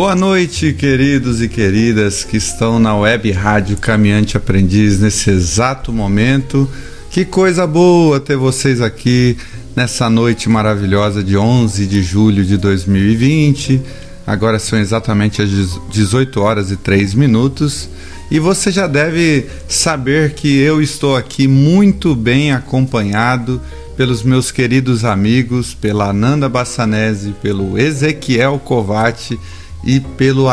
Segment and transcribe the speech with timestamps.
[0.00, 6.66] Boa noite, queridos e queridas que estão na web rádio Caminhante Aprendiz nesse exato momento.
[7.10, 9.36] Que coisa boa ter vocês aqui
[9.76, 13.82] nessa noite maravilhosa de 11 de julho de 2020.
[14.26, 15.50] Agora são exatamente as
[15.90, 17.90] 18 horas e 3 minutos.
[18.30, 23.60] E você já deve saber que eu estou aqui muito bem acompanhado
[23.98, 29.38] pelos meus queridos amigos, pela Ananda Bassanese, pelo Ezequiel Covati
[29.84, 30.46] e pelo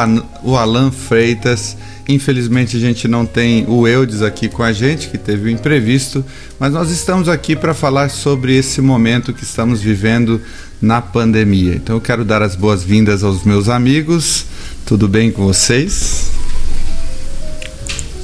[0.44, 1.78] o Alan Freitas.
[2.08, 6.24] Infelizmente a gente não tem o Eudes aqui com a gente, que teve um imprevisto,
[6.58, 10.42] mas nós estamos aqui para falar sobre esse momento que estamos vivendo
[10.82, 11.76] na pandemia.
[11.76, 14.46] Então eu quero dar as boas-vindas aos meus amigos.
[14.86, 16.32] Tudo bem com vocês?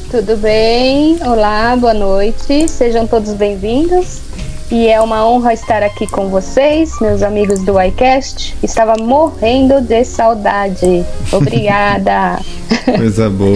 [0.10, 1.18] Tudo bem?
[1.22, 2.68] Olá, boa noite.
[2.70, 4.22] Sejam todos bem-vindos.
[4.74, 8.58] E é uma honra estar aqui com vocês, meus amigos do iCast.
[8.64, 11.06] Estava morrendo de saudade.
[11.32, 12.40] Obrigada.
[12.84, 13.54] Coisa boa.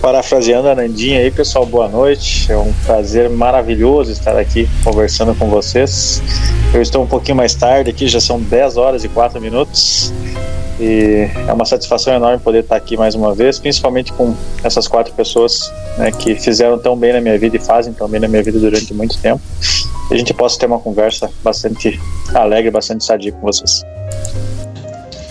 [0.00, 2.52] Parafraseando a Nandinha aí, pessoal, boa noite.
[2.52, 6.22] É um prazer maravilhoso estar aqui conversando com vocês.
[6.72, 10.12] Eu estou um pouquinho mais tarde aqui, já são 10 horas e 4 minutos.
[10.80, 14.34] E é uma satisfação enorme poder estar aqui mais uma vez, principalmente com
[14.64, 18.20] essas quatro pessoas né, que fizeram tão bem na minha vida e fazem tão bem
[18.20, 19.40] na minha vida durante muito tempo.
[20.10, 22.00] E a gente possa ter uma conversa bastante
[22.34, 23.82] alegre, bastante sadia com vocês.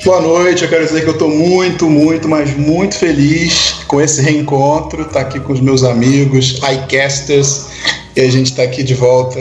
[0.03, 4.19] Boa noite, eu quero dizer que eu estou muito, muito, mas muito feliz com esse
[4.19, 7.67] reencontro, estar tá aqui com os meus amigos, iCasters,
[8.15, 9.39] e a gente está aqui de volta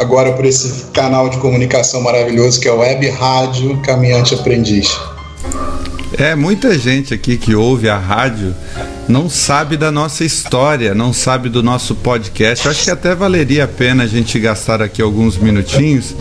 [0.00, 4.90] agora por esse canal de comunicação maravilhoso que é o Web Rádio Caminhante Aprendiz.
[6.18, 8.54] É, muita gente aqui que ouve a rádio
[9.08, 12.68] não sabe da nossa história, não sabe do nosso podcast.
[12.68, 16.14] Acho que até valeria a pena a gente gastar aqui alguns minutinhos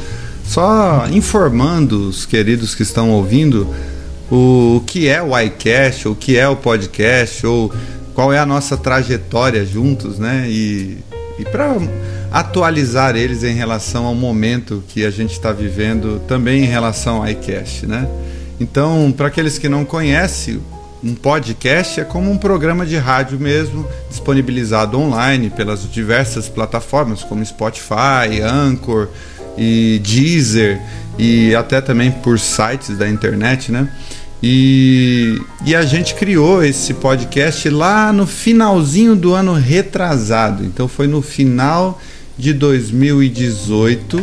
[0.46, 3.68] só informando os queridos que estão ouvindo
[4.32, 7.72] o, o que é o iCast, o que é o podcast, ou
[8.16, 10.46] qual é a nossa trajetória juntos, né?
[10.50, 10.98] E,
[11.38, 11.78] e para
[12.32, 17.30] atualizar eles em relação ao momento que a gente está vivendo, também em relação ao
[17.30, 18.08] iCast, né?
[18.60, 20.60] Então, para aqueles que não conhecem,
[21.02, 27.46] um podcast é como um programa de rádio mesmo, disponibilizado online pelas diversas plataformas como
[27.46, 29.08] Spotify, Anchor
[29.58, 30.82] e Deezer
[31.18, 33.90] e até também por sites da internet, né?
[34.42, 40.66] E, e a gente criou esse podcast lá no finalzinho do ano retrasado.
[40.66, 42.00] Então foi no final
[42.38, 44.22] de 2018.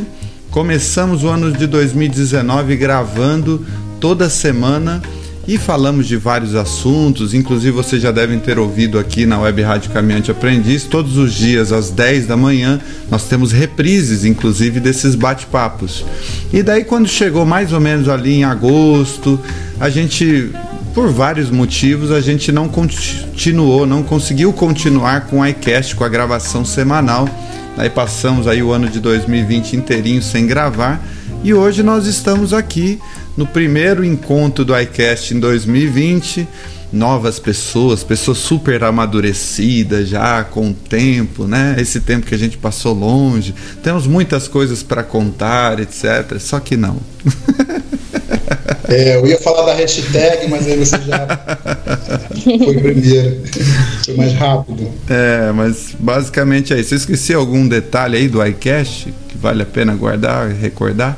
[0.50, 3.66] Começamos o ano de 2019 gravando
[4.00, 5.02] toda semana
[5.48, 9.92] e falamos de vários assuntos, inclusive vocês já devem ter ouvido aqui na Web Rádio
[9.92, 16.04] Caminhante Aprendiz, todos os dias às 10 da manhã nós temos reprises, inclusive desses bate-papos.
[16.52, 19.38] E daí quando chegou mais ou menos ali em agosto,
[19.78, 20.50] a gente
[20.92, 26.08] por vários motivos a gente não continuou, não conseguiu continuar com o iCast, com a
[26.08, 27.28] gravação semanal.
[27.76, 31.00] Aí passamos aí o ano de 2020 inteirinho sem gravar
[31.46, 32.98] e hoje nós estamos aqui
[33.36, 36.44] no primeiro encontro do iCast em 2020.
[36.92, 41.76] Novas pessoas, pessoas super amadurecidas já com o tempo, né?
[41.78, 43.54] Esse tempo que a gente passou longe.
[43.80, 46.36] Temos muitas coisas para contar, etc.
[46.40, 46.98] Só que não.
[48.88, 51.26] É, eu ia falar da hashtag, mas aí você já
[52.44, 53.42] foi primeiro.
[54.04, 54.88] Foi mais rápido.
[55.08, 56.94] É, mas basicamente é isso.
[56.94, 61.16] Eu esqueci algum detalhe aí do iCast que vale a pena guardar e recordar?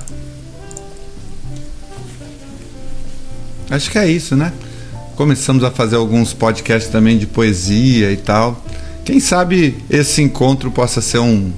[3.71, 4.53] Acho que é isso, né?
[5.15, 8.65] Começamos a fazer alguns podcasts também de poesia e tal.
[9.05, 11.51] Quem sabe esse encontro possa ser um,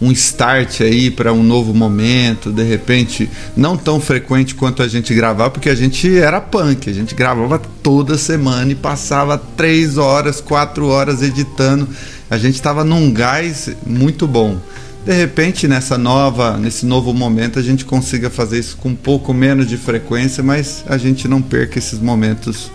[0.00, 5.14] um start aí para um novo momento, de repente, não tão frequente quanto a gente
[5.14, 10.40] gravava, porque a gente era punk, a gente gravava toda semana e passava três horas,
[10.40, 11.88] quatro horas editando.
[12.28, 14.58] A gente estava num gás muito bom
[15.06, 19.32] de repente nessa nova, nesse novo momento a gente consiga fazer isso com um pouco
[19.32, 22.72] menos de frequência, mas a gente não perca esses momentos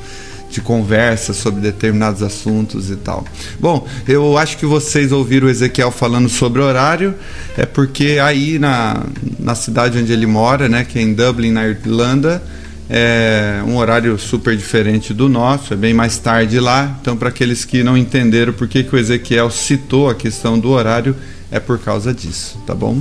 [0.49, 3.25] de conversa sobre determinados assuntos e tal.
[3.59, 7.13] Bom, eu acho que vocês ouviram o Ezequiel falando sobre horário,
[7.57, 9.03] é porque aí na,
[9.37, 12.41] na cidade onde ele mora, né, que é em Dublin, na Irlanda,
[12.89, 16.97] é um horário super diferente do nosso, é bem mais tarde lá.
[17.01, 20.69] Então, para aqueles que não entenderam por que, que o Ezequiel citou a questão do
[20.69, 21.15] horário,
[21.51, 22.97] é por causa disso, tá bom?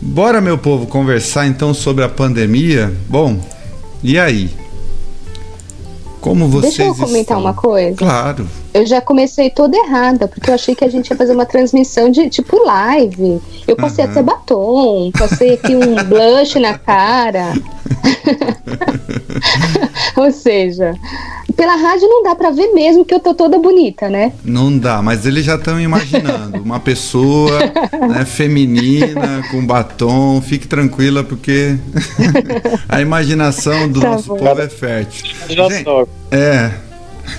[0.00, 2.92] Bora, meu povo, conversar então sobre a pandemia.
[3.08, 3.38] Bom,
[4.02, 4.50] e aí?
[6.20, 7.40] Como vocês Deixa eu comentar estão?
[7.40, 7.96] uma coisa.
[7.96, 8.48] Claro.
[8.74, 12.10] Eu já comecei toda errada, porque eu achei que a gente ia fazer uma transmissão
[12.10, 13.40] de tipo live.
[13.66, 14.10] Eu passei uhum.
[14.10, 17.52] até batom, passei aqui um blush na cara.
[20.16, 20.94] Ou seja,
[21.54, 24.32] pela rádio não dá para ver mesmo que eu tô toda bonita, né?
[24.44, 27.58] Não dá, mas eles já estão imaginando uma pessoa
[28.08, 30.40] né, feminina com batom.
[30.40, 31.76] Fique tranquila porque
[32.88, 34.36] a imaginação do tá nosso bom.
[34.36, 35.26] povo é fértil.
[35.48, 36.91] Gente, é.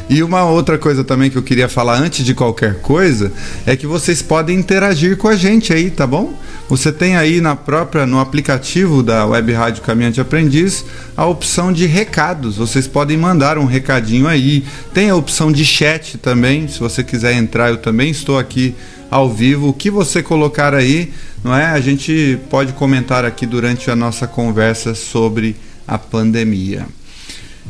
[0.10, 3.32] E uma outra coisa também que eu queria falar antes de qualquer coisa
[3.66, 6.34] é que vocês podem interagir com a gente aí, tá bom?
[6.70, 10.86] Você tem aí na própria no aplicativo da Web Rádio Caminhante Aprendiz
[11.16, 12.58] a opção de recados.
[12.58, 14.64] Vocês podem mandar um recadinho aí.
[14.94, 18.74] Tem a opção de chat também, se você quiser entrar, eu também estou aqui
[19.12, 19.70] ao vivo.
[19.70, 21.14] O que você colocar aí,
[21.44, 21.66] não é?
[21.66, 25.56] A gente pode comentar aqui durante a nossa conversa sobre
[25.88, 26.88] a pandemia.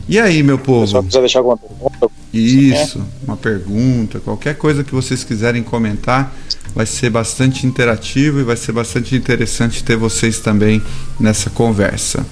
[0.07, 0.87] E aí, meu povo?
[0.87, 2.09] Só precisa deixar alguma pergunta?
[2.33, 6.33] Isso, uma pergunta, qualquer coisa que vocês quiserem comentar,
[6.73, 10.81] vai ser bastante interativo e vai ser bastante interessante ter vocês também
[11.19, 12.25] nessa conversa.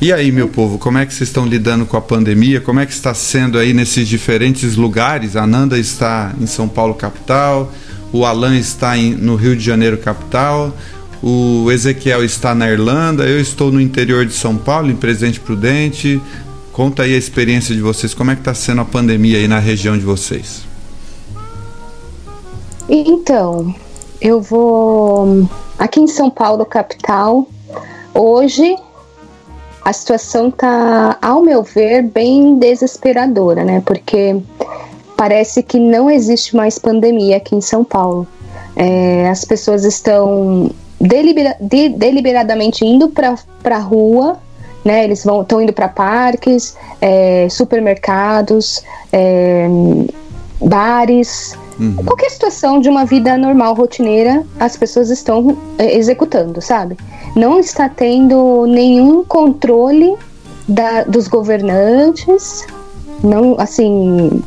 [0.00, 2.58] E aí, meu povo, como é que vocês estão lidando com a pandemia?
[2.58, 5.36] Como é que está sendo aí nesses diferentes lugares?
[5.36, 7.70] A Nanda está em São Paulo, capital,
[8.10, 10.74] o Alan está em, no Rio de Janeiro, capital,
[11.22, 16.18] o Ezequiel está na Irlanda, eu estou no interior de São Paulo, em Presidente Prudente,
[16.72, 19.58] Conta aí a experiência de vocês, como é que está sendo a pandemia aí na
[19.58, 20.62] região de vocês?
[22.88, 23.74] Então,
[24.20, 27.46] eu vou aqui em São Paulo, capital.
[28.14, 28.76] Hoje
[29.84, 33.82] a situação está, ao meu ver, bem desesperadora, né?
[33.84, 34.40] Porque
[35.16, 38.26] parece que não existe mais pandemia aqui em São Paulo.
[38.76, 40.70] É, as pessoas estão
[41.00, 44.38] delibera de, deliberadamente indo para a rua
[44.84, 45.04] né?
[45.04, 48.82] Eles vão estão indo para parques, é, supermercados,
[49.12, 49.66] é,
[50.60, 51.96] bares, uhum.
[52.04, 56.96] qualquer situação de uma vida normal, rotineira, as pessoas estão é, executando, sabe?
[57.34, 60.14] Não está tendo nenhum controle
[60.68, 62.66] da, dos governantes,
[63.22, 64.42] não, assim,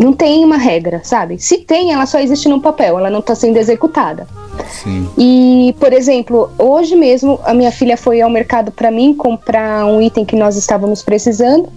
[0.00, 1.38] não tem uma regra, sabe?
[1.38, 4.26] Se tem, ela só existe no papel, ela não está sendo executada.
[4.66, 5.06] Sim.
[5.18, 10.00] E, por exemplo, hoje mesmo a minha filha foi ao mercado para mim comprar um
[10.00, 11.68] item que nós estávamos precisando.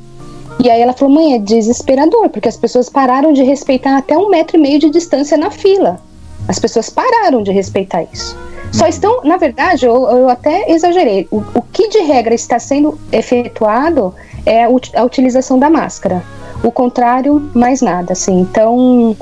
[0.63, 4.29] E aí ela falou: mãe, é desesperador, porque as pessoas pararam de respeitar até um
[4.29, 5.99] metro e meio de distância na fila.
[6.47, 8.37] As pessoas pararam de respeitar isso.
[8.71, 11.27] Só estão, na verdade, eu, eu até exagerei.
[11.29, 14.15] O, o, que de regra está sendo efetuado
[14.45, 16.23] é a utilização da máscara.
[16.63, 18.39] O contrário, mais nada, assim.
[18.39, 19.15] Então,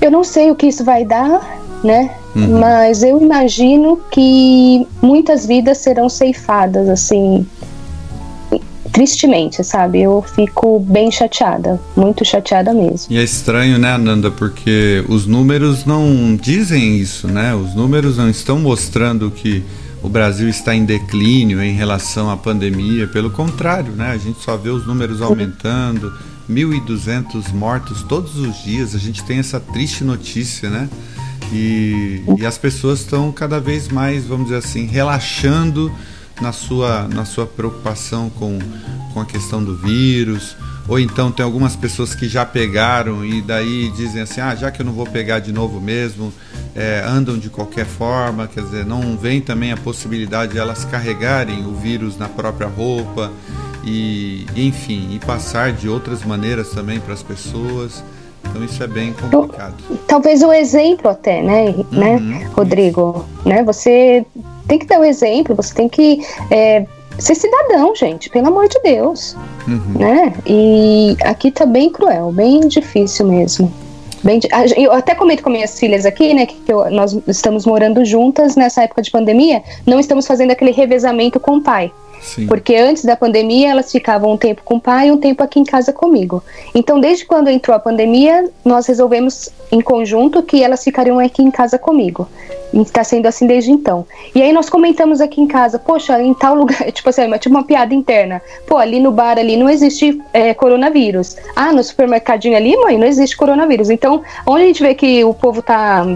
[0.00, 2.14] eu não sei o que isso vai dar, né?
[2.36, 2.60] Uhum.
[2.60, 7.46] Mas eu imagino que muitas vidas serão ceifadas, assim,
[8.92, 10.02] tristemente, sabe?
[10.02, 13.06] Eu fico bem chateada, muito chateada mesmo.
[13.10, 17.54] E é estranho, né, Ananda, porque os números não dizem isso, né?
[17.54, 19.64] Os números não estão mostrando que
[20.02, 24.10] o Brasil está em declínio em relação à pandemia, pelo contrário, né?
[24.10, 26.12] A gente só vê os números aumentando,
[26.48, 30.88] 1.200 mortos todos os dias, a gente tem essa triste notícia, né?
[31.52, 35.90] E, e as pessoas estão cada vez mais, vamos dizer assim, relaxando
[36.40, 38.58] na sua, na sua preocupação com,
[39.12, 40.56] com a questão do vírus.
[40.86, 44.80] Ou então tem algumas pessoas que já pegaram e daí dizem assim, ah, já que
[44.80, 46.32] eu não vou pegar de novo mesmo,
[46.78, 51.66] é, andam de qualquer forma, quer dizer, não vem também a possibilidade de elas carregarem
[51.66, 53.32] o vírus na própria roupa
[53.84, 58.04] e, enfim, e passar de outras maneiras também para as pessoas.
[58.44, 59.74] Então isso é bem complicado.
[60.06, 63.24] Talvez o exemplo até, né, né uhum, né, Rodrigo?
[63.44, 64.24] Né, você
[64.68, 66.86] tem que dar o exemplo, você tem que é,
[67.18, 69.36] ser cidadão, gente, pelo amor de Deus.
[69.66, 69.98] Uhum.
[69.98, 70.32] Né?
[70.46, 73.87] E aqui tá bem cruel, bem difícil mesmo.
[74.22, 74.40] Bem,
[74.76, 78.82] eu até comento com minhas filhas aqui, né, que eu, nós estamos morando juntas nessa
[78.82, 81.92] época de pandemia, não estamos fazendo aquele revezamento com o pai.
[82.20, 82.46] Sim.
[82.46, 85.60] Porque antes da pandemia elas ficavam um tempo com o pai e um tempo aqui
[85.60, 86.42] em casa comigo.
[86.74, 91.50] Então, desde quando entrou a pandemia, nós resolvemos em conjunto que elas ficariam aqui em
[91.50, 92.28] casa comigo.
[92.72, 94.06] E está sendo assim desde então.
[94.34, 97.64] E aí nós comentamos aqui em casa, poxa, em tal lugar, tipo assim, tipo uma
[97.64, 98.42] piada interna.
[98.66, 101.36] Pô, ali no bar ali não existe é, coronavírus.
[101.56, 103.90] Ah, no supermercadinho ali, mãe, não existe coronavírus.
[103.90, 106.06] Então, onde a gente vê que o povo está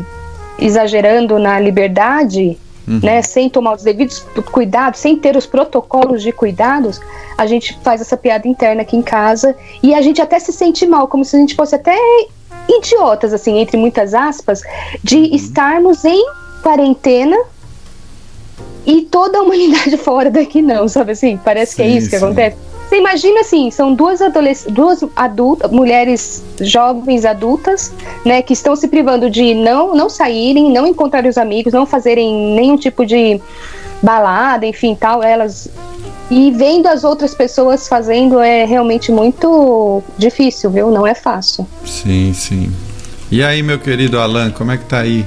[0.59, 2.99] exagerando na liberdade, Uhum.
[3.01, 7.01] Né, sem tomar os devidos cuidados, sem ter os protocolos de cuidados,
[7.39, 10.85] a gente faz essa piada interna aqui em casa e a gente até se sente
[10.85, 11.97] mal, como se a gente fosse até
[12.69, 14.63] idiotas, assim, entre muitas aspas,
[15.03, 15.25] de uhum.
[15.33, 16.25] estarmos em
[16.63, 17.37] quarentena
[18.87, 21.37] e toda a humanidade fora daqui não, sabe assim?
[21.37, 22.25] Parece sim, que é isso que sim.
[22.25, 22.57] acontece.
[22.93, 24.21] Você imagina assim, são duas
[24.69, 27.91] duas adultas, mulheres jovens adultas,
[28.23, 32.55] né, que estão se privando de não não saírem, não encontrar os amigos, não fazerem
[32.55, 33.41] nenhum tipo de
[34.03, 35.71] balada, enfim, tal, elas
[36.31, 40.91] e vendo as outras pessoas fazendo é realmente muito difícil, viu?
[40.91, 41.67] Não é fácil.
[41.87, 42.71] Sim, sim.
[43.31, 45.25] E aí, meu querido Alan, como é que tá aí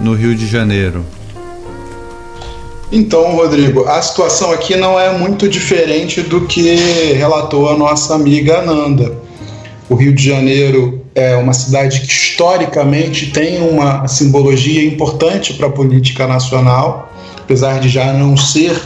[0.00, 1.04] no Rio de Janeiro?
[2.92, 6.74] Então, Rodrigo, a situação aqui não é muito diferente do que
[7.14, 9.16] relatou a nossa amiga Ananda.
[9.88, 15.70] O Rio de Janeiro é uma cidade que historicamente tem uma simbologia importante para a
[15.70, 18.80] política nacional, apesar de já não ser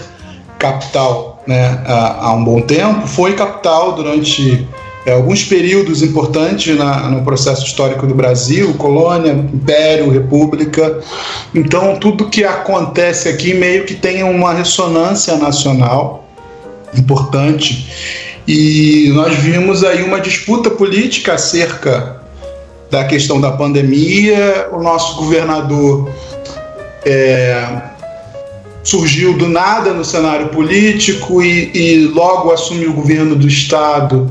[0.59, 4.67] capital né, há, há um bom tempo, foi capital durante
[5.09, 11.01] é, alguns períodos importantes na, no processo histórico do Brasil, colônia, império, república.
[11.55, 16.29] Então, tudo que acontece aqui meio que tem uma ressonância nacional
[16.95, 17.91] importante.
[18.47, 22.21] E nós vimos aí uma disputa política acerca
[22.91, 24.69] da questão da pandemia.
[24.73, 26.11] O nosso governador
[27.07, 27.81] é,
[28.85, 34.29] surgiu do nada no cenário político e, e logo assumiu o governo do Estado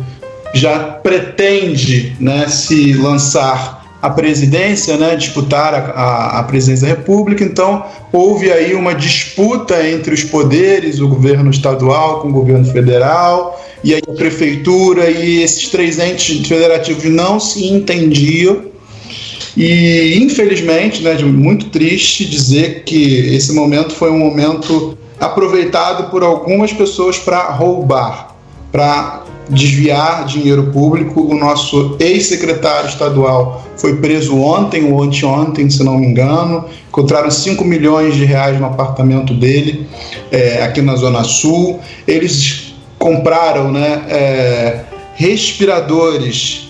[0.58, 7.44] já pretende né, se lançar a presidência, né, disputar a, a, a, presidência da República.
[7.44, 13.60] Então, houve aí uma disputa entre os poderes, o governo estadual com o governo federal,
[13.84, 18.66] e aí a prefeitura e esses três entes federativos não se entendiam.
[19.56, 26.72] E, infelizmente, né, muito triste dizer que esse momento foi um momento aproveitado por algumas
[26.72, 28.36] pessoas para roubar,
[28.72, 31.22] para desviar dinheiro público.
[31.22, 36.66] O nosso ex-secretário estadual foi preso ontem ou anteontem, se não me engano.
[36.90, 39.88] Encontraram 5 milhões de reais no apartamento dele,
[40.32, 41.80] é, aqui na Zona Sul.
[42.08, 44.80] Eles compraram né, é,
[45.16, 46.70] respiradores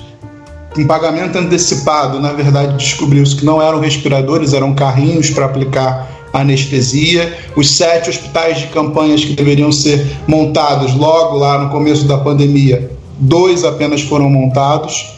[0.77, 2.19] em pagamento antecipado.
[2.19, 7.38] Na verdade, descobriu-se que não eram respiradores, eram carrinhos para aplicar anestesia.
[7.55, 12.91] Os sete hospitais de campanhas que deveriam ser montados logo lá no começo da pandemia,
[13.19, 15.13] dois apenas foram montados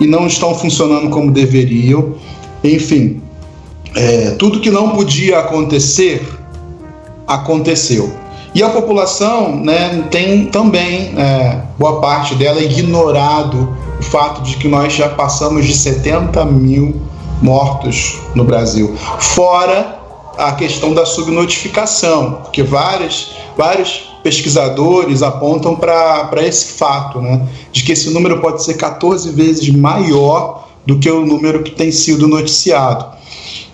[0.00, 2.14] e não estão funcionando como deveriam.
[2.62, 3.22] Enfim,
[3.94, 6.26] é, tudo que não podia acontecer,
[7.26, 8.12] aconteceu.
[8.54, 14.68] E a população né, tem também, é, boa parte dela, ignorado o fato de que
[14.68, 17.00] nós já passamos de 70 mil
[17.42, 18.94] mortos no Brasil.
[19.18, 19.97] Fora
[20.38, 27.90] a questão da subnotificação, porque várias, vários pesquisadores apontam para esse fato, né, de que
[27.90, 33.04] esse número pode ser 14 vezes maior do que o número que tem sido noticiado.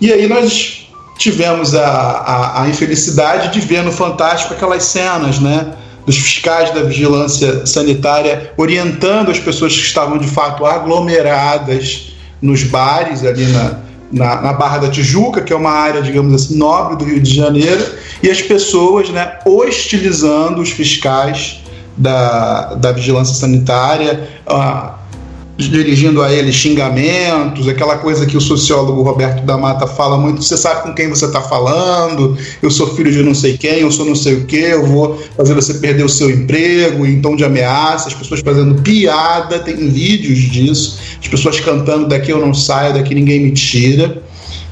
[0.01, 0.87] E aí nós
[1.19, 6.81] tivemos a, a, a infelicidade de ver no Fantástico aquelas cenas, né, dos fiscais da
[6.81, 13.84] vigilância sanitária orientando as pessoas que estavam de fato aglomeradas nos bares ali na,
[14.15, 17.35] na, na, Barra da Tijuca, que é uma área, digamos assim, nobre do Rio de
[17.35, 17.85] Janeiro,
[18.23, 21.61] e as pessoas né, hostilizando os fiscais
[21.97, 25.04] da, da vigilância sanitária, uh,
[25.57, 30.57] dirigindo a ele xingamentos, aquela coisa que o sociólogo Roberto da Mata fala muito, você
[30.57, 34.05] sabe com quem você está falando, eu sou filho de não sei quem, eu sou
[34.05, 37.45] não sei o que, eu vou fazer você perder o seu emprego, em tom de
[37.45, 42.93] ameaça, as pessoas fazendo piada, tem vídeos disso, as pessoas cantando daqui eu não saio,
[42.93, 44.21] daqui ninguém me tira.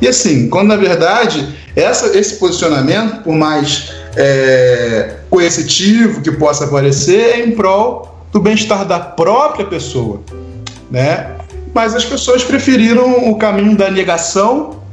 [0.01, 1.47] E assim, quando na verdade
[1.77, 8.85] essa, esse posicionamento, por mais é, coercitivo que possa parecer, é em prol do bem-estar
[8.85, 10.21] da própria pessoa
[10.93, 11.31] né?
[11.73, 14.83] Mas as pessoas preferiram o caminho da negação,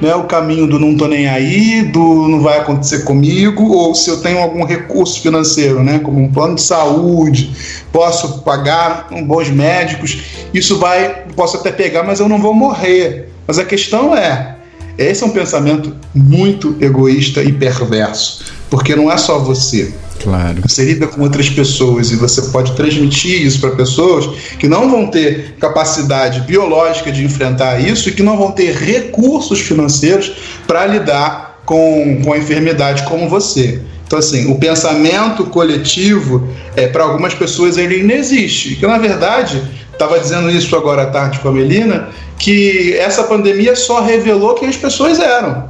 [0.00, 0.14] né?
[0.14, 4.22] O caminho do não tô nem aí, do não vai acontecer comigo, ou se eu
[4.22, 5.98] tenho algum recurso financeiro, né?
[5.98, 7.52] Como um plano de saúde,
[7.92, 10.22] posso pagar bons médicos,
[10.54, 13.28] isso vai, posso até pegar, mas eu não vou morrer.
[13.46, 14.56] Mas a questão é,
[14.96, 19.92] esse é um pensamento muito egoísta e perverso, porque não é só você.
[20.22, 20.62] Claro.
[20.66, 24.26] Você lida com outras pessoas e você pode transmitir isso para pessoas
[24.58, 29.60] que não vão ter capacidade biológica de enfrentar isso e que não vão ter recursos
[29.60, 30.32] financeiros
[30.66, 33.80] para lidar com, com a enfermidade como você.
[34.06, 38.74] Então, assim, o pensamento coletivo, é, para algumas pessoas, ele não existe.
[38.74, 39.62] Que, na verdade,
[39.92, 44.68] estava dizendo isso agora à tarde com a Melina, que essa pandemia só revelou quem
[44.68, 45.69] as pessoas eram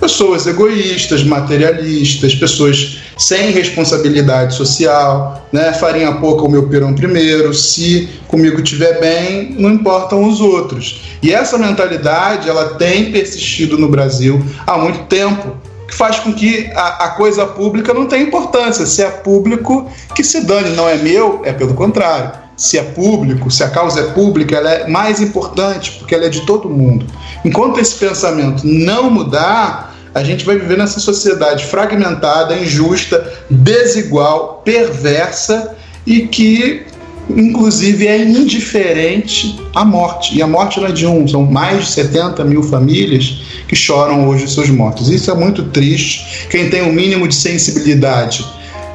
[0.00, 5.72] pessoas egoístas, materialistas, pessoas sem responsabilidade social, né?
[5.74, 11.02] Farinha pouca o meu pirão primeiro, se comigo estiver bem, não importam os outros.
[11.22, 15.54] E essa mentalidade, ela tem persistido no Brasil há muito tempo,
[15.86, 18.86] que faz com que a, a coisa pública não tenha importância.
[18.86, 23.50] Se é público, que se dane, não é meu, é pelo contrário se é público,
[23.50, 27.06] se a causa é pública, ela é mais importante porque ela é de todo mundo.
[27.42, 35.76] Enquanto esse pensamento não mudar, A gente vai viver nessa sociedade fragmentada, injusta, desigual, perversa
[36.04, 36.82] e que,
[37.28, 40.36] inclusive, é indiferente à morte.
[40.36, 44.28] E a morte não é de um, são mais de 70 mil famílias que choram
[44.28, 45.08] hoje os seus mortos.
[45.08, 46.48] Isso é muito triste.
[46.48, 48.44] Quem tem o um mínimo de sensibilidade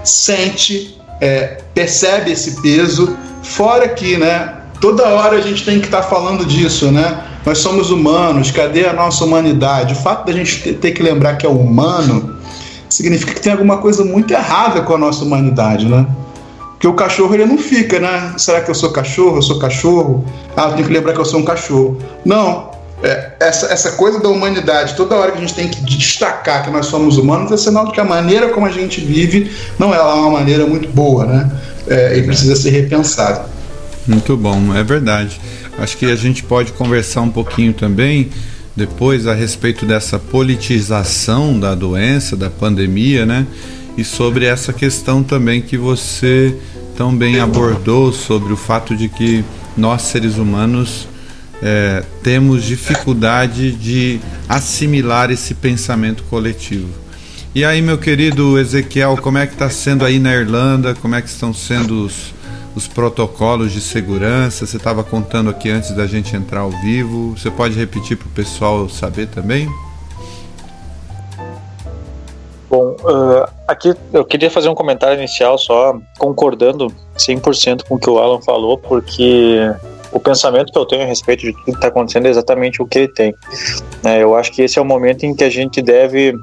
[0.04, 3.16] sente, é, percebe esse peso.
[3.42, 7.24] Fora que, né, toda hora a gente tem que estar tá falando disso, né?
[7.46, 9.94] Nós somos humanos, cadê a nossa humanidade?
[9.94, 12.38] O fato da gente ter que lembrar que é humano
[12.90, 16.06] significa que tem alguma coisa muito errada com a nossa humanidade, né?
[16.72, 18.34] Porque o cachorro ele não fica, né?
[18.38, 19.38] Será que eu sou cachorro?
[19.38, 20.26] Eu sou cachorro?
[20.56, 21.98] Ah, eu tenho que lembrar que eu sou um cachorro.
[22.24, 22.70] Não.
[23.04, 26.72] É, essa, essa coisa da humanidade, toda hora que a gente tem que destacar que
[26.72, 30.02] nós somos humanos, é sinal de que a maneira como a gente vive não é
[30.02, 31.52] uma maneira muito boa, né?
[31.88, 33.55] É, e precisa ser repensada.
[34.08, 35.40] Muito bom, é verdade.
[35.78, 38.30] Acho que a gente pode conversar um pouquinho também
[38.76, 43.48] depois a respeito dessa politização da doença, da pandemia, né?
[43.98, 46.56] E sobre essa questão também que você
[46.98, 49.44] tão bem abordou sobre o fato de que
[49.78, 51.08] nós seres humanos
[51.62, 56.90] é, temos dificuldade de assimilar esse pensamento coletivo.
[57.54, 60.94] E aí, meu querido Ezequiel, como é que está sendo aí na Irlanda?
[60.94, 62.34] Como é que estão sendo os,
[62.76, 64.66] os protocolos de segurança?
[64.66, 67.38] Você estava contando aqui antes da gente entrar ao vivo.
[67.38, 69.68] Você pode repetir para o pessoal saber também?
[72.70, 78.10] Bom, uh, aqui eu queria fazer um comentário inicial só concordando 100% com o que
[78.10, 79.60] o Alan falou, porque
[80.12, 82.86] o pensamento que eu tenho a respeito de tudo que está acontecendo é exatamente o
[82.86, 83.34] que ele tem.
[84.04, 86.34] É, eu acho que esse é o momento em que a gente deve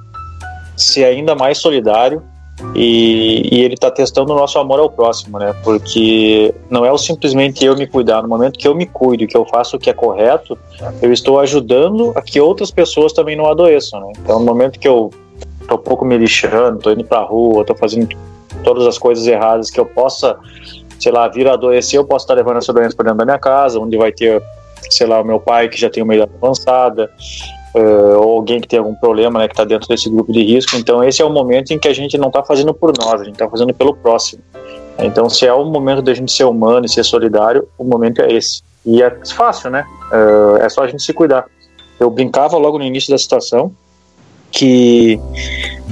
[0.76, 2.22] ser ainda mais solidário
[2.74, 5.54] e, e ele está testando o nosso amor ao próximo, né?
[5.64, 8.22] Porque não é simplesmente eu me cuidar.
[8.22, 10.58] No momento que eu me cuido, que eu faço o que é correto,
[11.00, 14.12] eu estou ajudando a que outras pessoas também não adoeçam, né?
[14.22, 15.10] Então, no momento que eu
[15.66, 18.08] tô um pouco me lixando, tô indo pra rua, tô fazendo
[18.62, 20.36] todas as coisas erradas que eu possa,
[21.00, 23.38] sei lá, vir a adoecer, eu posso estar levando essa doença para dentro da minha
[23.38, 24.42] casa, onde vai ter,
[24.90, 27.10] sei lá, o meu pai que já tem uma idade avançada,
[27.74, 30.76] uh, ou alguém que tem algum problema, né, que está dentro desse grupo de risco.
[30.76, 33.24] Então, esse é o momento em que a gente não está fazendo por nós, a
[33.24, 34.42] gente está fazendo pelo próximo.
[34.98, 38.32] Então, se é o momento da gente ser humano e ser solidário, o momento é
[38.32, 38.62] esse.
[38.84, 39.84] E é fácil, né?
[40.12, 41.46] Uh, é só a gente se cuidar.
[41.98, 43.72] Eu brincava logo no início da situação
[44.50, 45.18] que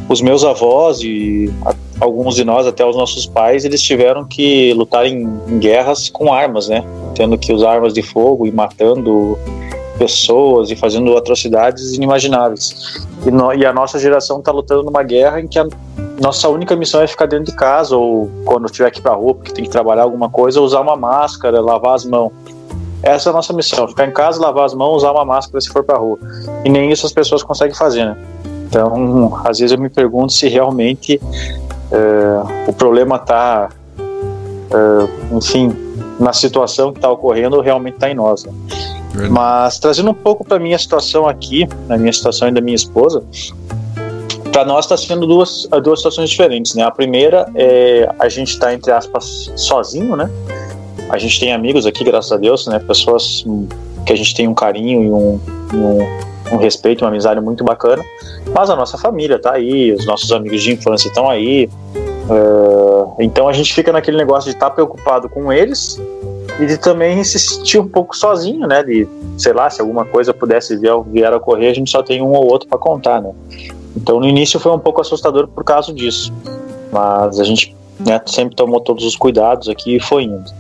[0.09, 1.51] os meus avós e
[1.99, 6.33] alguns de nós, até os nossos pais, eles tiveram que lutar em, em guerras com
[6.33, 6.85] armas, né?
[7.15, 9.39] Tendo que usar armas de fogo e matando
[10.01, 13.05] pessoas e fazendo atrocidades inimagináveis.
[13.27, 15.67] E, no, e a nossa geração está lutando numa guerra em que a
[16.19, 19.35] nossa única missão é ficar dentro de casa ou quando tiver que ir para rua
[19.35, 22.33] porque tem que trabalhar alguma coisa, usar uma máscara, lavar as mãos.
[23.03, 25.69] Essa é a nossa missão, ficar em casa, lavar as mãos, usar uma máscara se
[25.69, 26.19] for para rua.
[26.65, 28.17] E nem isso as pessoas conseguem fazer, né?
[28.69, 31.21] Então, às vezes eu me pergunto se realmente
[31.93, 35.77] uh, o problema está, uh, enfim,
[36.19, 38.45] na situação que está ocorrendo realmente está em nós.
[38.45, 38.53] Né?
[39.31, 43.25] Mas trazendo um pouco para minha situação aqui, na minha situação e da minha esposa,
[44.53, 46.83] para nós está sendo duas, duas situações diferentes, né?
[46.83, 50.31] A primeira é a gente está entre aspas sozinho, né?
[51.09, 52.79] A gente tem amigos aqui, graças a Deus, né?
[52.79, 53.45] Pessoas
[54.07, 55.41] que a gente tem um carinho e um,
[55.75, 58.05] um, um respeito, uma amizade muito bacana.
[58.55, 61.69] Mas a nossa família está aí, os nossos amigos de infância estão aí.
[62.29, 66.01] Uh, então a gente fica naquele negócio de estar tá preocupado com eles
[66.67, 68.83] de também se um pouco sozinho, né?
[68.83, 72.23] De, sei lá, se alguma coisa pudesse vir, vier a ocorrer, a gente só tem
[72.23, 73.33] um ou outro para contar, né?
[73.97, 76.33] Então no início foi um pouco assustador por causa disso,
[76.93, 80.51] mas a gente né, sempre tomou todos os cuidados aqui e foi indo.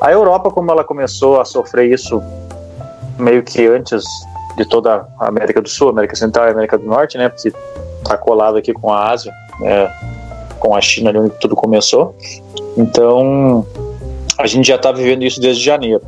[0.00, 2.22] A Europa, como ela começou a sofrer isso
[3.18, 4.04] meio que antes
[4.56, 7.28] de toda a América do Sul, América Central e América do Norte, né?
[7.28, 7.52] Porque
[8.04, 9.92] tá colado aqui com a Ásia, né,
[10.58, 12.16] com a China ali onde tudo começou.
[12.76, 13.66] Então
[14.40, 16.02] a gente já está vivendo isso desde janeiro.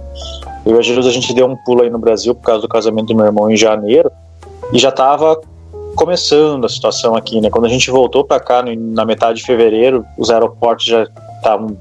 [0.64, 2.68] Eu e a Jesus, a gente deu um pulo aí no Brasil por causa do
[2.68, 4.10] casamento do meu irmão em janeiro
[4.72, 5.40] e já estava
[5.94, 7.50] começando a situação aqui, né?
[7.50, 11.76] Quando a gente voltou para cá na metade de fevereiro, os aeroportos já estavam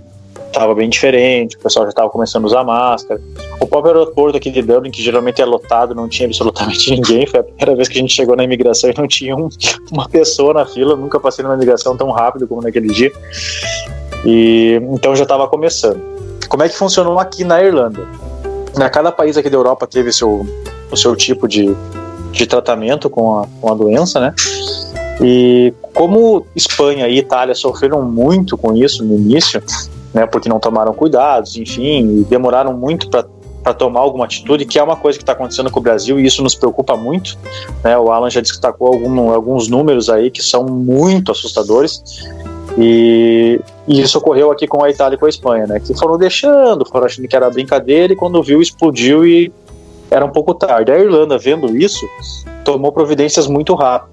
[0.51, 3.21] tava bem diferente, o pessoal já estava começando a usar máscara.
[3.59, 7.25] O próprio aeroporto aqui de Dublin, que geralmente é lotado, não tinha absolutamente ninguém.
[7.25, 9.47] Foi a primeira vez que a gente chegou na imigração e não tinha um,
[9.91, 10.95] uma pessoa na fila.
[10.95, 13.11] nunca passei numa imigração tão rápido como naquele dia.
[14.25, 16.20] E então já estava começando.
[16.51, 18.05] Como é que funcionou aqui na Irlanda?
[18.75, 20.45] Na cada país aqui da Europa teve seu,
[20.91, 21.73] o seu tipo de,
[22.33, 24.35] de tratamento com a, com a doença, né?
[25.21, 29.63] E como Espanha e Itália sofreram muito com isso no início,
[30.13, 34.97] né, porque não tomaram cuidados, enfim, demoraram muito para tomar alguma atitude, que é uma
[34.97, 37.37] coisa que está acontecendo com o Brasil e isso nos preocupa muito.
[37.81, 37.97] Né?
[37.97, 42.03] O Alan já destacou algum, alguns números aí que são muito assustadores.
[42.77, 43.59] E,
[43.91, 45.79] e, isso ocorreu aqui com a Itália e com a Espanha, né?
[45.79, 49.51] Que foram deixando, foram achando que era brincadeira e quando viu explodiu e
[50.09, 50.91] era um pouco tarde.
[50.91, 52.05] A Irlanda, vendo isso,
[52.63, 54.11] tomou providências muito rápido.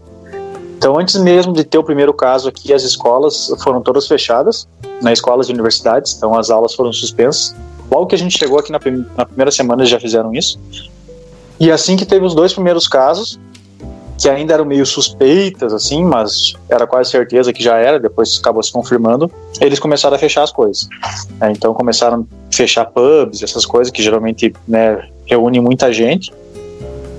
[0.76, 5.04] Então, antes mesmo de ter o primeiro caso aqui, as escolas foram todas fechadas, nas
[5.04, 7.54] né, escolas e universidades, então as aulas foram suspensas.
[7.90, 10.58] Logo que a gente chegou aqui na, prim na primeira semana, já fizeram isso.
[11.58, 13.40] E assim que teve os dois primeiros casos,
[14.18, 18.60] que ainda eram meio suspeitas, assim, mas era quase certeza que já era, depois acabou
[18.62, 20.88] se confirmando, eles começaram a fechar as coisas.
[21.40, 25.08] É, então começaram a fechar pubs, essas coisas que geralmente né,
[25.62, 26.32] muita gente.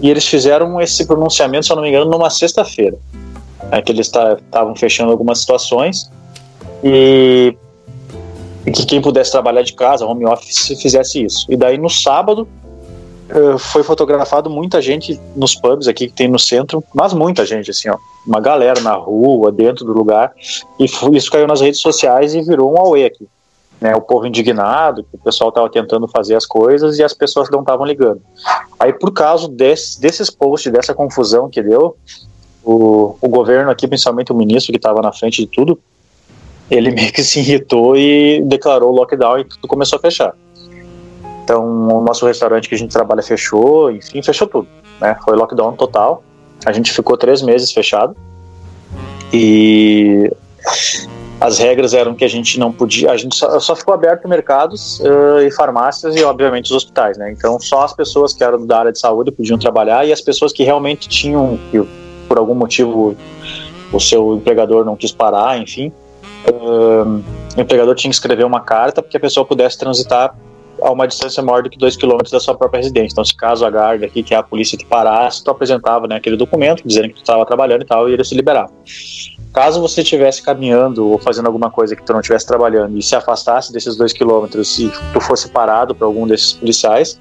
[0.02, 2.98] E eles fizeram esse pronunciamento, se eu não me engano, numa sexta-feira.
[3.72, 6.10] É, que eles estavam fechando algumas situações
[6.84, 7.56] e
[8.74, 11.46] que quem pudesse trabalhar de casa, home office, fizesse isso.
[11.50, 12.48] E daí no sábado
[13.60, 17.90] foi fotografado muita gente nos pubs aqui que tem no centro, mas muita gente, assim,
[17.90, 20.34] ó, uma galera na rua, dentro do lugar,
[20.80, 23.28] e isso caiu nas redes sociais e virou um auê aqui.
[23.80, 27.50] Né, o povo indignado, que o pessoal estava tentando fazer as coisas e as pessoas
[27.50, 28.22] não estavam ligando.
[28.78, 31.96] Aí, por causa desse, desses posts, dessa confusão que deu,
[32.62, 35.80] o, o governo aqui, principalmente o ministro que estava na frente de tudo,
[36.70, 40.36] ele meio que se irritou e declarou lockdown e tudo começou a fechar.
[41.50, 44.68] Então, o nosso restaurante que a gente trabalha fechou, enfim, fechou tudo.
[45.02, 45.18] Né?
[45.26, 46.24] Foi lockdown total.
[46.64, 48.16] A gente ficou três meses fechado.
[49.34, 50.32] E
[51.42, 55.00] as regras eram que a gente não podia, a gente só, só ficou aberto mercados
[55.00, 57.32] uh, e farmácias e obviamente os hospitais, né?
[57.32, 60.54] Então só as pessoas que eram da área de saúde podiam trabalhar e as pessoas
[60.54, 61.82] que realmente tinham, que
[62.28, 63.16] por algum motivo
[63.92, 65.92] o seu empregador não quis parar, enfim,
[66.48, 67.24] uh,
[67.58, 70.36] o empregador tinha que escrever uma carta para que a pessoa pudesse transitar
[70.82, 73.14] a uma distância maior do que 2 km da sua própria residência.
[73.14, 76.16] Então, se caso a guarda aqui, que é a polícia, te parasse, tu apresentava né,
[76.16, 78.72] aquele documento dizendo que tu estava trabalhando e tal, e ele se liberava.
[79.54, 83.16] Caso você estivesse caminhando ou fazendo alguma coisa que tu não estivesse trabalhando e se
[83.16, 84.46] afastasse desses 2 km
[84.80, 87.20] e tu fosse parado por algum desses policiais,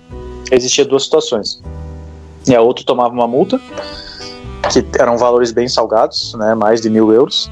[0.51, 1.61] existia duas situações.
[2.47, 3.59] E a outra tomava uma multa,
[4.71, 7.51] que eram valores bem salgados, né, mais de mil euros,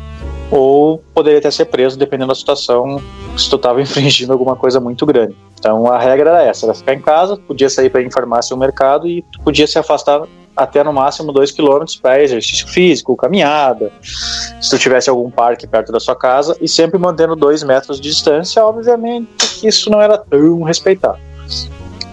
[0.51, 3.01] ou poderia até ser preso, dependendo da situação,
[3.37, 5.37] se tu estava infringindo alguma coisa muito grande.
[5.59, 8.55] Então a regra era essa, era ficar em casa, podia sair para ir em farmácia
[8.55, 10.23] ou mercado e tu podia se afastar
[10.57, 15.93] até no máximo 2 km para exercício físico, caminhada, se tu tivesse algum parque perto
[15.93, 19.29] da sua casa e sempre mantendo 2 metros de distância, obviamente
[19.61, 21.19] que isso não era tão respeitado.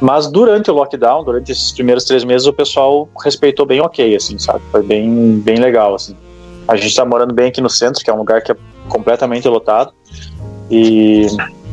[0.01, 4.37] Mas durante o lockdown, durante esses primeiros três meses, o pessoal respeitou bem ok, assim,
[4.37, 4.61] sabe?
[4.69, 6.13] Foi bem, bem legal, assim.
[6.67, 8.55] A gente está morando bem aqui no centro, que é um lugar que é
[8.87, 9.93] completamente lotado.
[10.71, 11.27] E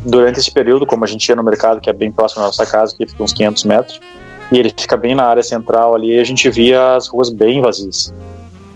[0.04, 2.66] durante esse período, como a gente ia no mercado, que é bem próximo da nossa
[2.66, 4.00] casa, que fica uns 500 metros,
[4.50, 8.12] e ele fica bem na área central ali, a gente via as ruas bem vazias.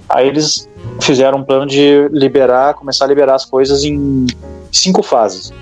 [0.09, 0.68] Aí eles
[1.00, 4.27] fizeram um plano de liberar, começar a liberar as coisas em
[4.70, 5.53] cinco fases.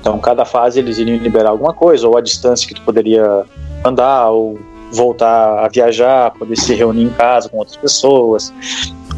[0.00, 3.44] Então, cada fase eles iriam liberar alguma coisa, ou a distância que tu poderia
[3.84, 4.58] andar, ou
[4.92, 8.52] voltar a viajar, poder se reunir em casa com outras pessoas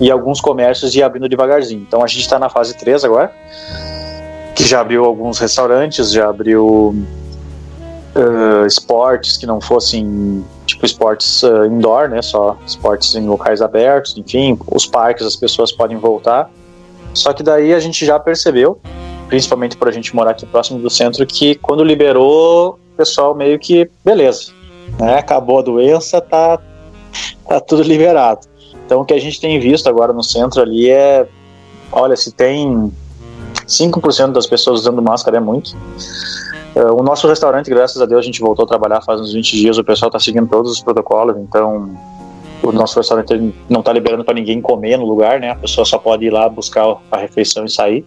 [0.01, 1.83] e alguns comércios ir abrindo devagarzinho.
[1.87, 3.33] Então a gente está na fase 3 agora,
[4.57, 6.95] que já abriu alguns restaurantes, já abriu
[8.17, 14.17] uh, esportes que não fossem tipo esportes uh, indoor, né, só esportes em locais abertos,
[14.17, 16.51] enfim, os parques as pessoas podem voltar.
[17.13, 18.81] Só que daí a gente já percebeu,
[19.29, 23.59] principalmente por a gente morar aqui próximo do centro, que quando liberou, o pessoal meio
[23.59, 24.53] que beleza,
[24.99, 26.59] né, acabou a doença, tá
[27.49, 28.50] tá tudo liberado.
[28.91, 31.25] Então, o que a gente tem visto agora no centro ali é:
[31.93, 32.93] olha, se tem
[33.65, 35.77] 5% das pessoas usando máscara, é muito.
[36.75, 39.53] Uh, o nosso restaurante, graças a Deus, a gente voltou a trabalhar faz uns 20
[39.53, 41.97] dias, o pessoal está seguindo todos os protocolos, então
[42.65, 45.51] o nosso restaurante não está liberando para ninguém comer no lugar, né?
[45.51, 48.05] A pessoa só pode ir lá buscar a refeição e sair.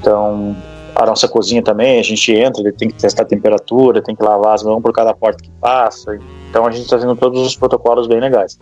[0.00, 0.56] Então,
[0.94, 4.54] a nossa cozinha também, a gente entra, tem que testar a temperatura, tem que lavar
[4.54, 6.18] as mãos por cada porta que passa.
[6.50, 8.58] Então a gente está fazendo todos os protocolos bem legais.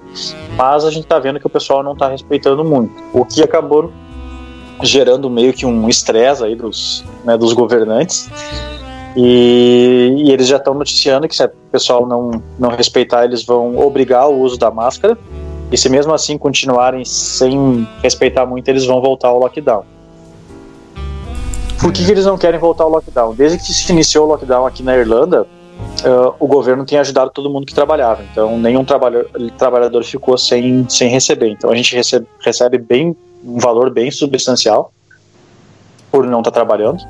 [0.56, 3.90] Mas a gente está vendo que o pessoal não está respeitando muito, o que acabou
[4.82, 8.30] gerando meio que um estresse aí dos, né, dos governantes.
[9.16, 13.76] E, e eles já estão noticiando que se o pessoal não, não respeitar, eles vão
[13.78, 15.18] obrigar o uso da máscara.
[15.72, 19.84] E se mesmo assim continuarem sem respeitar muito, eles vão voltar ao lockdown.
[21.80, 23.34] Por que, que eles não querem voltar ao lockdown?
[23.34, 25.46] Desde que se iniciou o lockdown aqui na Irlanda,
[26.04, 28.22] uh, o governo tem ajudado todo mundo que trabalhava.
[28.30, 31.50] Então, nenhum trabalhador, ficou sem, sem receber.
[31.50, 34.92] Então, a gente recebe, recebe bem um valor bem substancial
[36.10, 37.02] por não estar tá trabalhando.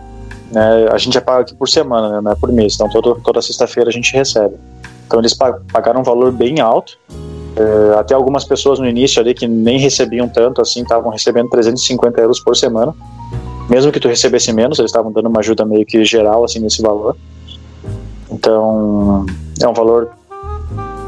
[0.52, 0.88] Né?
[0.90, 2.20] A gente é pago aqui por semana, né?
[2.20, 2.74] não é por mês.
[2.74, 4.56] Então toda, toda sexta-feira a gente recebe.
[5.06, 6.98] Então eles pagaram um valor bem alto.
[7.56, 12.20] É, até algumas pessoas no início ali que nem recebiam tanto assim, estavam recebendo 350
[12.20, 12.94] euros por semana.
[13.68, 16.80] Mesmo que tu recebesse menos, eles estavam dando uma ajuda meio que geral assim nesse
[16.80, 17.16] valor.
[18.30, 19.26] Então
[19.60, 20.10] é um valor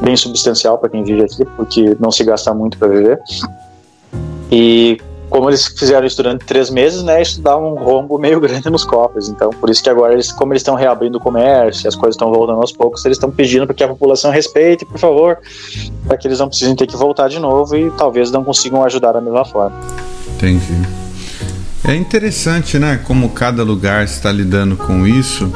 [0.02, 3.18] bem substancial para quem vive aqui, porque não se gasta muito para viver.
[4.50, 4.98] E
[5.30, 8.84] como eles fizeram isso durante três meses, né, isso dá um rombo meio grande nos
[8.84, 9.28] cofres.
[9.28, 12.32] Então, por isso que agora, eles, como eles estão reabrindo o comércio, as coisas estão
[12.32, 15.38] voltando aos poucos, eles estão pedindo para que a população respeite, por favor,
[16.06, 19.12] para que eles não precisem ter que voltar de novo e talvez não consigam ajudar
[19.12, 19.78] da mesma forma.
[20.36, 20.74] Entendi.
[21.84, 25.50] É interessante, né, como cada lugar está lidando com isso.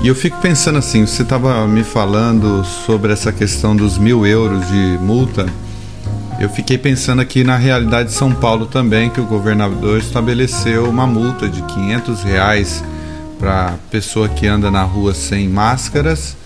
[0.00, 4.64] E eu fico pensando assim, você estava me falando sobre essa questão dos mil euros
[4.68, 5.46] de multa.
[6.38, 11.04] Eu fiquei pensando aqui na realidade de São Paulo também, que o governador estabeleceu uma
[11.04, 12.84] multa de 500 reais
[13.40, 16.36] para pessoa que anda na rua sem máscaras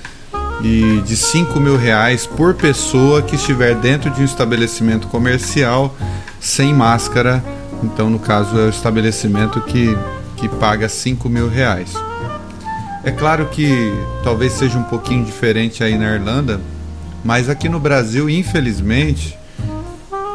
[0.62, 5.94] e de 5 mil reais por pessoa que estiver dentro de um estabelecimento comercial
[6.40, 7.44] sem máscara.
[7.82, 9.94] Então, no caso, é o estabelecimento que,
[10.36, 11.92] que paga 5 mil reais.
[13.04, 16.60] É claro que talvez seja um pouquinho diferente aí na Irlanda,
[17.24, 19.36] mas aqui no Brasil, infelizmente,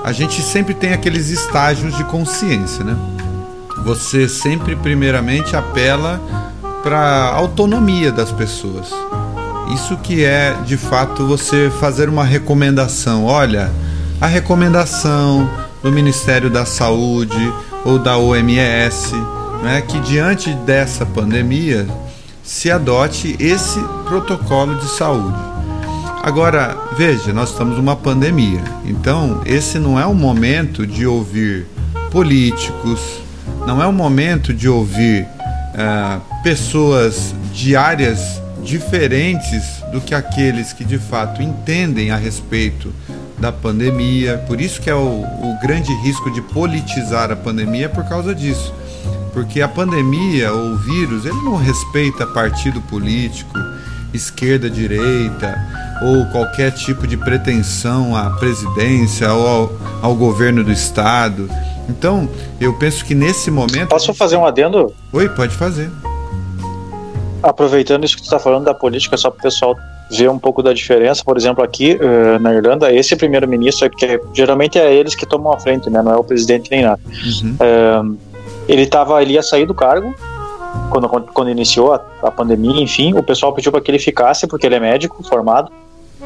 [0.04, 2.98] a gente sempre tem aqueles estágios de consciência, né?
[3.86, 6.22] Você sempre, primeiramente, apela
[6.84, 8.88] para a autonomia das pessoas.
[9.74, 13.26] Isso que é, de fato, você fazer uma recomendação.
[13.26, 13.72] Olha,
[14.20, 15.50] a recomendação
[15.82, 17.54] do Ministério da Saúde
[17.86, 19.14] ou da OMS,
[19.64, 21.88] né, que diante dessa pandemia
[22.48, 25.38] se adote esse protocolo de saúde.
[26.24, 31.68] Agora, veja, nós estamos numa pandemia, então esse não é o momento de ouvir
[32.10, 33.02] políticos,
[33.68, 40.86] não é o momento de ouvir uh, pessoas de áreas diferentes do que aqueles que
[40.86, 42.94] de fato entendem a respeito
[43.38, 44.38] da pandemia.
[44.48, 48.34] Por isso que é o, o grande risco de politizar a pandemia é por causa
[48.34, 48.74] disso.
[49.34, 53.58] Porque a pandemia ou o vírus, ele não respeita partido político,
[54.14, 55.56] esquerda, direita,
[56.02, 61.50] ou qualquer tipo de pretensão à presidência ou ao, ao governo do estado.
[61.90, 63.90] Então, eu penso que nesse momento.
[63.90, 64.94] Posso fazer um adendo?
[65.14, 65.90] Oi, pode fazer.
[67.42, 69.76] Aproveitando isso que tu está falando da política, só para o pessoal
[70.10, 71.24] ver um pouco da diferença.
[71.24, 75.54] Por exemplo, aqui uh, na Irlanda, esse primeiro-ministro, é que geralmente é eles que tomam
[75.54, 76.02] a frente, né?
[76.02, 77.00] não é o presidente nem nada.
[77.06, 77.56] Uhum.
[77.56, 78.18] Uh,
[78.68, 80.14] ele tava, ele ia sair do cargo
[80.90, 84.66] quando, quando iniciou a, a pandemia, enfim, o pessoal pediu para que ele ficasse porque
[84.66, 85.72] ele é médico formado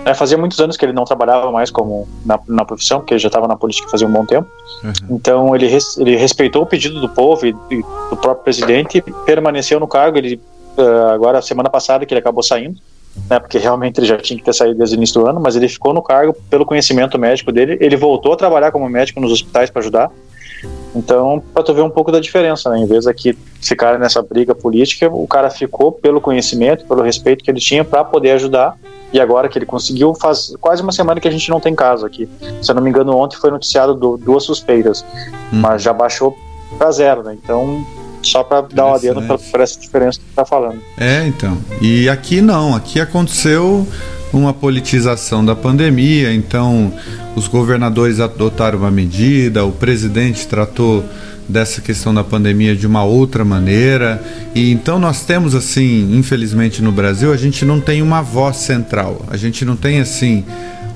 [0.06, 3.20] é, fazia muitos anos que ele não trabalhava mais como na, na profissão, porque ele
[3.20, 4.50] já estava na política fazia um bom tempo.
[4.84, 4.94] Uhum.
[5.12, 9.80] Então ele, res, ele respeitou o pedido do povo e, e, do próprio presidente permaneceu
[9.80, 10.18] no cargo.
[10.18, 10.42] Ele
[10.78, 12.80] uh, agora semana passada que ele acabou saindo,
[13.30, 15.56] né, porque realmente ele já tinha que ter saído desde o início do ano, mas
[15.56, 17.78] ele ficou no cargo pelo conhecimento médico dele.
[17.80, 20.12] Ele voltou a trabalhar como médico nos hospitais para ajudar.
[20.96, 22.80] Então, para tu ver um pouco da diferença, né?
[22.80, 27.52] Em vez aqui ficar nessa briga política, o cara ficou pelo conhecimento, pelo respeito que
[27.52, 28.78] ele tinha para poder ajudar
[29.14, 32.06] e agora que ele conseguiu, faz quase uma semana que a gente não tem caso
[32.06, 32.30] aqui.
[32.62, 35.06] Se eu não me engano, ontem foi noticiado do, duas suspeitas,
[35.52, 35.60] hum.
[35.62, 36.38] mas já baixou
[36.78, 37.38] para zero, né?
[37.42, 37.86] Então,
[38.24, 40.82] só para dar uma adendo para essa diferença que está falando.
[40.98, 41.58] É, então.
[41.82, 43.86] E aqui não, aqui aconteceu
[44.34, 46.94] uma politização da pandemia, então
[47.36, 51.04] os governadores adotaram uma medida, o presidente tratou
[51.48, 54.24] dessa questão da pandemia de uma outra maneira.
[54.56, 59.26] E então nós temos assim, infelizmente no Brasil, a gente não tem uma voz central.
[59.30, 60.46] A gente não tem assim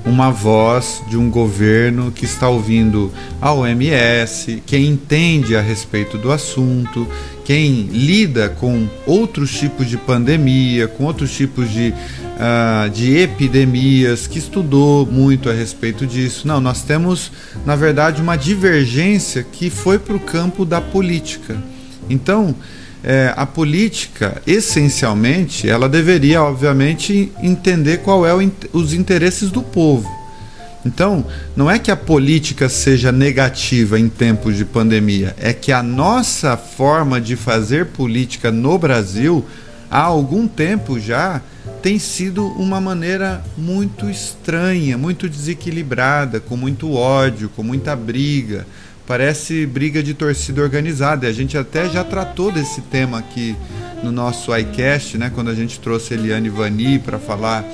[0.04, 6.30] uma voz de um governo que está ouvindo a OMS, quem entende a respeito do
[6.30, 7.06] assunto,
[7.46, 14.40] quem lida com outros tipos de pandemia, com outros tipos de, uh, de epidemias, que
[14.40, 16.48] estudou muito a respeito disso.
[16.48, 17.30] Não, nós temos,
[17.64, 21.56] na verdade, uma divergência que foi para o campo da política.
[22.10, 22.52] Então,
[23.04, 28.32] é, a política, essencialmente, ela deveria, obviamente, entender qual é
[28.72, 30.15] os interesses do povo.
[30.86, 35.82] Então, não é que a política seja negativa em tempos de pandemia, é que a
[35.82, 39.44] nossa forma de fazer política no Brasil,
[39.90, 41.42] há algum tempo já,
[41.82, 48.64] tem sido uma maneira muito estranha, muito desequilibrada, com muito ódio, com muita briga
[49.06, 51.28] parece briga de torcida organizada.
[51.28, 53.54] A gente até já tratou desse tema aqui
[54.02, 57.64] no nosso iCast, né, quando a gente trouxe Eliane Vani para falar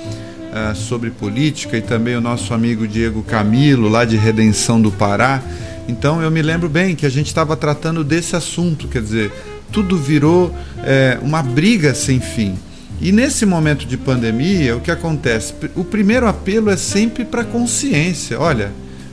[0.52, 5.42] uh, sobre política e também o nosso amigo Diego Camilo, lá de Redenção do Pará.
[5.88, 9.32] Então eu me lembro bem que a gente estava tratando desse assunto, quer dizer,
[9.72, 12.54] tudo virou é, uma briga sem fim.
[13.00, 15.54] E nesse momento de pandemia, o que acontece?
[15.74, 18.38] O primeiro apelo é sempre para consciência.
[18.38, 18.70] Olha,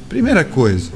[0.07, 0.91] primeira coisa,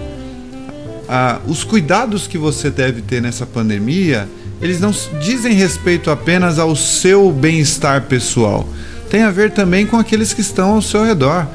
[1.47, 4.29] os cuidados que você deve ter nessa pandemia,
[4.61, 8.67] eles não dizem respeito apenas ao seu bem-estar pessoal,
[9.13, 11.45] tem a ver também com aqueles que estão ao seu redor.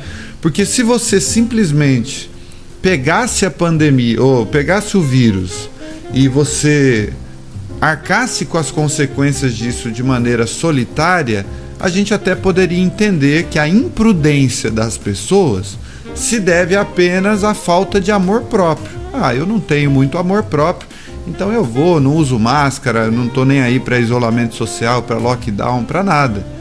[0.41, 2.31] Porque se você simplesmente
[2.81, 5.69] pegasse a pandemia ou pegasse o vírus
[6.15, 7.13] e você
[7.81, 11.45] arcasse com as consequências disso de maneira solitária,
[11.81, 15.77] a gente até poderia entender que a imprudência das pessoas
[16.15, 18.97] se deve apenas à falta de amor próprio.
[19.13, 20.89] Ah, eu não tenho muito amor próprio,
[21.27, 25.83] então eu vou, não uso máscara, não estou nem aí para isolamento social, para lockdown,
[25.83, 26.58] para nada.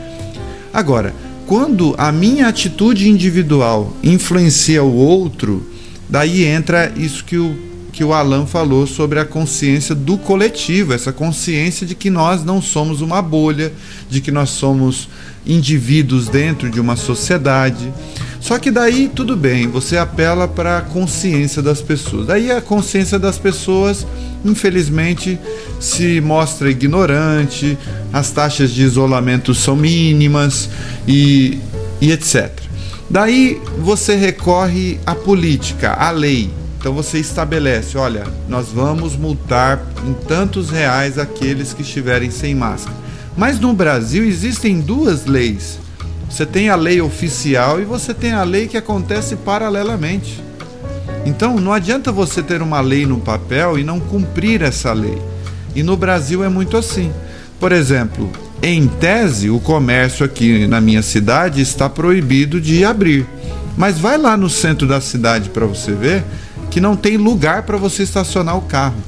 [0.74, 1.14] Agora,
[1.46, 5.66] quando a minha atitude individual influencia o outro,
[6.10, 7.56] daí entra isso que o
[7.98, 12.62] que o Alan falou sobre a consciência do coletivo, essa consciência de que nós não
[12.62, 13.74] somos uma bolha,
[14.08, 15.10] de que nós somos
[15.44, 17.92] indivíduos dentro de uma sociedade.
[18.40, 22.28] Só que daí tudo bem, você apela para a consciência das pessoas.
[22.28, 24.06] Daí a consciência das pessoas,
[24.46, 25.40] infelizmente,
[25.80, 27.76] se mostra ignorante,
[28.14, 30.70] as taxas de isolamento são mínimas
[31.08, 31.58] e,
[32.00, 32.52] e etc.
[33.10, 36.52] Daí você recorre à política, à lei.
[36.80, 42.96] Então você estabelece, olha, nós vamos multar em tantos reais aqueles que estiverem sem máscara.
[43.36, 45.80] Mas no Brasil existem duas leis.
[46.30, 50.42] Você tem a lei oficial e você tem a lei que acontece paralelamente.
[51.26, 55.22] Então não adianta você ter uma lei no papel e não cumprir essa lei.
[55.76, 57.12] E no Brasil é muito assim.
[57.60, 63.26] Por exemplo, em tese, o comércio aqui na minha cidade está proibido de abrir.
[63.76, 66.24] Mas vai lá no centro da cidade para você ver
[66.78, 69.02] que não tem lugar para você estacionar o carro.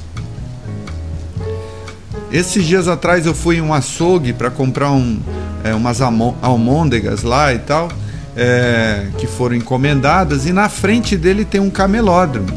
[2.32, 5.20] Esses dias atrás eu fui em um açougue para comprar um,
[5.62, 7.88] é, umas almôndegas lá e tal,
[8.36, 12.48] é, que foram encomendadas, e na frente dele tem um camelódromo.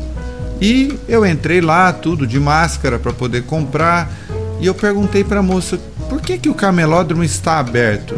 [0.59, 4.11] E eu entrei lá, tudo de máscara para poder comprar,
[4.59, 8.15] e eu perguntei para a moça por que, que o camelódromo está aberto.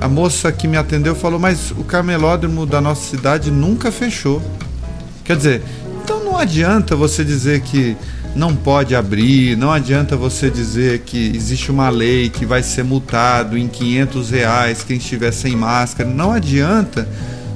[0.00, 4.42] A moça que me atendeu falou: Mas o camelódromo da nossa cidade nunca fechou.
[5.28, 5.62] Quer dizer,
[6.02, 7.94] então não adianta você dizer que
[8.34, 13.58] não pode abrir, não adianta você dizer que existe uma lei que vai ser multado
[13.58, 17.06] em 500 reais quem estiver sem máscara, não adianta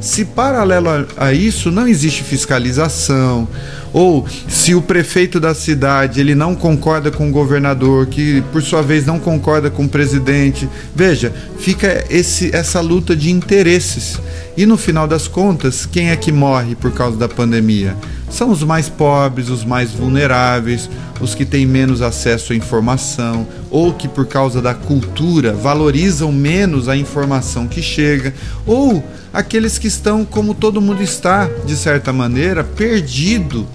[0.02, 3.48] se paralelo a isso não existe fiscalização,
[3.92, 8.82] ou se o prefeito da cidade ele não concorda com o governador, que por sua
[8.82, 14.18] vez não concorda com o presidente, veja, fica esse, essa luta de interesses.
[14.56, 17.96] E no final das contas, quem é que morre por causa da pandemia?
[18.32, 20.88] São os mais pobres, os mais vulneráveis,
[21.20, 26.88] os que têm menos acesso à informação, ou que por causa da cultura valorizam menos
[26.88, 28.32] a informação que chega,
[28.66, 33.68] ou aqueles que estão, como todo mundo está, de certa maneira, perdido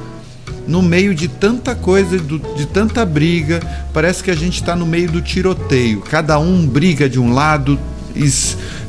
[0.67, 3.61] no meio de tanta coisa, de tanta briga.
[3.93, 6.01] Parece que a gente está no meio do tiroteio.
[6.01, 7.79] Cada um briga de um lado,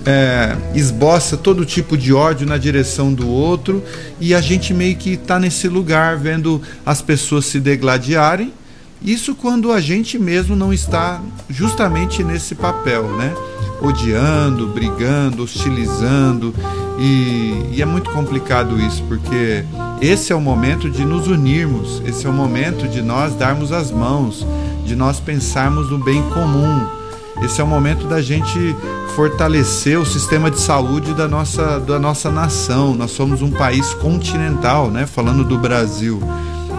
[0.08, 3.84] é, esboça todo tipo de ódio na direção do outro
[4.18, 8.50] e a gente meio que está nesse lugar vendo as pessoas se degladiarem.
[9.02, 13.34] Isso quando a gente mesmo não está justamente nesse papel, né?
[13.82, 16.54] odiando, brigando, hostilizando.
[16.98, 19.62] E, e, é muito complicado isso, porque
[20.00, 23.92] esse é o momento de nos unirmos, esse é o momento de nós darmos as
[23.92, 24.44] mãos,
[24.84, 26.97] de nós pensarmos no bem comum.
[27.42, 28.76] Esse é o momento da gente
[29.14, 32.94] fortalecer o sistema de saúde da nossa, da nossa nação.
[32.94, 35.06] Nós somos um país continental, né?
[35.06, 36.20] falando do Brasil.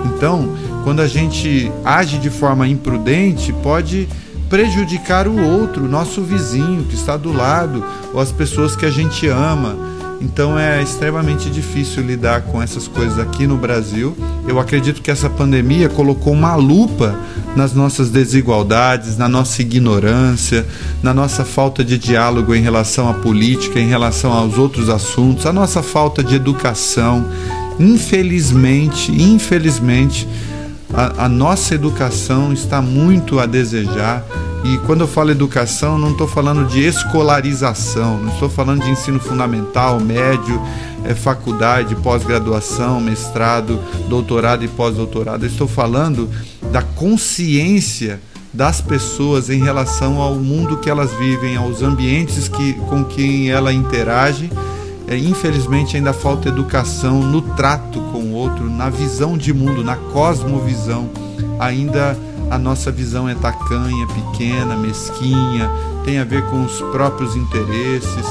[0.06, 0.50] Então,
[0.84, 4.08] quando a gente age de forma imprudente, pode
[4.50, 9.28] prejudicar o outro, nosso vizinho que está do lado, ou as pessoas que a gente
[9.28, 9.76] ama.
[10.22, 14.16] Então é extremamente difícil lidar com essas coisas aqui no Brasil.
[14.48, 17.18] Eu acredito que essa pandemia colocou uma lupa
[17.56, 20.66] nas nossas desigualdades, na nossa ignorância,
[21.02, 25.54] na nossa falta de diálogo em relação à política, em relação aos outros assuntos, a
[25.54, 27.26] nossa falta de educação.
[27.80, 30.28] Infelizmente, infelizmente,
[30.94, 34.26] a, a nossa educação está muito a desejar.
[34.64, 39.20] E quando eu falo educação, não estou falando de escolarização, não estou falando de ensino
[39.20, 40.62] fundamental, médio,
[41.06, 43.80] é, faculdade, pós-graduação, mestrado,
[44.10, 45.46] doutorado e pós-doutorado.
[45.46, 46.30] estou falando
[46.72, 48.20] da consciência
[48.54, 53.72] das pessoas em relação ao mundo que elas vivem, aos ambientes que, com quem ela
[53.72, 54.50] interage
[55.18, 61.10] infelizmente ainda falta educação no trato com o outro, na visão de mundo, na cosmovisão.
[61.60, 62.18] Ainda
[62.50, 65.70] a nossa visão é tacanha, pequena, mesquinha,
[66.06, 68.26] tem a ver com os próprios interesses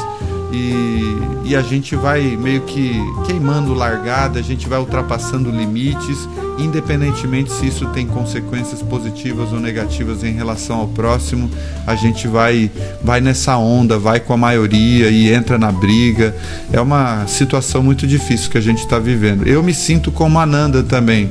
[0.51, 2.92] e, e a gente vai meio que
[3.26, 6.28] queimando largada, a gente vai ultrapassando limites,
[6.59, 11.51] independentemente se isso tem consequências positivas ou negativas em relação ao próximo,
[11.86, 12.70] a gente vai
[13.03, 16.34] vai nessa onda, vai com a maioria e entra na briga.
[16.72, 19.46] É uma situação muito difícil que a gente está vivendo.
[19.46, 21.30] Eu me sinto como a Nanda também.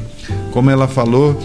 [0.51, 1.39] Como ela falou,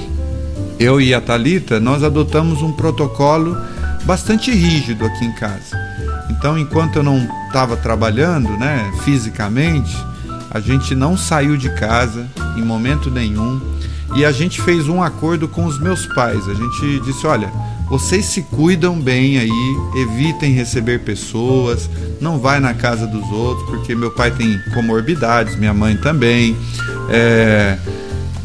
[0.78, 3.56] eu e a Talita, nós adotamos um protocolo
[4.04, 5.78] bastante rígido aqui em casa.
[6.30, 9.94] Então, enquanto eu não estava trabalhando, né, fisicamente,
[10.50, 12.26] a gente não saiu de casa
[12.56, 13.60] em momento nenhum
[14.16, 16.48] e a gente fez um acordo com os meus pais.
[16.48, 17.52] A gente disse: olha,
[17.90, 21.90] vocês se cuidam bem aí, evitem receber pessoas,
[22.20, 26.56] não vai na casa dos outros, porque meu pai tem comorbidades, minha mãe também.
[27.10, 27.78] É...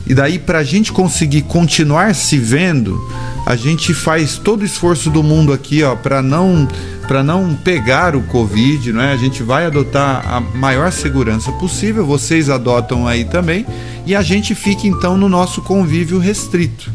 [0.05, 2.97] E daí, para a gente conseguir continuar se vendo,
[3.45, 6.67] a gente faz todo o esforço do mundo aqui, ó, para não
[7.07, 9.13] para não pegar o Covid, não é?
[9.13, 13.65] A gente vai adotar a maior segurança possível, vocês adotam aí também,
[14.05, 16.91] e a gente fica então no nosso convívio restrito.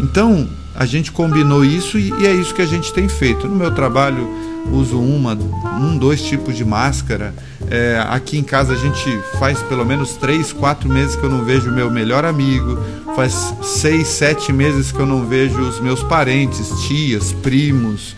[0.00, 3.46] Então, a gente combinou isso e, e é isso que a gente tem feito.
[3.46, 4.26] No meu trabalho,
[4.72, 7.34] uso uma, um, dois tipos de máscara.
[7.70, 11.44] É, aqui em casa a gente faz pelo menos três, quatro meses que eu não
[11.44, 12.78] vejo meu melhor amigo.
[13.14, 18.14] Faz seis, sete meses que eu não vejo os meus parentes, tias, primos.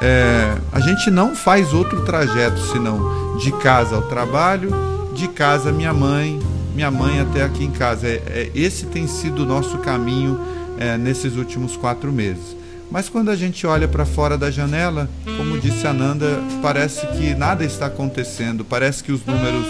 [0.00, 4.70] É, a gente não faz outro trajeto senão de casa ao trabalho,
[5.14, 6.38] de casa minha mãe,
[6.74, 8.06] minha mãe até aqui em casa.
[8.06, 10.38] É, é esse tem sido o nosso caminho
[10.78, 12.63] é, nesses últimos quatro meses.
[12.94, 17.34] Mas quando a gente olha para fora da janela, como disse a Nanda, parece que
[17.34, 19.66] nada está acontecendo, parece que os números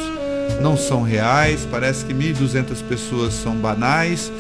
[0.60, 4.30] não são reais, parece que 1.200 pessoas são banais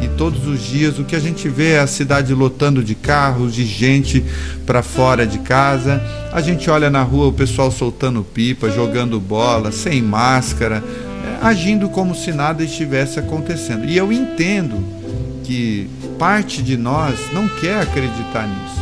[0.00, 3.54] e todos os dias o que a gente vê é a cidade lotando de carros,
[3.54, 4.24] de gente
[4.66, 6.02] para fora de casa.
[6.32, 11.88] A gente olha na rua o pessoal soltando pipa, jogando bola, sem máscara, é, agindo
[11.88, 13.84] como se nada estivesse acontecendo.
[13.84, 15.01] E eu entendo
[15.42, 15.88] que
[16.18, 18.80] parte de nós não quer acreditar nisso.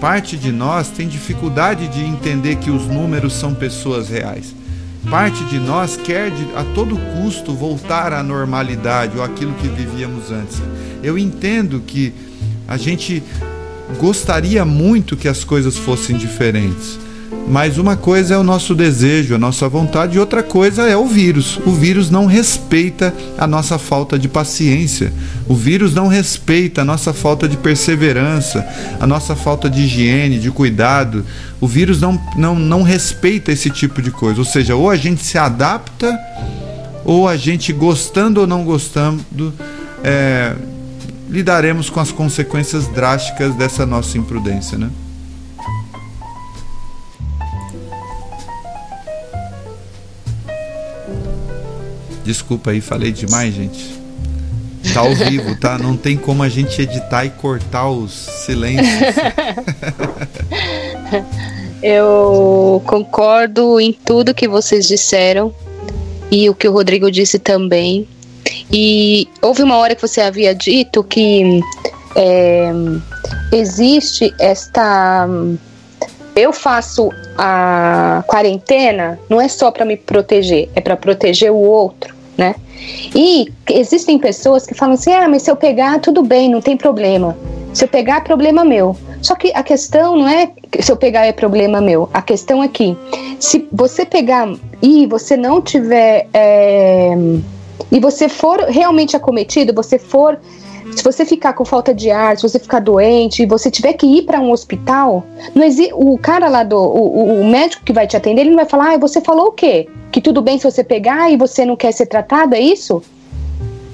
[0.00, 4.54] Parte de nós tem dificuldade de entender que os números são pessoas reais.
[5.10, 10.30] Parte de nós quer de, a todo custo voltar à normalidade ou aquilo que vivíamos
[10.30, 10.60] antes.
[11.02, 12.12] Eu entendo que
[12.68, 13.22] a gente
[13.98, 16.98] gostaria muito que as coisas fossem diferentes.
[17.48, 21.06] Mas uma coisa é o nosso desejo, a nossa vontade, e outra coisa é o
[21.06, 21.58] vírus.
[21.66, 25.12] O vírus não respeita a nossa falta de paciência.
[25.46, 28.66] O vírus não respeita a nossa falta de perseverança,
[28.98, 31.26] a nossa falta de higiene, de cuidado.
[31.60, 34.38] O vírus não, não, não respeita esse tipo de coisa.
[34.38, 36.18] Ou seja, ou a gente se adapta,
[37.04, 39.52] ou a gente, gostando ou não gostando,
[40.02, 40.54] é,
[41.28, 44.88] lidaremos com as consequências drásticas dessa nossa imprudência, né?
[52.24, 54.00] Desculpa aí, falei demais, gente.
[54.92, 55.78] Tá ao vivo, tá?
[55.78, 58.88] Não tem como a gente editar e cortar os silêncios.
[61.82, 65.52] Eu concordo em tudo que vocês disseram
[66.30, 68.06] e o que o Rodrigo disse também.
[68.72, 71.60] E houve uma hora que você havia dito que
[72.16, 72.70] é,
[73.52, 75.28] existe esta.
[76.34, 82.14] Eu faço a quarentena não é só para me proteger, é para proteger o outro,
[82.36, 82.54] né?
[83.14, 86.76] E existem pessoas que falam assim: ah, mas se eu pegar, tudo bem, não tem
[86.76, 87.36] problema.
[87.72, 88.96] Se eu pegar, é problema meu.
[89.20, 92.08] Só que a questão não é se eu pegar é problema meu.
[92.12, 92.96] A questão é que
[93.38, 94.48] se você pegar
[94.80, 96.26] e você não tiver.
[96.32, 97.12] É,
[97.90, 100.38] e você for realmente acometido, você for
[100.94, 104.06] se você ficar com falta de ar, se você ficar doente, e você tiver que
[104.06, 105.24] ir para um hospital,
[105.54, 108.66] não o cara lá do o, o, médico que vai te atender, ele não vai
[108.66, 109.88] falar: "Ah, você falou o quê?
[110.10, 113.02] Que tudo bem se você pegar e você não quer ser tratado, é isso?"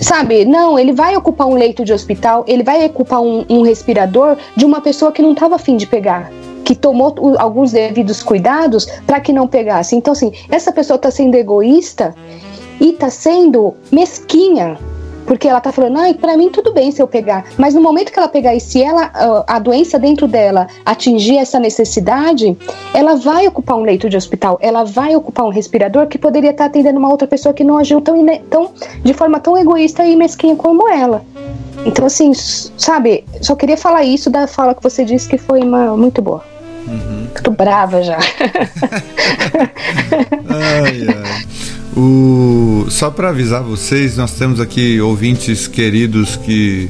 [0.01, 0.45] Sabe?
[0.45, 4.65] Não, ele vai ocupar um leito de hospital, ele vai ocupar um, um respirador de
[4.65, 6.31] uma pessoa que não estava afim de pegar
[6.65, 9.97] que tomou alguns devidos cuidados para que não pegasse.
[9.97, 12.15] Então, assim, essa pessoa está sendo egoísta
[12.79, 14.77] e está sendo mesquinha
[15.29, 17.45] porque ela tá falando, ah, para mim tudo bem se eu pegar.
[17.59, 21.37] Mas no momento que ela pegar e se ela, ah, a doença dentro dela atingir
[21.37, 22.57] essa necessidade,
[22.95, 26.65] ela vai ocupar um leito de hospital, ela vai ocupar um respirador que poderia estar
[26.65, 28.71] tá atendendo uma outra pessoa que não agiu tão, tão
[29.05, 31.23] de forma tão egoísta e mesquinha como ela.
[31.85, 35.95] Então, assim, sabe, só queria falar isso da fala que você disse que foi uma,
[35.95, 36.43] muito boa.
[36.87, 37.29] Uhum.
[37.43, 38.17] Tô brava já.
[40.49, 41.78] ai, ai.
[41.97, 42.87] O...
[42.91, 46.89] Só para avisar vocês, nós temos aqui ouvintes queridos que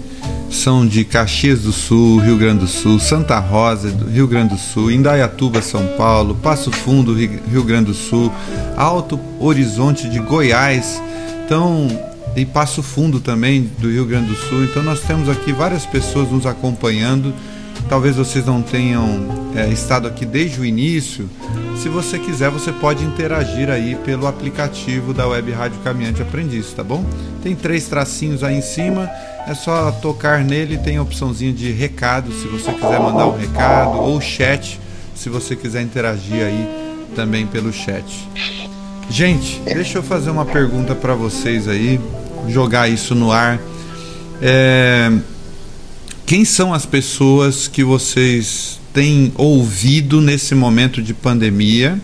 [0.50, 4.90] são de Caxias do Sul, Rio Grande do Sul, Santa Rosa, Rio Grande do Sul,
[4.90, 8.32] Indaiatuba, São Paulo, Passo Fundo, Rio Grande do Sul,
[8.76, 11.00] Alto Horizonte de Goiás.
[11.44, 11.88] Então,
[12.36, 14.64] e Passo Fundo também do Rio Grande do Sul.
[14.64, 17.34] Então nós temos aqui várias pessoas nos acompanhando.
[17.88, 21.28] Talvez vocês não tenham é, estado aqui desde o início.
[21.76, 26.84] Se você quiser, você pode interagir aí pelo aplicativo da Web Rádio Caminhante Aprendiz, tá
[26.84, 27.04] bom?
[27.42, 29.08] Tem três tracinhos aí em cima,
[29.46, 33.96] é só tocar nele, tem a opçãozinha de recado, se você quiser mandar um recado,
[33.96, 34.78] ou chat,
[35.14, 36.68] se você quiser interagir aí
[37.16, 38.28] também pelo chat.
[39.08, 41.98] Gente, deixa eu fazer uma pergunta para vocês aí,
[42.48, 43.58] jogar isso no ar.
[44.42, 45.10] É,
[46.28, 51.98] quem são as pessoas que vocês têm ouvido nesse momento de pandemia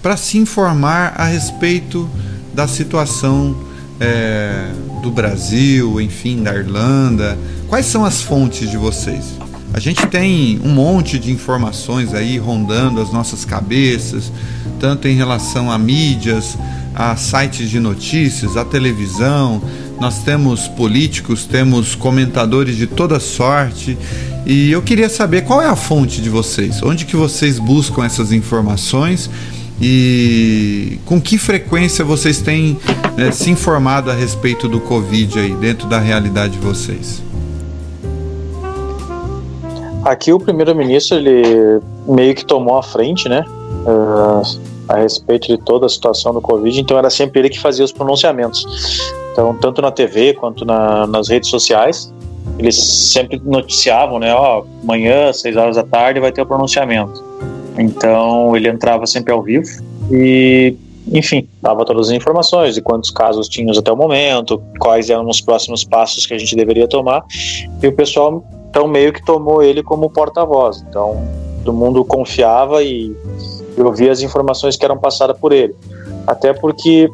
[0.00, 2.08] para se informar a respeito
[2.54, 3.64] da situação
[3.98, 4.70] é,
[5.02, 7.36] do Brasil, enfim, da Irlanda?
[7.66, 9.34] Quais são as fontes de vocês?
[9.74, 14.30] A gente tem um monte de informações aí rondando as nossas cabeças,
[14.78, 16.56] tanto em relação a mídias,
[16.94, 19.60] a sites de notícias, a televisão.
[20.00, 23.96] Nós temos políticos, temos comentadores de toda sorte.
[24.44, 28.30] E eu queria saber qual é a fonte de vocês, onde que vocês buscam essas
[28.30, 29.30] informações
[29.80, 32.78] e com que frequência vocês têm
[33.16, 37.22] né, se informado a respeito do Covid aí dentro da realidade de vocês.
[40.04, 43.44] Aqui o primeiro-ministro ele meio que tomou a frente, né,
[43.84, 44.42] uh,
[44.88, 46.80] a respeito de toda a situação do Covid.
[46.80, 48.64] Então era sempre ele que fazia os pronunciamentos.
[49.36, 52.10] Então tanto na TV quanto na, nas redes sociais
[52.58, 57.22] eles sempre noticiavam, né, ó, amanhã seis horas da tarde vai ter o pronunciamento.
[57.76, 59.68] Então ele entrava sempre ao vivo
[60.10, 60.74] e
[61.12, 65.42] enfim, dava todas as informações de quantos casos tínhamos até o momento, quais eram os
[65.42, 67.22] próximos passos que a gente deveria tomar.
[67.82, 70.82] E o pessoal então meio que tomou ele como porta-voz.
[70.88, 71.22] Então,
[71.62, 73.14] todo mundo confiava e,
[73.76, 75.74] e ouvia as informações que eram passadas por ele.
[76.26, 77.08] Até porque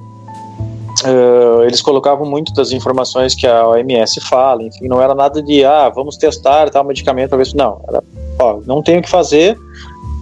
[1.04, 5.64] uh, eles colocavam muito das informações que a OMS fala, enfim, não era nada de,
[5.64, 7.56] ah, vamos testar tal medicamento para ver se.
[7.56, 8.02] Não, era,
[8.38, 9.56] ó, não tem o que fazer,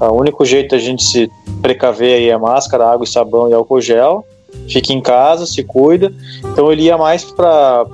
[0.00, 3.80] o único jeito da gente se precaver aí é máscara, água e sabão e álcool
[3.80, 4.24] gel.
[4.68, 6.12] Fique em casa, se cuida.
[6.44, 7.86] Então ele ia mais para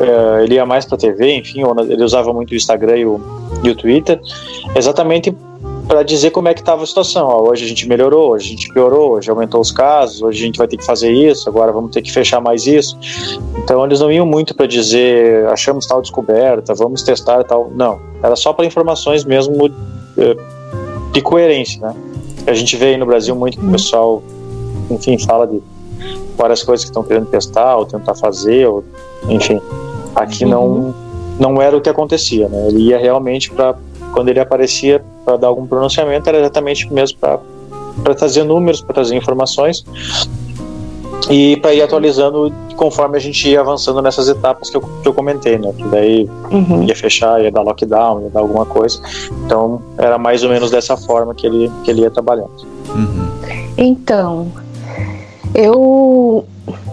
[0.00, 3.20] é, ele ia mais para TV, enfim, ele usava muito o Instagram e o,
[3.62, 4.18] e o Twitter,
[4.74, 5.34] exatamente
[5.92, 7.28] para dizer como é que estava a situação.
[7.28, 10.46] Ó, hoje a gente melhorou, hoje a gente piorou, hoje aumentou os casos, hoje a
[10.46, 12.98] gente vai ter que fazer isso, agora vamos ter que fechar mais isso.
[13.58, 17.70] Então eles não iam muito para dizer achamos tal descoberta, vamos testar tal.
[17.74, 19.70] Não, era só para informações mesmo
[20.16, 20.34] é,
[21.12, 21.94] de coerência, né?
[22.46, 24.22] A gente vê aí no Brasil muito que o pessoal,
[24.90, 25.62] enfim, fala de
[26.38, 28.82] várias coisas que estão querendo testar ou tentar fazer, ou,
[29.28, 29.60] enfim.
[30.14, 30.94] Aqui não uhum.
[31.38, 32.68] não era o que acontecia, né?
[32.68, 33.76] Ele ia realmente para
[34.14, 37.38] quando ele aparecia para dar algum pronunciamento era exatamente mesmo para
[38.02, 39.84] para trazer números, para trazer informações
[41.30, 45.14] e para ir atualizando conforme a gente ia avançando nessas etapas que eu, que eu
[45.14, 45.72] comentei, né?
[45.76, 46.82] Que daí uhum.
[46.82, 49.00] ia fechar, ia dar lockdown, ia dar alguma coisa.
[49.44, 52.50] Então era mais ou menos dessa forma que ele, que ele ia trabalhando.
[52.94, 53.28] Uhum.
[53.76, 54.52] Então,
[55.54, 56.44] eu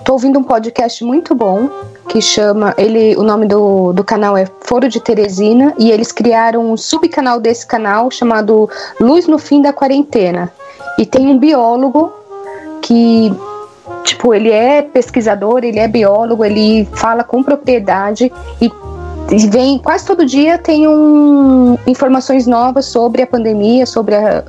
[0.05, 1.69] tô ouvindo um podcast muito bom
[2.09, 6.71] que chama ele o nome do, do canal é Foro de Teresina e eles criaram
[6.71, 8.67] um subcanal desse canal chamado
[8.99, 10.51] Luz no Fim da Quarentena.
[10.97, 12.11] E tem um biólogo
[12.81, 13.31] que
[14.03, 18.71] tipo ele é pesquisador ele é biólogo ele fala com propriedade e
[19.47, 24.43] vem quase todo dia tem um, informações novas sobre a pandemia sobre a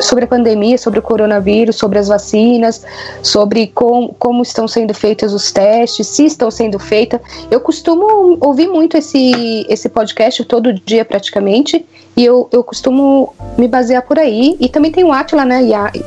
[0.00, 2.84] sobre a pandemia, sobre o coronavírus, sobre as vacinas,
[3.22, 7.20] sobre com, como estão sendo feitos os testes, se estão sendo feitas.
[7.50, 11.84] Eu costumo ouvir muito esse, esse podcast todo dia praticamente,
[12.16, 14.56] e eu, eu costumo me basear por aí.
[14.58, 15.60] E também tem o Atila, né?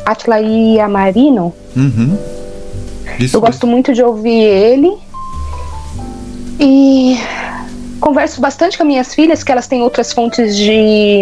[0.05, 1.53] Atila e a Marino.
[1.75, 2.17] Uhum.
[3.33, 4.97] eu gosto muito de ouvir ele.
[6.59, 7.17] E
[8.01, 11.21] converso bastante com minhas filhas, que elas têm outras fontes de,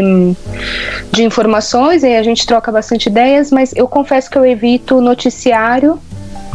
[1.11, 5.99] de informações, e a gente troca bastante ideias, mas eu confesso que eu evito noticiário.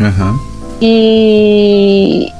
[0.00, 0.54] Uhum.
[0.82, 2.32] E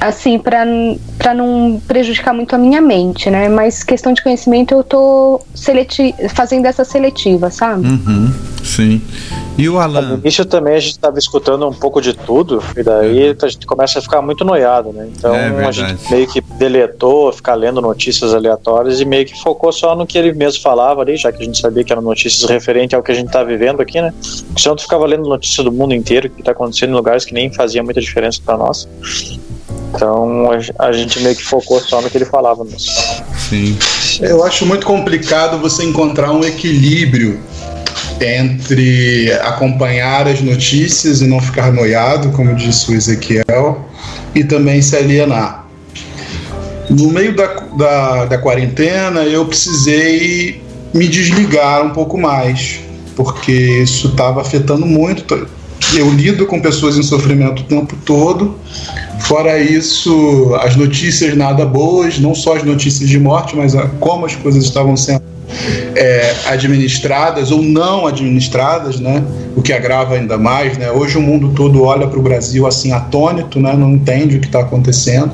[0.00, 3.48] assim, para não prejudicar muito a minha mente, né?
[3.48, 7.86] Mas questão de conhecimento eu tô seleti fazendo essa seletiva, sabe?
[7.86, 8.32] Uhum,
[8.62, 9.02] sim.
[9.58, 10.00] E o Alan?
[10.02, 13.36] No início também a gente estava escutando um pouco de tudo, e daí uhum.
[13.42, 15.08] a gente começa a ficar muito noiado, né?
[15.12, 19.72] Então é a gente meio que deletou, ficar lendo notícias aleatórias e meio que focou
[19.72, 22.48] só no que ele mesmo falava ali, já que a gente sabia que eram notícias
[22.48, 24.14] referentes ao que a gente está vivendo aqui, né?
[24.46, 27.34] Porque senão tu ficava lendo notícias do mundo inteiro, que está acontecendo em lugares que
[27.34, 28.88] nem fazia muita diferença para nós.
[29.92, 32.92] Então a gente meio que focou só no que ele falava mesmo.
[33.48, 33.76] Sim.
[34.20, 37.40] Eu acho muito complicado você encontrar um equilíbrio
[38.20, 43.88] entre acompanhar as notícias e não ficar noiado, como disse o Ezequiel,
[44.34, 45.66] e também se alienar.
[46.90, 50.62] No meio da, da, da quarentena, eu precisei
[50.94, 52.80] me desligar um pouco mais,
[53.14, 55.46] porque isso estava afetando muito.
[55.94, 58.56] Eu lido com pessoas em sofrimento o tempo todo.
[59.20, 64.34] Fora isso, as notícias nada boas, não só as notícias de morte, mas como as
[64.34, 65.17] coisas estavam sendo
[65.98, 69.24] é, administradas ou não administradas, né?
[69.56, 70.90] O que agrava ainda mais, né?
[70.92, 73.72] Hoje o mundo todo olha para o Brasil assim atônito, né?
[73.74, 75.32] Não entende o que está acontecendo.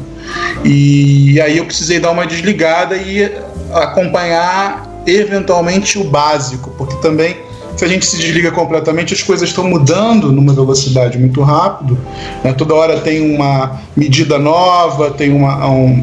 [0.65, 3.31] E aí eu precisei dar uma desligada e
[3.73, 7.37] acompanhar eventualmente o básico, porque também
[7.77, 11.99] se a gente se desliga completamente, as coisas estão mudando numa velocidade muito rápido.
[12.43, 12.53] Né?
[12.53, 16.03] Toda hora tem uma medida nova, tem uma, um,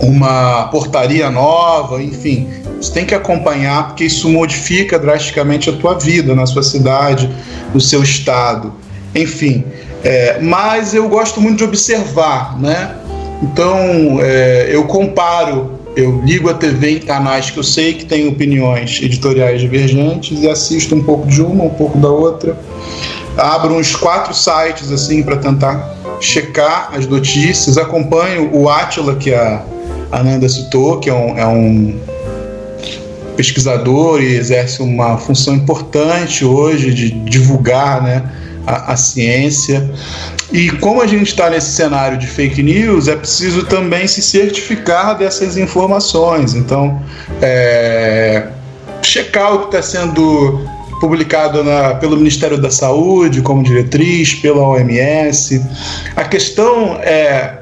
[0.00, 2.48] uma portaria nova, enfim.
[2.80, 7.30] Você tem que acompanhar, porque isso modifica drasticamente a tua vida na sua cidade,
[7.72, 8.74] no seu estado,
[9.14, 9.64] enfim.
[10.04, 12.94] É, mas eu gosto muito de observar, né?
[13.42, 18.28] Então, é, eu comparo, eu ligo a TV em canais que eu sei que tem
[18.28, 22.56] opiniões editoriais divergentes e assisto um pouco de uma, um pouco da outra.
[23.36, 27.76] Abro uns quatro sites assim para tentar checar as notícias.
[27.76, 29.62] Acompanho o Atila, que a
[30.10, 31.98] Ananda citou, que é um, é um
[33.36, 38.22] pesquisador e exerce uma função importante hoje de divulgar né,
[38.66, 39.88] a, a ciência.
[40.52, 45.18] E como a gente está nesse cenário de fake news, é preciso também se certificar
[45.18, 46.54] dessas informações.
[46.54, 47.02] Então,
[47.42, 48.48] é,
[49.02, 50.64] checar o que está sendo
[51.00, 55.60] publicado na, pelo Ministério da Saúde como diretriz, pela OMS.
[56.14, 57.58] A questão é,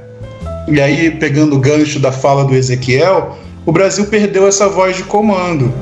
[0.69, 5.05] e aí pegando o gancho da fala do Ezequiel, o Brasil perdeu essa voz de
[5.05, 5.73] comando.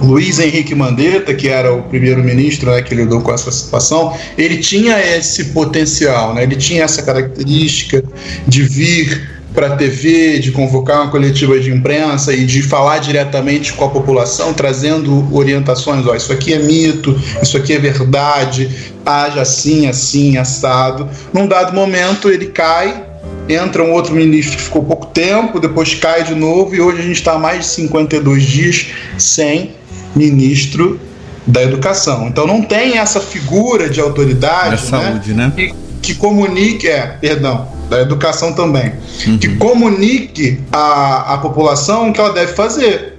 [0.00, 4.98] Luiz Henrique Mandetta, que era o primeiro-ministro né, que lidou com essa situação, ele tinha
[5.00, 8.04] esse potencial, né, ele tinha essa característica
[8.46, 13.72] de vir para a TV, de convocar uma coletiva de imprensa e de falar diretamente
[13.72, 18.70] com a população, trazendo orientações: ó, isso aqui é mito, isso aqui é verdade,
[19.04, 21.08] haja assim, assim, assado.
[21.32, 23.07] Num dado momento, ele cai
[23.48, 27.02] entra um outro ministro que ficou pouco tempo, depois cai de novo e hoje a
[27.02, 28.86] gente está há mais de 52 dias
[29.16, 29.72] sem
[30.14, 31.00] ministro
[31.46, 32.28] da educação.
[32.28, 35.52] Então não tem essa figura de autoridade da saúde, né?
[35.54, 38.92] Que, que, comunique, é, perdão, da educação também,
[39.26, 39.38] uhum.
[39.38, 43.18] que comunique a, a população o que ela deve fazer.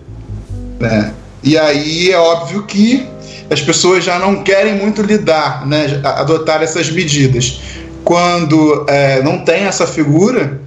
[0.79, 1.11] Né?
[1.43, 3.07] E aí é óbvio que
[3.49, 7.59] as pessoas já não querem muito lidar, né, adotar essas medidas
[8.03, 10.61] quando é, não tem essa figura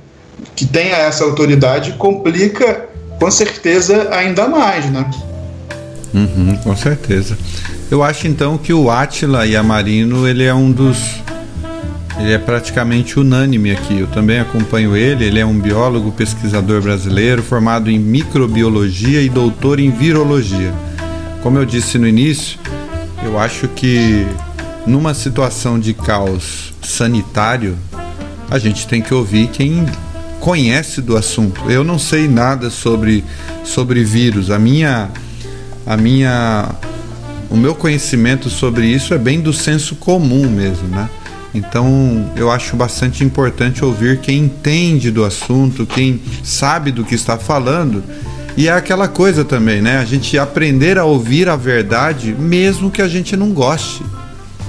[0.55, 5.09] que tenha essa autoridade, complica com certeza ainda mais, né?
[6.12, 7.39] Uhum, com certeza.
[7.91, 11.22] Eu acho então que o Atila Yamarino ele é um dos
[12.18, 13.99] ele é praticamente unânime aqui.
[13.99, 15.24] Eu também acompanho ele.
[15.24, 20.72] Ele é um biólogo, pesquisador brasileiro, formado em microbiologia e doutor em virologia.
[21.43, 22.59] Como eu disse no início,
[23.24, 24.26] eu acho que
[24.87, 27.76] numa situação de caos sanitário,
[28.51, 29.86] a gente tem que ouvir quem
[30.40, 31.70] conhece do assunto.
[31.70, 33.24] Eu não sei nada sobre,
[33.64, 34.51] sobre vírus.
[34.51, 35.11] A minha
[35.86, 36.68] a minha
[37.51, 41.09] o meu conhecimento sobre isso é bem do senso comum mesmo, né?
[41.55, 47.36] Então, eu acho bastante importante ouvir quem entende do assunto, quem sabe do que está
[47.36, 48.03] falando.
[48.57, 49.99] E é aquela coisa também, né?
[49.99, 54.03] A gente aprender a ouvir a verdade, mesmo que a gente não goste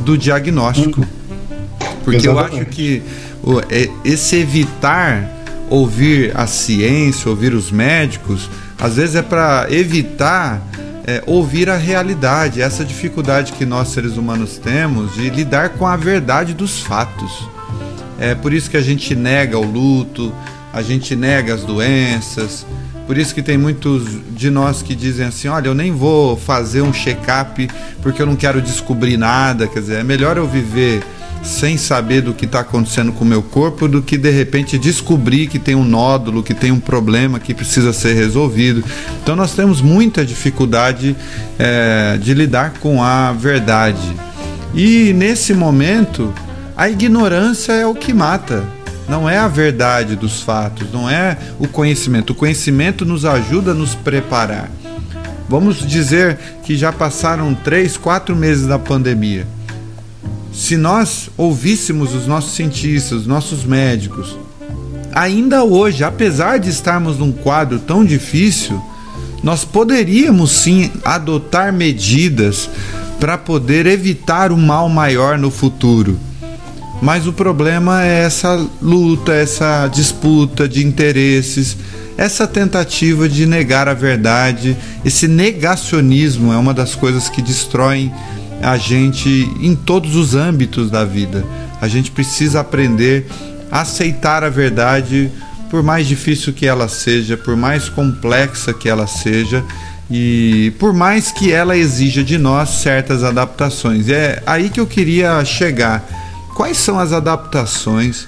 [0.01, 1.05] do diagnóstico.
[2.03, 2.55] Porque Exatamente.
[2.55, 3.03] eu acho que
[3.69, 5.29] é, esse evitar
[5.69, 8.49] ouvir a ciência, ouvir os médicos,
[8.79, 10.61] às vezes é para evitar
[11.05, 15.95] é, ouvir a realidade, essa dificuldade que nós seres humanos temos de lidar com a
[15.95, 17.47] verdade dos fatos.
[18.19, 20.33] É por isso que a gente nega o luto,
[20.71, 22.65] a gente nega as doenças.
[23.05, 26.81] Por isso que tem muitos de nós que dizem assim: olha, eu nem vou fazer
[26.81, 27.67] um check-up
[28.01, 29.67] porque eu não quero descobrir nada.
[29.67, 31.03] Quer dizer, é melhor eu viver
[31.43, 35.47] sem saber do que está acontecendo com o meu corpo do que de repente descobrir
[35.47, 38.83] que tem um nódulo, que tem um problema que precisa ser resolvido.
[39.21, 41.15] Então nós temos muita dificuldade
[41.59, 44.13] é, de lidar com a verdade.
[44.73, 46.33] E nesse momento,
[46.77, 48.63] a ignorância é o que mata.
[49.07, 52.29] Não é a verdade dos fatos, não é o conhecimento.
[52.29, 54.71] O conhecimento nos ajuda a nos preparar.
[55.49, 59.45] Vamos dizer que já passaram três, quatro meses da pandemia
[60.53, 64.37] se nós ouvíssemos os nossos cientistas, os nossos médicos,
[65.11, 68.79] ainda hoje, apesar de estarmos num quadro tão difícil,
[69.41, 72.69] nós poderíamos sim adotar medidas
[73.19, 76.17] para poder evitar um mal maior no futuro.
[77.01, 81.75] Mas o problema é essa luta, essa disputa de interesses,
[82.15, 88.13] essa tentativa de negar a verdade, esse negacionismo é uma das coisas que destroem
[88.63, 91.43] a gente em todos os âmbitos da vida.
[91.81, 93.27] A gente precisa aprender
[93.71, 95.29] a aceitar a verdade,
[95.69, 99.63] por mais difícil que ela seja, por mais complexa que ela seja
[100.09, 104.09] e por mais que ela exija de nós certas adaptações.
[104.09, 106.07] É aí que eu queria chegar.
[106.55, 108.27] Quais são as adaptações?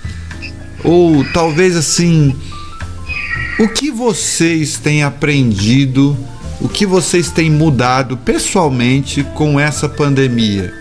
[0.83, 2.36] Ou talvez assim,
[3.59, 6.17] o que vocês têm aprendido,
[6.59, 10.73] o que vocês têm mudado pessoalmente com essa pandemia?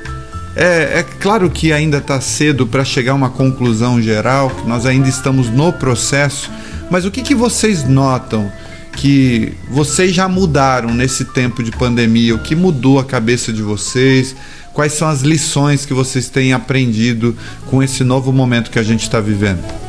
[0.57, 5.09] É, é claro que ainda está cedo para chegar a uma conclusão geral, nós ainda
[5.09, 6.51] estamos no processo,
[6.91, 8.51] mas o que, que vocês notam
[8.97, 12.35] que vocês já mudaram nesse tempo de pandemia?
[12.35, 14.37] O que mudou a cabeça de vocês?
[14.73, 19.03] Quais são as lições que vocês têm aprendido com esse novo momento que a gente
[19.03, 19.84] está vivendo?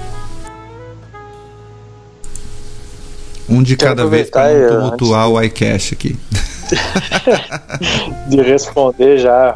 [3.49, 6.17] Um de Quero cada vez para não tumultuar o iCash aqui.
[8.27, 9.55] de responder já,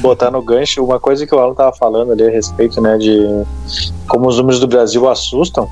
[0.00, 3.20] botar no gancho, uma coisa que o Alan estava falando ali a respeito, né, de
[4.06, 5.68] como os números do Brasil assustam.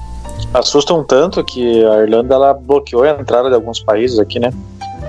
[0.54, 4.50] Assustam tanto que a Irlanda ela bloqueou a entrada de alguns países aqui, né?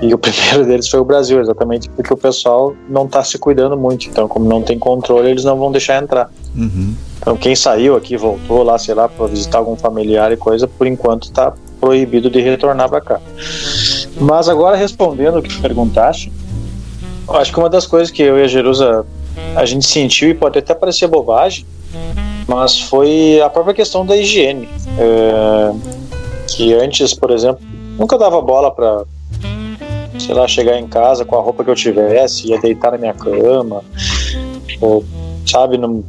[0.02, 3.76] E o primeiro deles foi o Brasil, exatamente porque o pessoal não está se cuidando
[3.76, 4.08] muito.
[4.08, 6.30] Então, como não tem controle, eles não vão deixar entrar.
[6.54, 6.94] Uhum.
[7.18, 10.86] Então, quem saiu aqui, voltou lá, sei lá, para visitar algum familiar e coisa, por
[10.86, 13.20] enquanto está proibido de retornar para cá.
[14.20, 16.32] Mas agora respondendo o que perguntaste,
[17.28, 19.04] acho que uma das coisas que eu e a Jerusa
[19.56, 21.66] a gente sentiu e pode até parecer bobagem,
[22.46, 24.68] mas foi a própria questão da higiene.
[24.96, 25.72] É,
[26.46, 27.64] que antes, por exemplo,
[27.98, 29.04] nunca dava bola para
[30.20, 33.14] sei lá, chegar em casa com a roupa que eu tivesse, ia deitar na minha
[33.14, 33.82] cama,
[34.80, 35.04] ou,
[35.44, 36.04] sabe, no,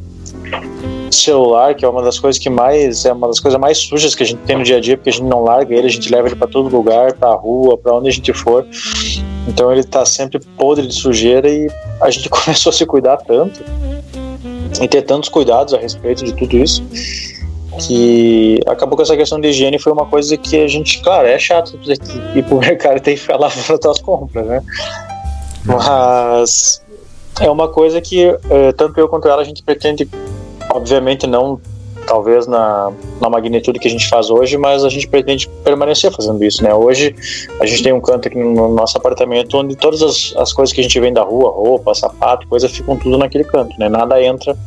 [1.13, 4.23] celular, que é uma das coisas que mais é uma das coisas mais sujas que
[4.23, 6.11] a gente tem no dia a dia, porque a gente não larga ele, a gente
[6.11, 8.65] leva ele para todo lugar, para a rua, para onde a gente for.
[9.47, 11.69] Então ele tá sempre podre de sujeira e
[12.01, 13.63] a gente começou a se cuidar tanto
[14.81, 16.83] e ter tantos cuidados a respeito de tudo isso
[17.79, 21.39] que acabou que essa questão de higiene foi uma coisa que a gente, claro, é
[21.39, 21.77] chato
[22.35, 24.63] ir pro mercado e ter que ficar lavando as compras, né?
[25.65, 26.83] Mas
[27.39, 30.07] é uma coisa que eh, tanto eu quanto ela a gente pretende
[30.73, 31.61] Obviamente não,
[32.07, 36.43] talvez na, na magnitude que a gente faz hoje, mas a gente pretende permanecer fazendo
[36.43, 36.73] isso, né?
[36.73, 37.15] Hoje
[37.59, 40.81] a gente tem um canto aqui no nosso apartamento onde todas as, as coisas que
[40.81, 43.87] a gente vem da rua, roupa, sapato, coisa, ficam tudo naquele canto, né?
[43.87, 44.57] Nada entra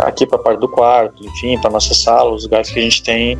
[0.00, 3.38] aqui para parte do quarto, enfim, para nossa sala, os lugares que a gente tem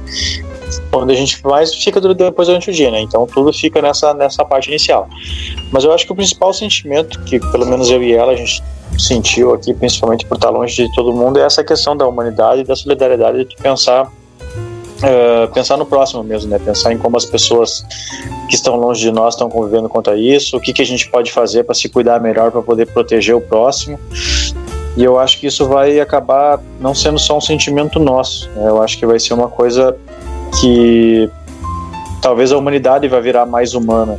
[0.93, 3.01] onde a gente mais fica depois durante o dia, né?
[3.01, 5.09] Então tudo fica nessa, nessa parte inicial.
[5.73, 8.63] Mas eu acho que o principal sentimento que, pelo menos eu e ela, a gente
[8.99, 12.77] sentiu aqui, principalmente por estar longe de todo mundo, é essa questão da humanidade da
[12.77, 14.11] solidariedade de pensar
[15.03, 16.61] Uh, pensar no próximo mesmo, né?
[16.61, 17.85] Pensar em como as pessoas
[18.49, 21.33] que estão longe de nós estão convivendo contra isso, o que, que a gente pode
[21.33, 23.99] fazer para se cuidar melhor, para poder proteger o próximo.
[24.97, 28.49] E eu acho que isso vai acabar não sendo só um sentimento nosso.
[28.51, 28.69] Né?
[28.69, 29.97] Eu acho que vai ser uma coisa
[30.61, 31.29] que
[32.21, 34.17] talvez a humanidade vai virar mais humana.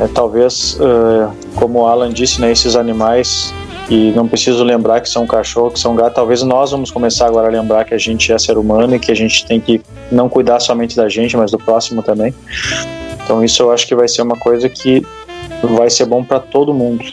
[0.00, 3.54] É, talvez, uh, como o Alan disse, né, esses animais,
[3.88, 7.48] e não preciso lembrar que são cachorro, que são gato, talvez nós vamos começar agora
[7.48, 9.80] a lembrar que a gente é ser humano e que a gente tem que
[10.10, 12.34] não cuidar somente da gente, mas do próximo também.
[13.22, 15.06] Então isso eu acho que vai ser uma coisa que
[15.62, 17.04] vai ser bom para todo mundo.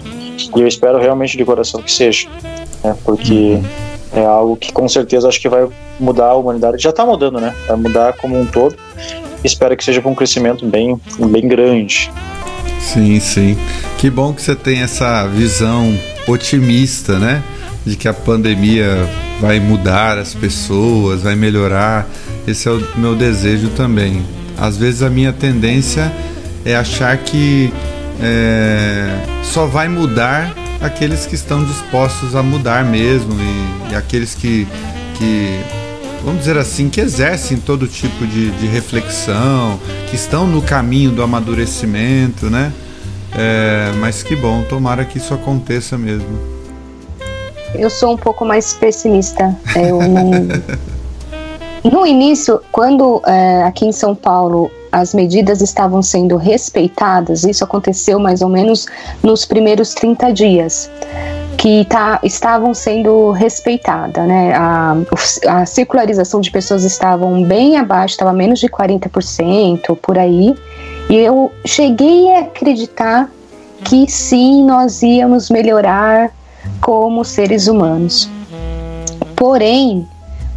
[0.55, 2.27] E eu espero realmente de coração que seja,
[2.83, 3.63] né, porque uhum.
[4.13, 5.67] é algo que com certeza acho que vai
[5.99, 6.81] mudar a humanidade.
[6.81, 7.53] Já está mudando, né?
[7.67, 8.75] Vai mudar como um todo.
[9.43, 12.11] Espero que seja com um crescimento bem, bem grande.
[12.81, 13.57] Sim, sim.
[13.97, 17.43] Que bom que você tem essa visão otimista, né?
[17.85, 19.07] De que a pandemia
[19.39, 22.07] vai mudar as pessoas, vai melhorar.
[22.47, 24.25] Esse é o meu desejo também.
[24.57, 26.11] Às vezes a minha tendência
[26.65, 27.71] é achar que
[28.21, 34.67] é, só vai mudar aqueles que estão dispostos a mudar mesmo e, e aqueles que,
[35.17, 35.59] que
[36.23, 41.23] vamos dizer assim, que exercem todo tipo de, de reflexão, que estão no caminho do
[41.23, 42.71] amadurecimento, né?
[43.33, 46.27] É, mas que bom, tomara que isso aconteça mesmo.
[47.73, 49.55] Eu sou um pouco mais pessimista.
[49.75, 50.31] Eu não...
[51.89, 58.19] no início, quando é, aqui em São Paulo as medidas estavam sendo respeitadas, isso aconteceu
[58.19, 58.87] mais ou menos
[59.23, 60.91] nos primeiros 30 dias
[61.61, 64.51] que tá, estavam sendo respeitadas, né?
[64.55, 64.97] A,
[65.47, 70.55] a circularização de pessoas estavam bem abaixo, estava menos de 40% por aí.
[71.07, 73.29] E eu cheguei a acreditar
[73.83, 76.31] que sim, nós íamos melhorar
[76.81, 78.27] como seres humanos.
[79.35, 80.07] Porém,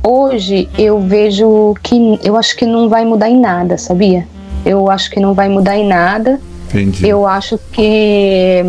[0.03, 4.27] hoje eu vejo que eu acho que não vai mudar em nada, sabia?
[4.65, 6.41] Eu acho que não vai mudar em nada.
[6.71, 7.07] Entendi.
[7.07, 8.65] Eu acho que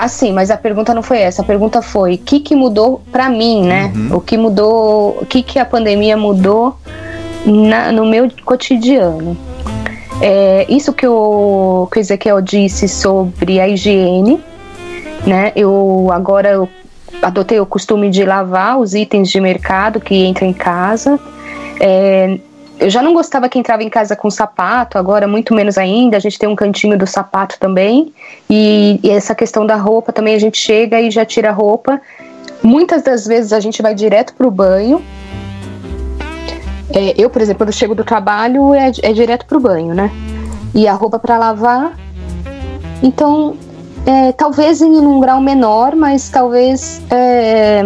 [0.00, 1.42] hum, assim, mas a pergunta não foi essa.
[1.42, 3.92] A pergunta foi: o que, que mudou para mim, né?
[3.94, 4.16] Uhum.
[4.16, 5.18] O que mudou?
[5.20, 6.76] O que, que a pandemia mudou
[7.44, 9.36] na, no meu cotidiano?
[10.20, 14.38] É, isso que o, que o Ezequiel disse sobre a higiene,
[15.26, 15.52] né?
[15.56, 16.68] Eu agora eu
[17.22, 21.18] adotei o costume de lavar os itens de mercado que entram em casa.
[21.80, 22.38] É,
[22.80, 26.16] eu já não gostava que entrava em casa com sapato, agora muito menos ainda.
[26.16, 28.12] A gente tem um cantinho do sapato também.
[28.48, 32.00] E, e essa questão da roupa também, a gente chega e já tira a roupa.
[32.62, 35.02] Muitas das vezes a gente vai direto para o banho
[36.92, 40.10] é, eu, por exemplo, quando chego do trabalho, é, é direto pro banho, né?
[40.74, 41.96] E a roupa para lavar.
[43.02, 43.56] Então,
[44.04, 47.82] é, talvez em um grau menor, mas talvez é,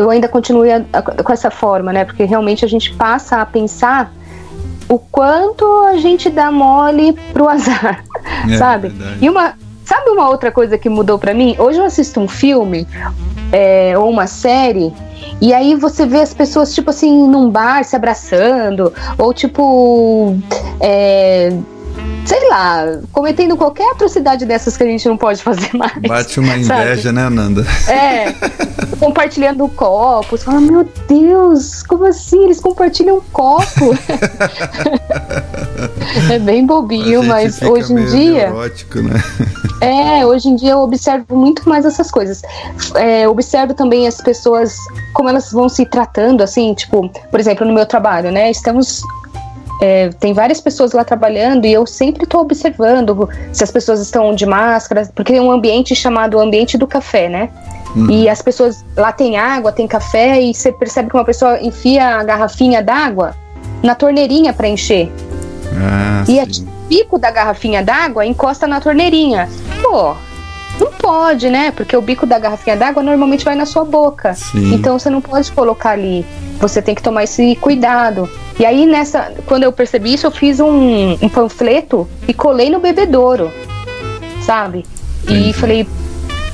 [0.00, 2.04] eu ainda continue a, a, com essa forma, né?
[2.04, 4.12] Porque realmente a gente passa a pensar
[4.88, 8.04] o quanto a gente dá mole pro azar,
[8.48, 8.88] é, sabe?
[8.88, 9.24] Verdade.
[9.24, 11.54] E uma, sabe uma outra coisa que mudou para mim?
[11.58, 12.86] Hoje eu assisto um filme
[13.52, 14.92] é, ou uma série
[15.40, 20.36] e aí você vê as pessoas, tipo assim, num bar se abraçando, ou tipo.
[20.80, 21.52] É,
[22.24, 25.92] sei lá, cometendo qualquer atrocidade dessas que a gente não pode fazer mais.
[26.06, 27.12] Bate uma inveja, sabe?
[27.12, 27.66] né, Ananda?
[27.88, 28.32] É,
[28.98, 30.42] compartilhando copos.
[30.42, 32.44] Fala, meu Deus, como assim?
[32.44, 33.94] Eles compartilham um copo.
[36.30, 38.50] é bem bobinho, mas hoje em dia.
[38.50, 39.20] Neurótico, né?
[39.82, 42.42] É, hoje em dia eu observo muito mais essas coisas.
[42.96, 44.76] É, observo também as pessoas,
[45.14, 48.50] como elas vão se tratando, assim, tipo, por exemplo, no meu trabalho, né?
[48.50, 49.02] Estamos
[49.80, 54.34] é, tem várias pessoas lá trabalhando e eu sempre estou observando se as pessoas estão
[54.34, 57.48] de máscara, porque é um ambiente chamado ambiente do café, né?
[57.96, 58.10] Uhum.
[58.10, 62.16] E as pessoas lá tem água, tem café e você percebe que uma pessoa enfia
[62.16, 63.34] a garrafinha d'água
[63.82, 65.10] na torneirinha para encher.
[65.74, 66.46] Ah, e o
[66.88, 69.48] bico da garrafinha d'água encosta na torneirinha.
[69.82, 70.14] Pô,
[70.80, 71.70] não pode, né?
[71.70, 74.34] Porque o bico da garrafinha d'água normalmente vai na sua boca.
[74.34, 74.74] Sim.
[74.74, 76.24] Então você não pode colocar ali.
[76.58, 78.28] Você tem que tomar esse cuidado.
[78.58, 82.80] E aí, nessa, quando eu percebi isso, eu fiz um, um panfleto e colei no
[82.80, 83.52] bebedouro,
[84.42, 84.84] sabe?
[85.24, 85.50] Entendi.
[85.50, 85.86] E falei,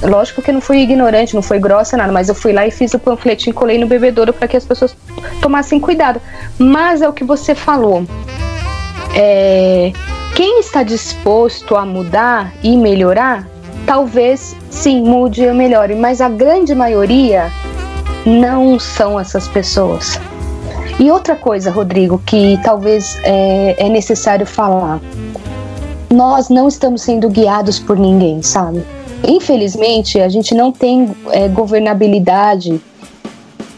[0.03, 2.70] lógico que eu não fui ignorante, não foi grossa nada, mas eu fui lá e
[2.70, 4.97] fiz o panfletinho e colei no bebedouro para que as pessoas
[5.41, 6.20] tomassem cuidado.
[6.59, 8.05] Mas é o que você falou.
[9.14, 9.93] É,
[10.35, 13.49] quem está disposto a mudar e melhorar,
[13.87, 17.51] talvez sim mude e melhore, mas a grande maioria
[18.26, 20.18] não são essas pessoas.
[20.99, 25.01] E outra coisa, Rodrigo, que talvez é, é necessário falar:
[26.11, 28.82] nós não estamos sendo guiados por ninguém, sabe?
[29.26, 32.80] Infelizmente, a gente não tem é, governabilidade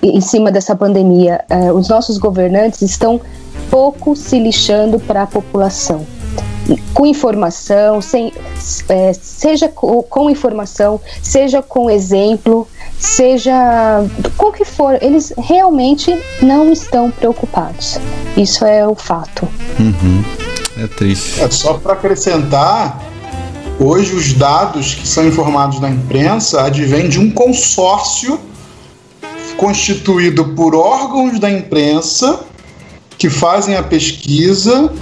[0.02, 1.44] em cima dessa pandemia.
[1.48, 3.20] É, os nossos governantes estão
[3.70, 6.06] pouco se lixando para a população.
[6.92, 8.32] Com informação, sem,
[8.88, 14.04] é, seja com, com informação, seja com exemplo, seja
[14.36, 17.98] com o que for, eles realmente não estão preocupados.
[18.36, 19.48] Isso é o fato.
[19.78, 20.24] Uhum.
[20.78, 21.40] É triste.
[21.40, 23.02] É, só para acrescentar,
[23.80, 28.38] hoje os dados que são informados na imprensa advêm de um consórcio
[29.56, 32.40] constituído por órgãos da imprensa
[33.18, 34.92] que fazem a pesquisa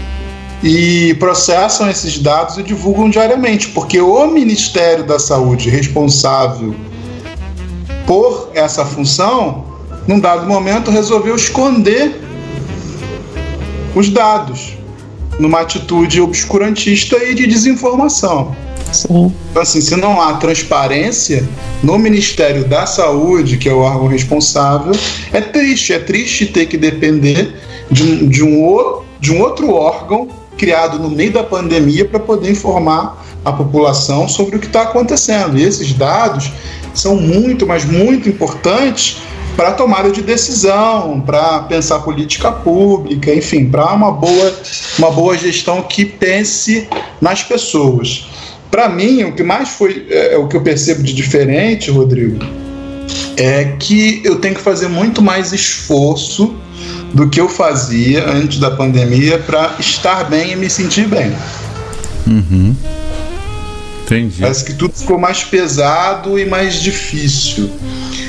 [0.66, 6.74] e processam esses dados e divulgam diariamente, porque o Ministério da Saúde responsável
[8.04, 9.64] por essa função,
[10.08, 12.20] num dado momento, resolveu esconder
[13.94, 14.72] os dados
[15.38, 18.56] numa atitude obscurantista e de desinformação.
[18.90, 19.32] Sim.
[19.50, 21.48] Então, assim, se não há transparência
[21.80, 24.92] no Ministério da Saúde, que é o órgão responsável,
[25.32, 25.92] é triste.
[25.92, 27.54] É triste ter que depender
[27.88, 33.24] de, de, um, de um outro órgão criado no meio da pandemia para poder informar
[33.44, 35.58] a população sobre o que está acontecendo.
[35.58, 36.50] E esses dados
[36.94, 39.18] são muito, mas muito importantes
[39.56, 44.54] para tomada de decisão, para pensar política pública, enfim, para uma boa,
[44.98, 46.86] uma boa gestão que pense
[47.20, 48.28] nas pessoas.
[48.70, 52.44] Para mim, o que mais foi, é, é, o que eu percebo de diferente, Rodrigo,
[53.36, 56.54] é que eu tenho que fazer muito mais esforço
[57.16, 61.32] do que eu fazia antes da pandemia para estar bem e me sentir bem.
[62.26, 62.76] Uhum.
[64.04, 64.42] Entendi.
[64.42, 67.70] Parece que tudo ficou mais pesado e mais difícil.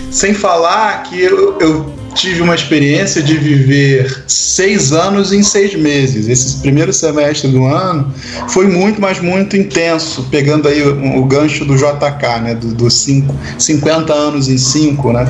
[0.09, 6.29] Sem falar que eu, eu tive uma experiência de viver seis anos em seis meses.
[6.29, 8.13] Esse primeiro semestre do ano
[8.47, 12.55] foi muito, mas muito intenso, pegando aí o, o gancho do JK, né?
[12.55, 15.29] Dos do cinco, 50 anos em cinco, né?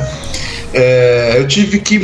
[0.71, 1.97] É, eu tive que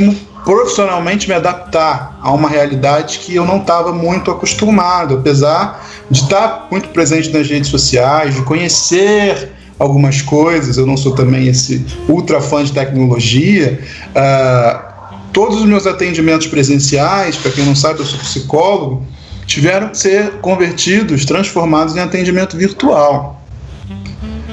[0.44, 6.68] profissionalmente me adaptar a uma realidade que eu não estava muito acostumado, apesar de estar
[6.70, 10.76] muito presente nas redes sociais, de conhecer algumas coisas.
[10.76, 13.80] Eu não sou também esse ultra fã de tecnologia.
[14.10, 14.94] Uh,
[15.32, 19.02] todos os meus atendimentos presenciais, para quem não sabe, eu sou psicólogo,
[19.46, 23.42] tiveram que ser convertidos, transformados em atendimento virtual.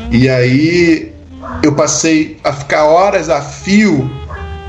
[0.09, 1.11] E aí
[1.63, 4.09] eu passei a ficar horas a fio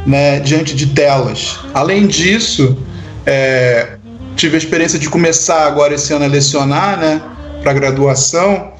[0.07, 1.59] né, diante de telas.
[1.73, 2.77] Além disso,
[3.25, 3.97] é,
[4.37, 7.23] tive a experiência de começar agora esse ano a lecionar, né,
[7.63, 8.73] para graduação,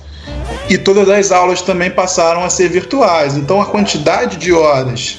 [0.69, 3.37] e todas as aulas também passaram a ser virtuais.
[3.37, 5.19] Então a quantidade de horas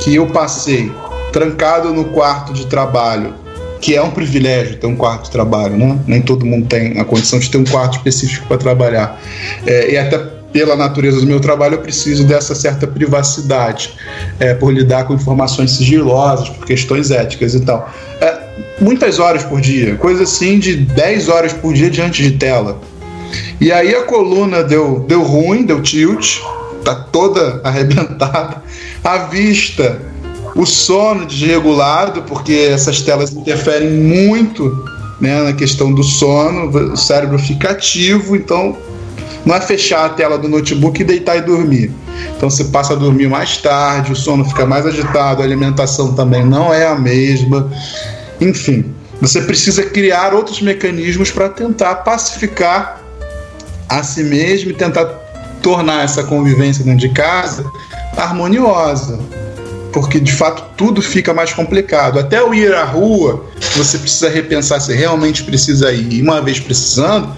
[0.00, 0.92] que eu passei
[1.32, 3.34] trancado no quarto de trabalho,
[3.80, 5.98] que é um privilégio ter um quarto de trabalho, né?
[6.06, 9.20] Nem todo mundo tem a condição de ter um quarto específico para trabalhar.
[9.66, 10.18] É, e até
[10.54, 13.92] pela natureza do meu trabalho, eu preciso dessa certa privacidade,
[14.38, 17.92] é, por lidar com informações sigilosas, por questões éticas e tal.
[18.20, 18.40] É,
[18.80, 22.80] muitas horas por dia, coisa assim de 10 horas por dia diante de tela.
[23.60, 26.38] E aí a coluna deu, deu ruim, deu tilt,
[26.84, 28.62] tá toda arrebentada.
[29.02, 30.00] A vista,
[30.54, 34.84] o sono desregulado, porque essas telas interferem muito
[35.20, 38.76] né, na questão do sono, o cérebro fica ativo, então
[39.44, 41.92] não é fechar a tela do notebook e deitar e dormir.
[42.36, 46.44] Então você passa a dormir mais tarde, o sono fica mais agitado, a alimentação também
[46.44, 47.70] não é a mesma.
[48.40, 53.00] Enfim, você precisa criar outros mecanismos para tentar pacificar
[53.88, 55.04] a si mesmo e tentar
[55.62, 57.64] tornar essa convivência dentro de casa
[58.16, 59.18] harmoniosa.
[59.92, 62.18] Porque de fato tudo fica mais complicado.
[62.18, 66.12] Até o ir à rua, você precisa repensar se realmente precisa ir.
[66.14, 67.34] E uma vez precisando,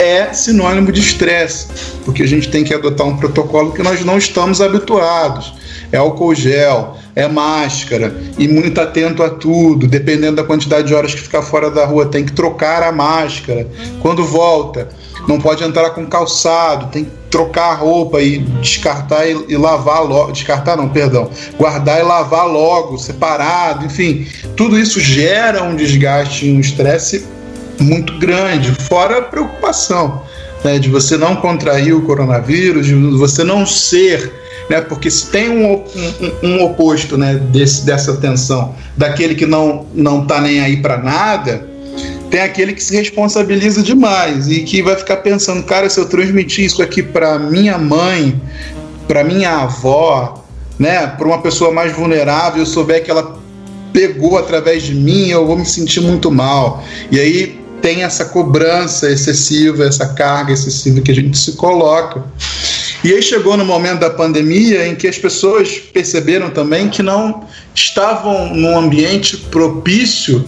[0.00, 1.68] é sinônimo de estresse,
[2.04, 5.52] porque a gente tem que adotar um protocolo que nós não estamos habituados.
[5.92, 11.14] É álcool gel, é máscara, e muito atento a tudo, dependendo da quantidade de horas
[11.14, 13.68] que ficar fora da rua, tem que trocar a máscara.
[14.00, 14.88] Quando volta,
[15.28, 20.02] não pode entrar com calçado, tem que trocar a roupa e descartar e, e lavar
[20.04, 20.32] logo.
[20.32, 21.28] Descartar não, perdão.
[21.58, 24.26] Guardar e lavar logo, separado, enfim.
[24.56, 27.26] Tudo isso gera um desgaste e um estresse
[27.80, 30.22] muito grande, fora a preocupação
[30.64, 34.32] né, de você não contrair o coronavírus, de você não ser,
[34.68, 39.86] né, porque se tem um, um, um oposto né, desse, dessa tensão, daquele que não
[39.94, 41.66] não está nem aí para nada,
[42.30, 46.64] tem aquele que se responsabiliza demais e que vai ficar pensando, cara, se eu transmitir
[46.64, 48.40] isso aqui para minha mãe,
[49.08, 50.44] para minha avó,
[50.78, 53.38] né, para uma pessoa mais vulnerável, eu souber que ela
[53.92, 56.84] pegou através de mim, eu vou me sentir muito mal.
[57.10, 62.22] E aí tem essa cobrança excessiva, essa carga excessiva que a gente se coloca.
[63.02, 67.46] E aí chegou no momento da pandemia em que as pessoas perceberam também que não
[67.74, 70.44] estavam num ambiente propício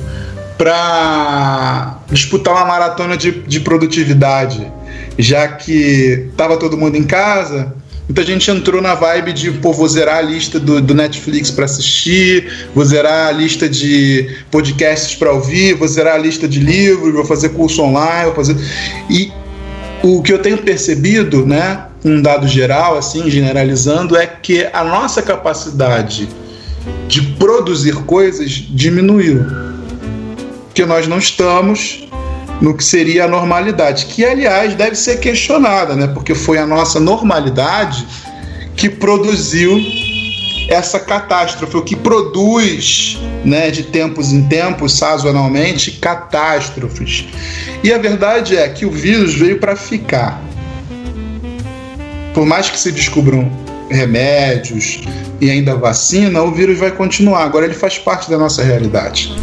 [0.59, 4.71] para disputar uma maratona de, de produtividade,
[5.19, 7.75] já que estava todo mundo em casa,
[8.09, 11.65] Muita gente entrou na vibe de, pô, vou zerar a lista do, do Netflix para
[11.65, 17.15] assistir, vou zerar a lista de podcasts para ouvir, vou zerar a lista de livros,
[17.15, 18.57] vou fazer curso online, vou fazer.
[19.09, 19.33] E
[20.03, 25.23] o que eu tenho percebido, né, um dado geral, assim, generalizando, é que a nossa
[25.23, 26.29] capacidade
[27.07, 29.47] de produzir coisas diminuiu.
[30.67, 32.09] Porque nós não estamos
[32.63, 36.07] no que seria a normalidade, que aliás deve ser questionada, né?
[36.07, 38.07] Porque foi a nossa normalidade
[38.77, 39.77] que produziu
[40.69, 47.27] essa catástrofe, o que produz, né, de tempos em tempos, sazonalmente, catástrofes.
[47.83, 50.41] E a verdade é que o vírus veio para ficar.
[52.33, 53.51] Por mais que se descubram
[53.91, 55.01] remédios
[55.41, 57.43] e ainda vacina, o vírus vai continuar.
[57.43, 59.35] Agora ele faz parte da nossa realidade.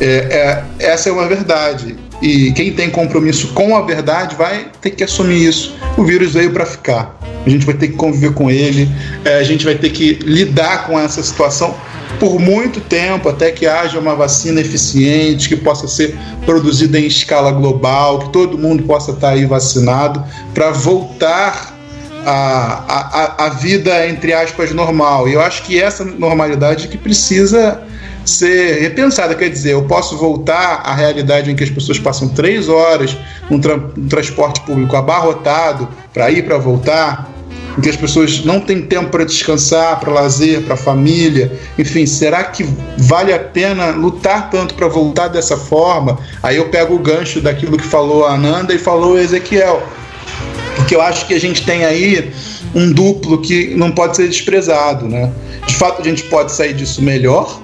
[0.00, 1.96] É, é, essa é uma verdade.
[2.22, 5.76] E quem tem compromisso com a verdade vai ter que assumir isso.
[5.96, 7.18] O vírus veio para ficar.
[7.44, 8.88] A gente vai ter que conviver com ele,
[9.24, 11.74] é, a gente vai ter que lidar com essa situação
[12.20, 16.16] por muito tempo, até que haja uma vacina eficiente, que possa ser
[16.46, 20.22] produzida em escala global, que todo mundo possa estar aí vacinado,
[20.54, 21.76] para voltar
[22.24, 25.28] a, a, a vida, entre aspas, normal.
[25.28, 27.82] E eu acho que essa normalidade que precisa
[28.24, 29.34] ser repensada.
[29.34, 33.16] Quer dizer, eu posso voltar à realidade em que as pessoas passam três horas
[33.50, 37.30] num, tra transporte público abarrotado para ir para voltar,
[37.76, 41.58] em que as pessoas não têm tempo para descansar, para lazer, para família.
[41.78, 42.66] Enfim, será que
[42.98, 46.18] vale a pena lutar tanto para voltar dessa forma?
[46.42, 49.82] Aí eu pego o gancho daquilo que falou a Ananda e falou o Ezequiel.
[50.76, 52.32] Porque eu acho que a gente tem aí
[52.74, 55.30] um duplo que não pode ser desprezado, né?
[55.66, 57.61] De fato, a gente pode sair disso melhor,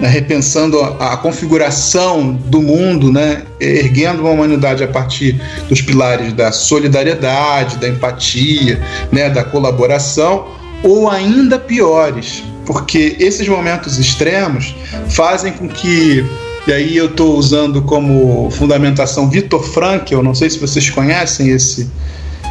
[0.00, 0.08] né?
[0.08, 3.42] repensando a, a, configuração do mundo, né?
[3.60, 8.80] erguendo uma humanidade a partir dos pilares da solidariedade, da empatia,
[9.12, 9.28] né?
[9.28, 10.48] da colaboração,
[10.82, 14.74] ou ainda piores, porque esses momentos extremos
[15.08, 16.24] fazem com que
[16.66, 21.90] e aí eu estou usando como fundamentação Vitor Frankl, não sei se vocês conhecem esse,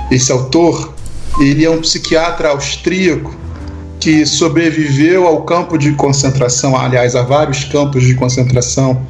[0.10, 0.94] esse autor,
[1.40, 3.36] ele é um psiquiatra austríaco
[4.00, 9.06] que sobreviveu ao campo de concentração, aliás, a vários campos de concentração,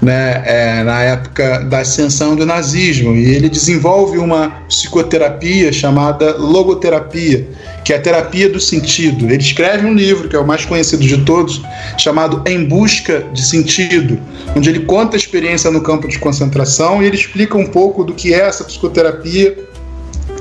[0.00, 3.14] né, é, na época da ascensão do nazismo.
[3.14, 7.46] E ele desenvolve uma psicoterapia chamada logoterapia,
[7.84, 9.24] que é a terapia do sentido.
[9.24, 11.62] Ele escreve um livro, que é o mais conhecido de todos,
[11.96, 14.18] chamado Em Busca de Sentido,
[14.54, 18.12] onde ele conta a experiência no campo de concentração e ele explica um pouco do
[18.12, 19.56] que é essa psicoterapia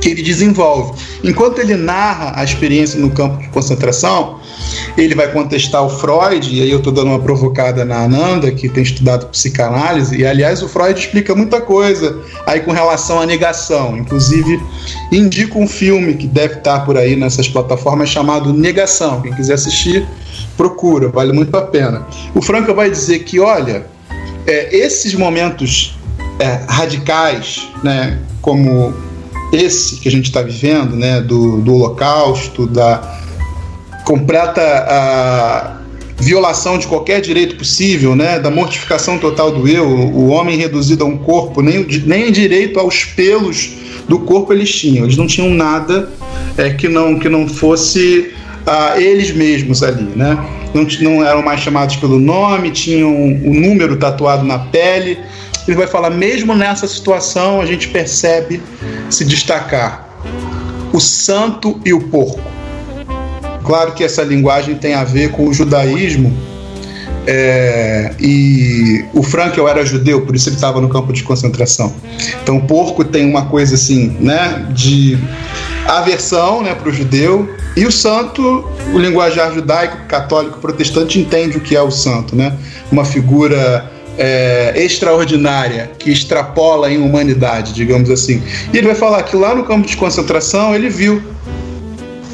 [0.06, 0.93] que ele desenvolve.
[1.24, 4.39] Enquanto ele narra a experiência no campo de concentração,
[4.95, 8.70] ele vai contestar o Freud, e aí eu estou dando uma provocada na Ananda, que
[8.70, 13.97] tem estudado psicanálise, e aliás o Freud explica muita coisa aí com relação à negação.
[13.97, 14.62] Inclusive,
[15.12, 19.24] indico um filme que deve estar por aí nessas plataformas chamado Negação.
[19.24, 20.08] Quem quiser assistir,
[20.56, 22.06] procura, vale muito a pena.
[22.36, 23.88] O Franca vai dizer que, olha,
[24.45, 25.97] é, esses momentos
[26.38, 28.93] é, radicais, né, como
[29.56, 33.20] esse que a gente está vivendo, né, do, do Holocausto, da
[34.03, 35.78] completa a,
[36.18, 41.08] violação de qualquer direito possível, né, da mortificação total do eu, o homem reduzido a
[41.08, 43.72] um corpo, nem, nem direito aos pelos
[44.08, 46.10] do corpo eles tinham, eles não tinham nada
[46.58, 48.32] é, que, não, que não fosse
[48.66, 50.38] a eles mesmos ali, né?
[50.74, 55.18] Não, não eram mais chamados pelo nome, tinham o número tatuado na pele,
[55.68, 58.61] ele vai falar, mesmo nessa situação, a gente percebe
[59.09, 60.07] se destacar
[60.93, 62.41] o santo e o porco.
[63.63, 66.36] Claro que essa linguagem tem a ver com o judaísmo.
[67.28, 71.95] É, e o Frankel era judeu, por isso ele estava no campo de concentração.
[72.43, 75.18] Então o porco tem uma coisa assim, né, de
[75.88, 77.49] aversão, né, para o judeu.
[77.76, 82.55] E o santo, o linguajar judaico, católico, protestante entende o que é o santo, né?
[82.91, 88.41] Uma figura é, extraordinária que extrapola em humanidade, digamos assim.
[88.74, 91.22] E ele vai falar que lá no campo de concentração ele viu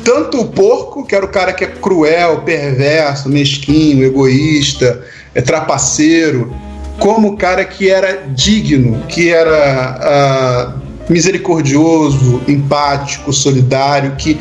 [0.03, 5.03] tanto o porco, que era o cara que é cruel, perverso, mesquinho, egoísta,
[5.33, 6.53] é trapaceiro,
[6.99, 14.37] como o cara que era digno, que era uh, misericordioso, empático, solidário, que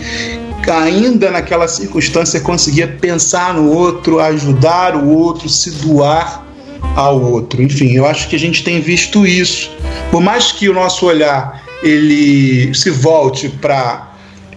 [0.71, 6.50] ainda naquela circunstância conseguia pensar no outro, ajudar o outro, se doar
[6.97, 7.63] ao outro.
[7.63, 9.71] Enfim, eu acho que a gente tem visto isso.
[10.11, 14.11] Por mais que o nosso olhar ele se volte para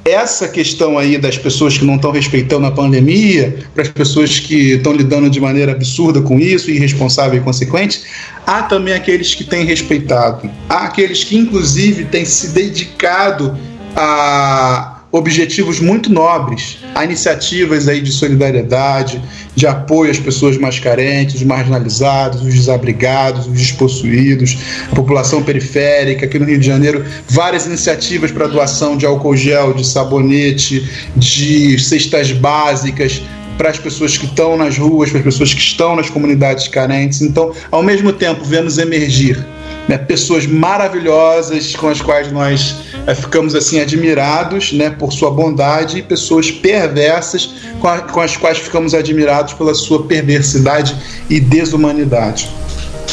[0.05, 4.73] essa questão aí das pessoas que não estão respeitando a pandemia, para as pessoas que
[4.73, 8.01] estão lidando de maneira absurda com isso, irresponsável e consequente,
[8.45, 13.57] há também aqueles que têm respeitado, há aqueles que inclusive têm se dedicado
[13.95, 19.21] a objetivos muito nobres, há iniciativas aí de solidariedade,
[19.55, 24.57] de apoio às pessoas mais carentes, os marginalizados, os desabrigados, os despossuídos,
[24.91, 29.75] a população periférica, aqui no Rio de Janeiro, várias iniciativas para doação de álcool gel,
[29.75, 33.21] de sabonete, de cestas básicas,
[33.55, 37.21] para as pessoas que estão nas ruas, para as pessoas que estão nas comunidades carentes.
[37.21, 39.45] Então, ao mesmo tempo, vemos emergir
[39.87, 45.99] né, pessoas maravilhosas com as quais nós é, ficamos assim admirados né, por sua bondade
[45.99, 47.49] e pessoas perversas
[47.79, 50.95] com, a, com as quais ficamos admirados pela sua perversidade
[51.29, 52.49] e desumanidade.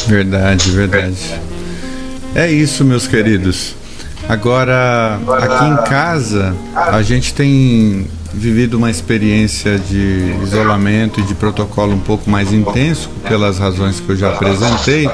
[0.07, 1.39] Verdade, verdade.
[2.33, 3.75] É isso, meus queridos.
[4.29, 11.93] Agora, aqui em casa, a gente tem vivido uma experiência de isolamento e de protocolo
[11.93, 15.09] um pouco mais intenso, pelas razões que eu já apresentei.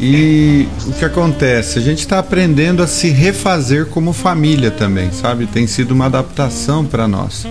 [0.00, 1.78] E o que acontece?
[1.78, 5.46] A gente está aprendendo a se refazer como família também, sabe?
[5.46, 7.46] Tem sido uma adaptação para nós.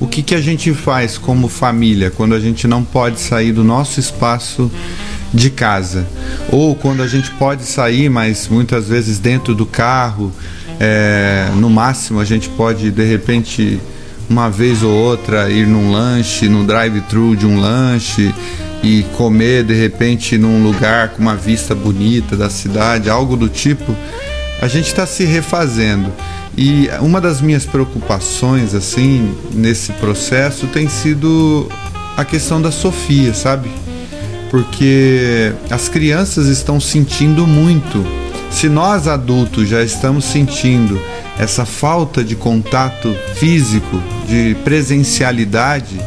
[0.00, 3.62] O que, que a gente faz como família quando a gente não pode sair do
[3.62, 4.70] nosso espaço
[5.32, 6.04] de casa?
[6.50, 10.32] Ou quando a gente pode sair, mas muitas vezes dentro do carro,
[10.80, 13.80] é, no máximo a gente pode de repente
[14.28, 18.34] uma vez ou outra ir num lanche, no drive-thru de um lanche
[18.82, 23.94] e comer de repente num lugar com uma vista bonita da cidade, algo do tipo,
[24.60, 26.12] a gente está se refazendo.
[26.56, 31.68] E uma das minhas preocupações assim nesse processo tem sido
[32.16, 33.70] a questão da Sofia, sabe?
[34.50, 38.04] Porque as crianças estão sentindo muito.
[38.50, 41.00] Se nós adultos já estamos sentindo
[41.38, 45.98] essa falta de contato físico, de presencialidade,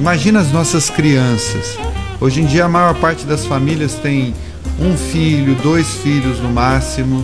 [0.00, 1.76] imagina as nossas crianças.
[2.18, 4.34] Hoje em dia a maior parte das famílias tem
[4.78, 7.22] um filho, dois filhos no máximo.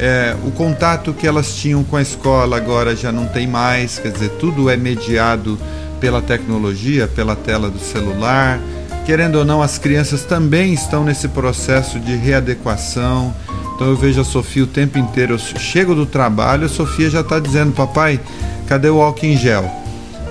[0.00, 4.10] É, o contato que elas tinham com a escola agora já não tem mais, quer
[4.10, 5.56] dizer, tudo é mediado
[6.00, 8.58] pela tecnologia, pela tela do celular.
[9.06, 13.32] Querendo ou não, as crianças também estão nesse processo de readequação.
[13.76, 15.34] Então eu vejo a Sofia o tempo inteiro.
[15.34, 18.20] Eu chego do trabalho, a Sofia já está dizendo: Papai,
[18.66, 19.77] cadê o álcool em gel?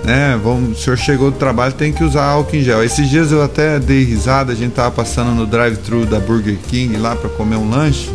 [0.04, 0.38] Né?
[0.42, 2.82] Vamos, o senhor chegou do trabalho, tem que usar álcool em gel.
[2.82, 6.96] Esses dias eu até dei risada, a gente tava passando no drive-thru da Burger King
[6.96, 8.10] lá para comer um lanche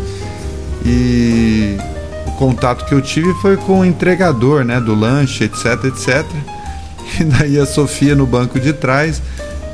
[0.85, 1.77] e
[2.27, 6.25] o contato que eu tive foi com o entregador, né, do lanche, etc, etc.
[7.19, 9.21] E daí a Sofia no banco de trás,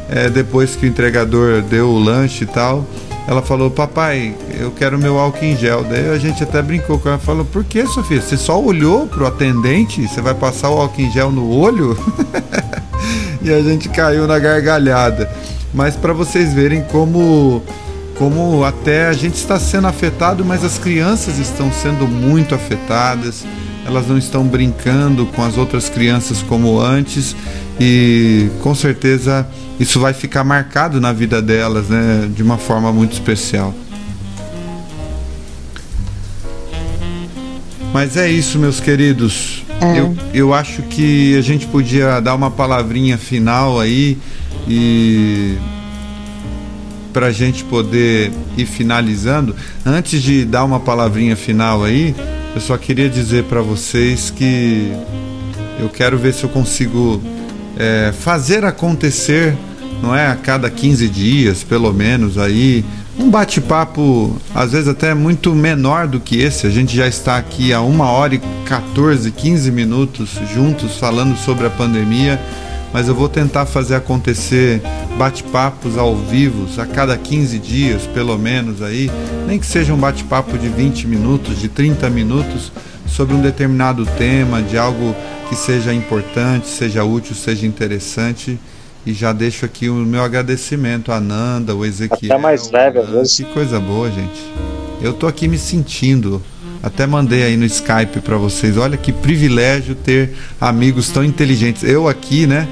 [0.10, 2.86] é, depois que o entregador deu o lanche e tal,
[3.28, 5.84] ela falou: Papai, eu quero meu álcool em gel.
[5.84, 8.22] Daí a gente até brincou com ela, falou: Por que, Sofia?
[8.22, 10.08] Você só olhou pro atendente?
[10.08, 11.98] Você vai passar o álcool em gel no olho?
[13.42, 15.32] e a gente caiu na gargalhada.
[15.74, 17.62] Mas para vocês verem como
[18.18, 23.46] como até a gente está sendo afetado, mas as crianças estão sendo muito afetadas
[23.90, 27.36] elas não estão brincando com as outras crianças como antes
[27.80, 29.48] e com certeza
[29.80, 33.74] isso vai ficar marcado na vida delas, né, de uma forma muito especial.
[37.92, 39.64] Mas é isso, meus queridos.
[39.82, 40.00] É.
[40.00, 44.20] Eu, eu acho que a gente podia dar uma palavrinha final aí
[44.68, 45.58] e
[47.12, 49.56] para a gente poder ir finalizando.
[49.84, 52.14] Antes de dar uma palavrinha final aí,
[52.56, 54.92] eu só queria dizer para vocês que
[55.80, 57.22] eu quero ver se eu consigo
[57.78, 59.56] é, fazer acontecer,
[60.02, 60.28] não é?
[60.28, 62.84] A cada 15 dias, pelo menos, aí,
[63.18, 66.66] um bate-papo, às vezes até muito menor do que esse.
[66.68, 71.68] A gente já está aqui há uma hora e 14, 15 minutos juntos falando sobre
[71.68, 72.40] a pandemia
[72.94, 74.82] mas eu vou tentar fazer acontecer
[75.18, 79.12] bate-papos ao vivo a cada 15 dias, pelo menos aí,
[79.46, 82.72] nem que seja um bate-papo de 20 minutos, de 30 minutos
[83.08, 85.16] sobre um determinado tema, de algo
[85.50, 88.60] que seja importante, seja útil, seja interessante.
[89.06, 92.32] E já deixo aqui o meu agradecimento a Nanda, o Ezequiel.
[92.34, 93.36] Até mais leve, às vezes.
[93.38, 94.42] Que coisa boa, gente.
[95.02, 96.42] Eu tô aqui me sentindo
[96.82, 98.78] até mandei aí no Skype para vocês.
[98.78, 101.84] Olha que privilégio ter amigos tão inteligentes.
[101.84, 102.68] Eu aqui, né?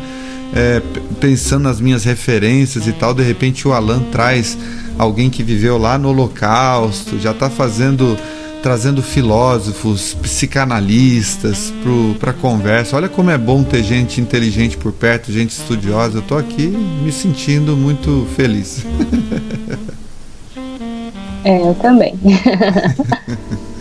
[0.54, 0.82] É,
[1.20, 4.58] pensando nas minhas referências e tal, de repente o Alan traz
[4.98, 8.18] alguém que viveu lá no Holocausto, já está fazendo
[8.62, 11.72] trazendo filósofos, psicanalistas
[12.20, 12.96] para conversa.
[12.98, 16.18] Olha como é bom ter gente inteligente por perto, gente estudiosa.
[16.18, 18.86] Eu estou aqui me sentindo muito feliz.
[21.44, 22.14] É, eu também.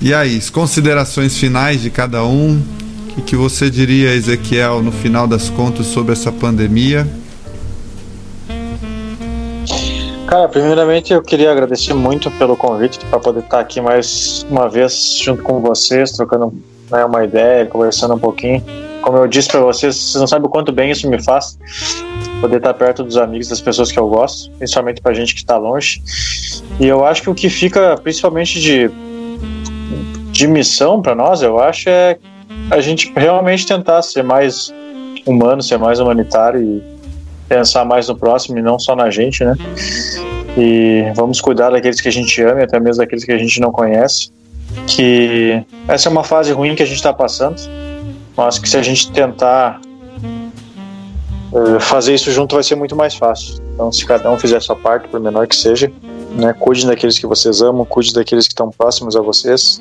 [0.00, 2.62] E aí, considerações finais de cada um?
[3.16, 7.04] O que você diria, Ezequiel, no final das contas, sobre essa pandemia?
[10.28, 15.18] Cara, primeiramente eu queria agradecer muito pelo convite para poder estar aqui mais uma vez
[15.20, 16.54] junto com vocês, trocando
[16.90, 18.62] né, uma ideia, conversando um pouquinho.
[19.02, 21.58] Como eu disse para vocês, vocês não sabem o quanto bem isso me faz
[22.40, 25.56] poder estar perto dos amigos, das pessoas que eu gosto, principalmente para gente que está
[25.56, 26.00] longe.
[26.78, 28.88] E eu acho que o que fica principalmente de
[30.38, 32.16] de missão para nós, eu acho, é
[32.70, 34.72] a gente realmente tentar ser mais
[35.26, 36.82] humano, ser mais humanitário e
[37.48, 39.56] pensar mais no próximo e não só na gente, né?
[40.56, 43.60] E vamos cuidar daqueles que a gente ama e até mesmo daqueles que a gente
[43.60, 44.30] não conhece.
[44.86, 47.56] Que essa é uma fase ruim que a gente está passando,
[48.36, 49.80] mas que se a gente tentar
[51.50, 53.60] uh, fazer isso junto vai ser muito mais fácil.
[53.74, 55.90] Então, se cada um fizer a sua parte, por menor que seja,
[56.30, 56.52] né?
[56.52, 59.80] Cuide daqueles que vocês amam, cuide daqueles que estão próximos a vocês.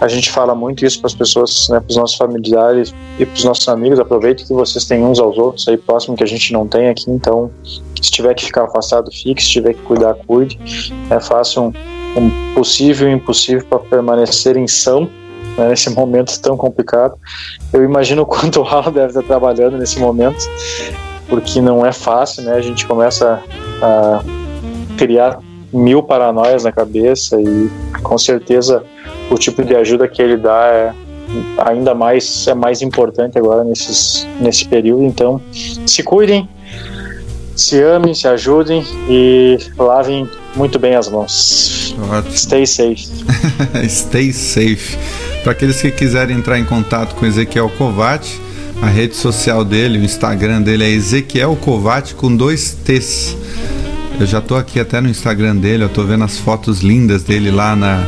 [0.00, 3.34] A gente fala muito isso para as pessoas, né, para os nossos familiares e para
[3.34, 3.98] os nossos amigos.
[3.98, 7.10] Aproveite que vocês têm uns aos outros aí próximo que a gente não tem aqui.
[7.10, 9.42] Então, se tiver que ficar afastado, fique.
[9.42, 10.58] Se tiver que cuidar, cuide.
[11.10, 11.72] É, faça um,
[12.16, 15.08] um possível e impossível para permanecer em são
[15.56, 17.14] né, nesse momento tão complicado.
[17.72, 20.48] Eu imagino o quanto o Alan deve estar trabalhando nesse momento,
[21.28, 22.54] porque não é fácil, né?
[22.54, 23.42] A gente começa
[23.82, 24.22] a
[24.96, 25.38] criar
[25.74, 27.68] mil paranoias na cabeça e
[28.02, 28.84] com certeza
[29.30, 30.94] o tipo de ajuda que ele dá é
[31.58, 35.02] ainda mais é mais importante agora nesses, nesse período.
[35.02, 35.40] Então,
[35.86, 36.48] se cuidem,
[37.56, 41.94] se amem, se ajudem e lavem muito bem as mãos.
[42.10, 42.36] Ótimo.
[42.36, 43.08] Stay safe.
[43.88, 44.96] Stay safe.
[45.42, 48.40] Para aqueles que quiserem entrar em contato com Ezequiel Covati,
[48.80, 53.36] a rede social dele, o Instagram dele é Ezequiel Covati com dois T's.
[54.18, 57.50] Eu já tô aqui até no Instagram dele, eu tô vendo as fotos lindas dele
[57.50, 58.06] lá na,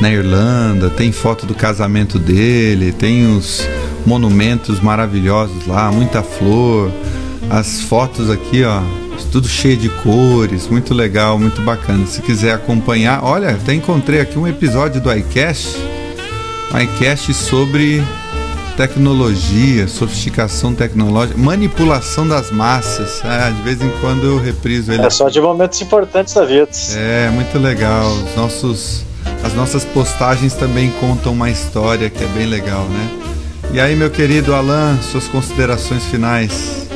[0.00, 3.66] na Irlanda, tem foto do casamento dele, tem os
[4.04, 6.90] monumentos maravilhosos lá, muita flor,
[7.48, 8.82] as fotos aqui, ó,
[9.30, 12.06] tudo cheio de cores, muito legal, muito bacana.
[12.06, 15.76] Se quiser acompanhar, olha, até encontrei aqui um episódio do iCast,
[16.82, 18.02] iCast sobre
[18.76, 23.22] tecnologia, sofisticação tecnológica, manipulação das massas.
[23.24, 25.04] É, de vez em quando eu repriso ele.
[25.04, 26.68] É só de momentos importantes da vida.
[26.94, 28.10] É, muito legal.
[28.10, 29.04] Os nossos,
[29.42, 33.10] as nossas postagens também contam uma história que é bem legal, né?
[33.72, 36.86] E aí, meu querido Alan, suas considerações finais.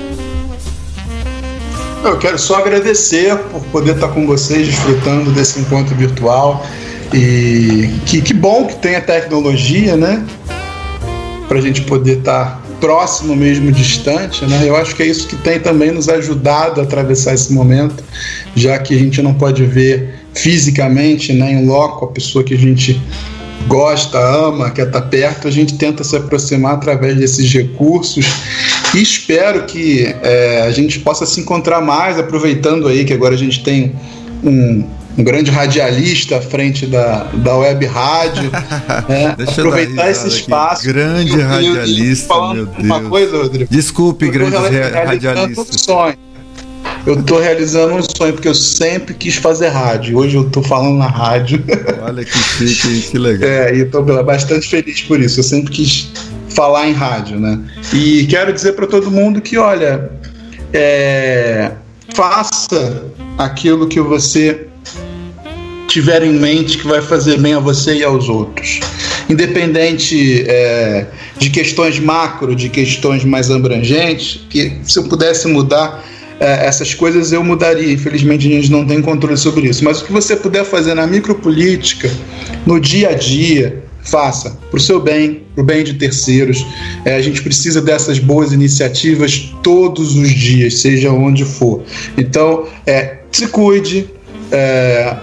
[2.04, 6.64] Eu quero só agradecer por poder estar com vocês, desfrutando desse encontro virtual.
[7.12, 10.24] E que, que bom que tem a tecnologia, né?
[11.48, 14.64] Para a gente poder estar próximo mesmo, distante, né?
[14.66, 18.04] Eu acho que é isso que tem também nos ajudado a atravessar esse momento,
[18.54, 22.58] já que a gente não pode ver fisicamente, né, em loco, a pessoa que a
[22.58, 23.00] gente
[23.66, 28.24] gosta, ama, quer estar perto, a gente tenta se aproximar através desses recursos
[28.94, 33.38] e espero que é, a gente possa se encontrar mais, aproveitando aí que agora a
[33.38, 33.94] gente tem
[34.42, 34.84] um,
[35.18, 38.50] um grande radialista à frente da, da web rádio.
[39.08, 39.34] né?
[39.48, 40.82] Aproveitar esse espaço.
[40.82, 40.92] Aqui.
[40.92, 42.84] Grande eu, radialista, eu, eu meu Deus.
[42.84, 43.70] Uma coisa, Rodrigo.
[43.70, 45.60] Desculpe, grande radialista.
[45.60, 46.16] Um sonho.
[47.04, 50.16] Eu tô realizando um sonho, porque eu sempre quis fazer rádio.
[50.18, 51.64] Hoje eu tô falando na rádio.
[52.02, 53.48] Olha que chique, que legal.
[53.48, 55.40] É, e eu tô bastante feliz por isso.
[55.40, 56.12] Eu sempre quis
[56.50, 57.58] falar em rádio, né?
[57.92, 60.10] E quero dizer para todo mundo que, olha,
[60.72, 61.72] é,
[62.14, 63.04] faça
[63.36, 64.67] aquilo que você
[65.88, 68.80] tiver em mente que vai fazer bem a você e aos outros.
[69.28, 71.06] Independente é,
[71.38, 76.04] de questões macro, de questões mais abrangentes, que se eu pudesse mudar
[76.40, 77.92] é, essas coisas eu mudaria.
[77.92, 79.84] Infelizmente a gente não tem controle sobre isso.
[79.84, 82.10] Mas o que você puder fazer na micropolítica,
[82.66, 86.64] no dia a dia, faça para o seu bem, para o bem de terceiros.
[87.04, 91.82] É, a gente precisa dessas boas iniciativas todos os dias, seja onde for.
[92.16, 94.08] Então, é, se cuide,
[94.52, 95.16] é,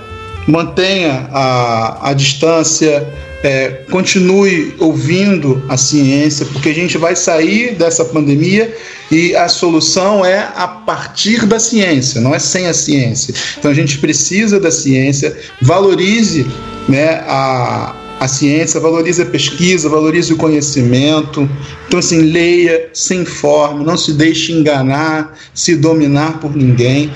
[0.47, 3.07] mantenha a, a distância,
[3.43, 8.75] é, continue ouvindo a ciência, porque a gente vai sair dessa pandemia
[9.11, 13.33] e a solução é a partir da ciência, não é sem a ciência.
[13.57, 16.47] Então a gente precisa da ciência, valorize
[16.89, 21.47] né, a, a ciência, valorize a pesquisa, valorize o conhecimento.
[21.87, 27.11] Então, assim, leia, se informe, não se deixe enganar, se dominar por ninguém.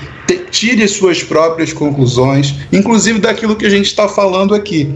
[0.50, 4.94] Tire suas próprias conclusões, inclusive daquilo que a gente está falando aqui.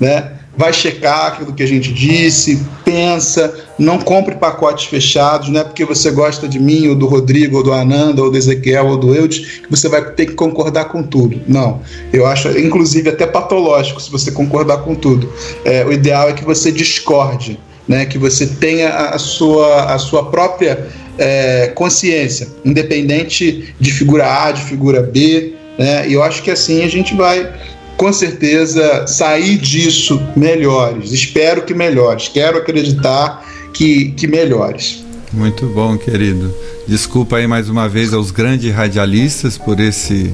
[0.00, 0.36] Né?
[0.56, 5.84] vai checar aquilo que a gente disse, pensa, não compre pacotes fechados, não é porque
[5.84, 9.14] você gosta de mim, ou do Rodrigo, ou do Ananda, ou do Ezequiel, ou do
[9.14, 11.40] Eudes, que você vai ter que concordar com tudo.
[11.46, 11.82] Não.
[12.12, 15.30] Eu acho, inclusive, até patológico se você concordar com tudo.
[15.64, 20.30] É, o ideal é que você discorde, né, que você tenha a sua, a sua
[20.30, 25.54] própria é, consciência, independente de figura A, de figura B.
[25.78, 27.52] Né, e eu acho que assim a gente vai
[27.96, 31.12] com certeza sair disso melhores.
[31.12, 32.28] Espero que melhores.
[32.28, 35.04] Quero acreditar que, que melhores.
[35.32, 36.54] Muito bom, querido.
[36.86, 40.32] Desculpa aí mais uma vez aos grandes radialistas por esse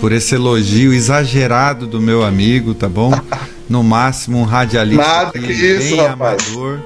[0.00, 3.12] por esse elogio exagerado do meu amigo, tá bom?
[3.70, 6.42] No máximo um radialista Nada que isso, bem rapaz.
[6.48, 6.80] amador.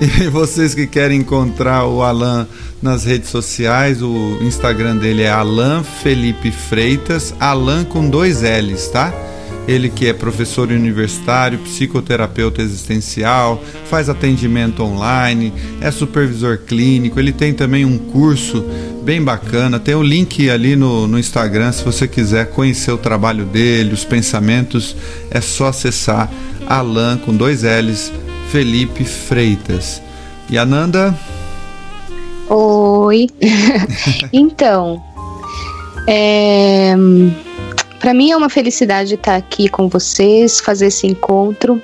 [0.00, 2.48] E vocês que querem encontrar o Alan
[2.80, 9.12] nas redes sociais, o Instagram dele é Alan Felipe Freitas, Alan com dois L's, tá?
[9.66, 17.54] Ele que é professor universitário, psicoterapeuta existencial, faz atendimento online, é supervisor clínico, ele tem
[17.54, 18.64] também um curso
[19.04, 19.78] bem bacana.
[19.78, 24.04] Tem o link ali no, no Instagram se você quiser conhecer o trabalho dele, os
[24.04, 24.96] pensamentos,
[25.30, 26.28] é só acessar
[26.66, 28.12] Alan com dois L's,
[28.50, 30.02] Felipe Freitas.
[30.50, 31.16] E Ananda?
[32.48, 33.28] Oi.
[34.32, 35.02] então,
[36.08, 36.94] é
[38.02, 41.80] para mim é uma felicidade estar aqui com vocês, fazer esse encontro.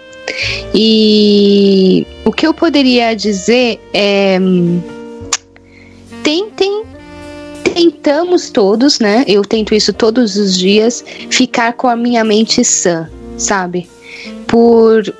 [0.74, 4.36] E o que eu poderia dizer é
[6.24, 6.82] tentem
[7.72, 9.24] tentamos todos, né?
[9.28, 13.88] Eu tento isso todos os dias, ficar com a minha mente sã, sabe?
[14.48, 15.14] Por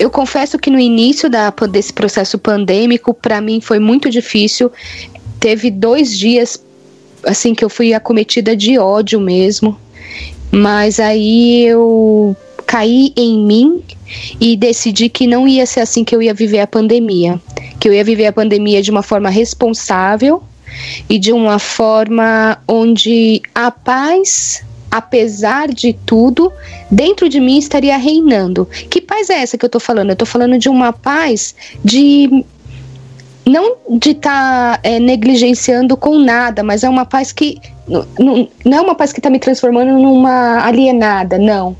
[0.00, 4.72] eu confesso que no início da, desse processo pandêmico, para mim foi muito difícil.
[5.38, 6.60] Teve dois dias
[7.24, 9.78] assim que eu fui acometida de ódio mesmo.
[10.52, 13.82] Mas aí eu caí em mim
[14.40, 17.40] e decidi que não ia ser assim que eu ia viver a pandemia,
[17.80, 20.42] que eu ia viver a pandemia de uma forma responsável
[21.08, 24.62] e de uma forma onde a paz
[24.92, 26.52] apesar de tudo,
[26.90, 28.68] dentro de mim estaria reinando.
[28.90, 30.10] Que paz é essa que eu tô falando?
[30.10, 32.44] Eu tô falando de uma paz de
[33.46, 38.78] não de estar tá, é, negligenciando com nada, mas é uma paz que não, não
[38.78, 41.76] é uma paz que está me transformando numa alienada, não.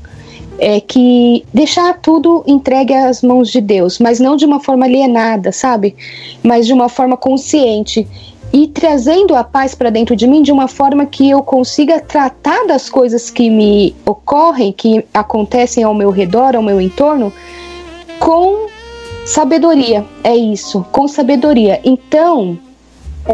[0.59, 5.51] É que deixar tudo entregue às mãos de Deus, mas não de uma forma alienada,
[5.51, 5.95] sabe?
[6.43, 8.07] Mas de uma forma consciente
[8.53, 12.67] e trazendo a paz para dentro de mim de uma forma que eu consiga tratar
[12.67, 17.33] das coisas que me ocorrem, que acontecem ao meu redor, ao meu entorno,
[18.19, 18.67] com
[19.25, 20.05] sabedoria.
[20.23, 21.81] É isso, com sabedoria.
[21.83, 22.59] Então,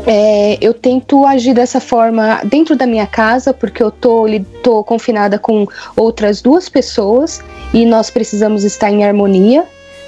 [0.05, 4.25] é, eu tento agir dessa forma dentro da minha casa, porque eu tô,
[4.61, 7.41] tô confinada com outras duas pessoas
[7.73, 9.65] e nós precisamos estar em harmonia,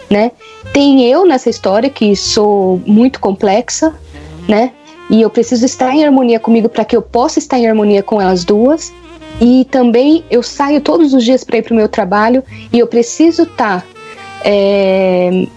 [0.09, 0.31] né?
[0.71, 3.93] Tem eu nessa história que sou muito complexa,
[4.47, 4.71] né?
[5.09, 8.21] E eu preciso estar em harmonia comigo para que eu possa estar em harmonia com
[8.21, 8.93] elas duas.
[9.41, 12.85] E também eu saio todos os dias para ir para o meu trabalho e eu
[12.85, 13.83] preciso estar
[14.43, 15.47] é,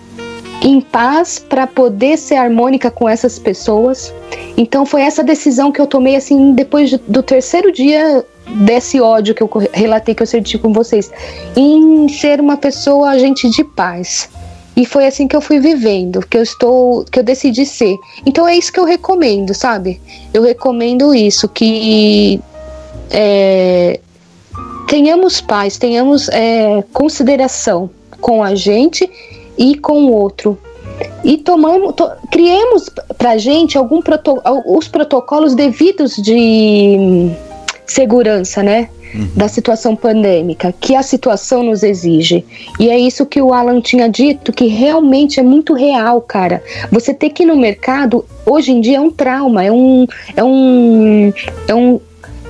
[0.64, 4.12] em paz para poder ser harmônica com essas pessoas.
[4.56, 8.24] Então foi essa decisão que eu tomei assim depois do terceiro dia
[8.64, 11.10] desse ódio que eu relatei que eu senti com vocês,
[11.54, 14.30] em ser uma pessoa agente de paz.
[14.76, 17.96] E foi assim que eu fui vivendo, que eu estou, que eu decidi ser.
[18.26, 20.00] Então é isso que eu recomendo, sabe?
[20.32, 22.40] Eu recomendo isso, que
[23.10, 24.00] é,
[24.88, 27.88] tenhamos paz, tenhamos é, consideração
[28.20, 29.08] com a gente
[29.58, 30.58] e com o outro.
[31.24, 37.30] E tomamos, to, criemos pra gente algum proto, os protocolos devidos de
[37.86, 38.88] segurança, né?
[39.14, 39.28] uhum.
[39.34, 42.44] da situação pandêmica, que a situação nos exige.
[42.78, 46.62] E é isso que o Alan tinha dito, que realmente é muito real, cara.
[46.90, 50.06] Você ter que ir no mercado, hoje em dia, é um trauma, é um.
[50.36, 51.32] É um,
[51.68, 52.00] é um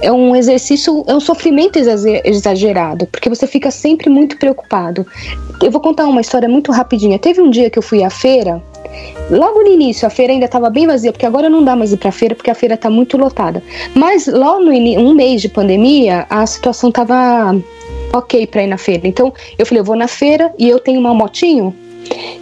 [0.04, 1.78] é um exercício, é um sofrimento
[2.24, 5.06] exagerado, porque você fica sempre muito preocupado.
[5.62, 7.18] Eu vou contar uma história muito rapidinha.
[7.18, 8.62] Teve um dia que eu fui à feira
[9.30, 11.96] Logo no início, a feira ainda estava bem vazia, porque agora não dá mais ir
[11.96, 13.62] para a feira, porque a feira está muito lotada.
[13.94, 17.56] Mas logo no um mês de pandemia, a situação estava
[18.12, 19.08] ok para ir na feira.
[19.08, 21.74] Então eu falei, eu vou na feira e eu tenho uma motinho.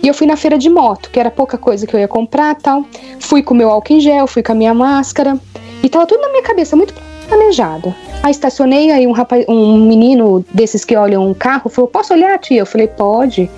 [0.03, 2.57] E eu fui na feira de moto, que era pouca coisa que eu ia comprar
[2.57, 2.85] tal.
[3.21, 5.39] Fui com o meu álcool em gel, fui com a minha máscara.
[5.83, 6.93] E tava tudo na minha cabeça, muito
[7.33, 7.95] planejado.
[8.23, 12.39] Aí estacionei, aí um rapaz, um menino desses que olham um carro falou: Posso olhar,
[12.39, 12.61] tia?
[12.61, 13.51] Eu falei: Pode.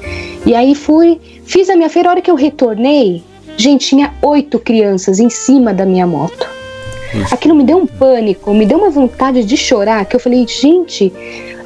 [0.46, 2.08] E aí fui, fiz a minha feira.
[2.08, 3.22] A hora que eu retornei,
[3.56, 6.48] gente, tinha oito crianças em cima da minha moto.
[7.30, 11.12] Aquilo me deu um pânico, me deu uma vontade de chorar, que eu falei: Gente,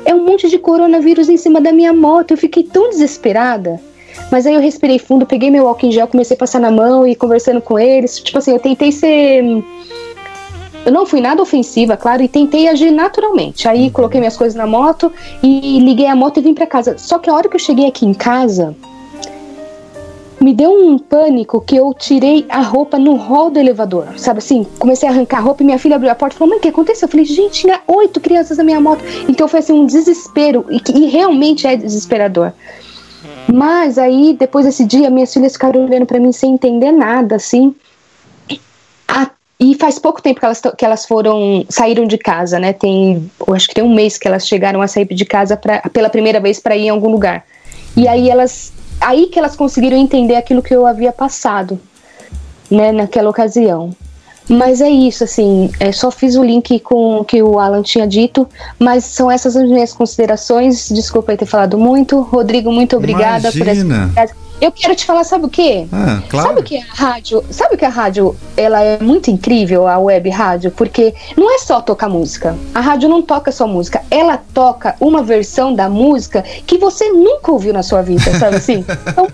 [0.05, 2.33] é um monte de coronavírus em cima da minha moto.
[2.33, 3.81] Eu fiquei tão desesperada.
[4.33, 7.07] Mas aí eu respirei fundo, peguei meu álcool em gel, comecei a passar na mão
[7.07, 8.19] e conversando com eles.
[8.19, 9.63] Tipo assim, eu tentei ser
[10.89, 13.69] eu não fui nada ofensiva, claro, e tentei agir naturalmente.
[13.69, 13.91] Aí uhum.
[13.91, 15.13] coloquei minhas coisas na moto
[15.43, 16.97] e liguei a moto e vim para casa.
[16.97, 18.75] Só que a hora que eu cheguei aqui em casa,
[20.41, 24.67] me deu um pânico que eu tirei a roupa no hall do elevador, sabe assim?
[24.79, 26.63] Comecei a arrancar a roupa e minha filha abriu a porta e falou: Mãe, o
[26.63, 27.05] que aconteceu?
[27.05, 29.05] Eu falei: Gente, tinha oito crianças na minha moto.
[29.29, 32.53] Então foi assim um desespero, e, e realmente é desesperador.
[33.53, 37.75] Mas aí, depois desse dia, minhas filhas ficaram olhando para mim sem entender nada, assim.
[39.61, 42.73] E faz pouco tempo que elas, que elas foram saíram de casa, né?
[42.73, 45.81] Tem, eu acho que tem um mês que elas chegaram a sair de casa pra,
[45.93, 47.45] pela primeira vez para ir em algum lugar.
[47.97, 51.81] E aí elas, aí que elas conseguiram entender aquilo que eu havia passado,
[52.71, 52.93] né?
[52.93, 53.91] Naquela ocasião.
[54.49, 58.07] Mas é isso, assim, é, só fiz o link com o que o Alan tinha
[58.07, 58.49] dito,
[58.79, 60.89] mas são essas as minhas considerações.
[60.89, 62.21] Desculpa ter falado muito.
[62.21, 64.11] Rodrigo, muito obrigada Imagina.
[64.15, 65.87] por essa eu quero te falar, sabe o quê?
[65.93, 66.49] Ah, claro.
[66.49, 67.45] Sabe o que a rádio?
[67.51, 68.37] Sabe o que a rádio?
[68.57, 72.57] Ela é muito incrível, a web rádio, porque não é só tocar música.
[72.75, 77.53] A rádio não toca só música, ela toca uma versão da música que você nunca
[77.53, 78.85] ouviu na sua vida, sabe assim?
[79.09, 79.27] Então,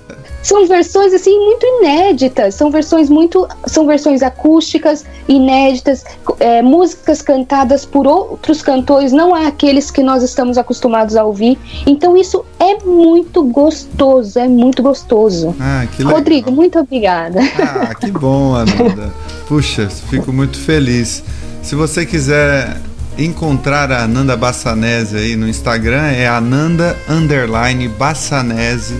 [0.44, 6.04] são versões assim muito inéditas, são versões muito, são versões acústicas, inéditas,
[6.38, 11.58] é, músicas cantadas por outros cantores, não é aqueles que nós estamos acostumados a ouvir.
[11.86, 15.56] Então isso é muito gostoso, é muito gostoso.
[15.58, 15.86] Ah.
[16.02, 17.40] Rodrigo, muito obrigada.
[17.58, 19.10] Ah, que bom, Ananda.
[19.48, 21.24] Puxa, fico muito feliz.
[21.62, 22.76] Se você quiser
[23.16, 28.94] encontrar a Ananda Bassanese aí no Instagram, é Ananda Underline Bassanese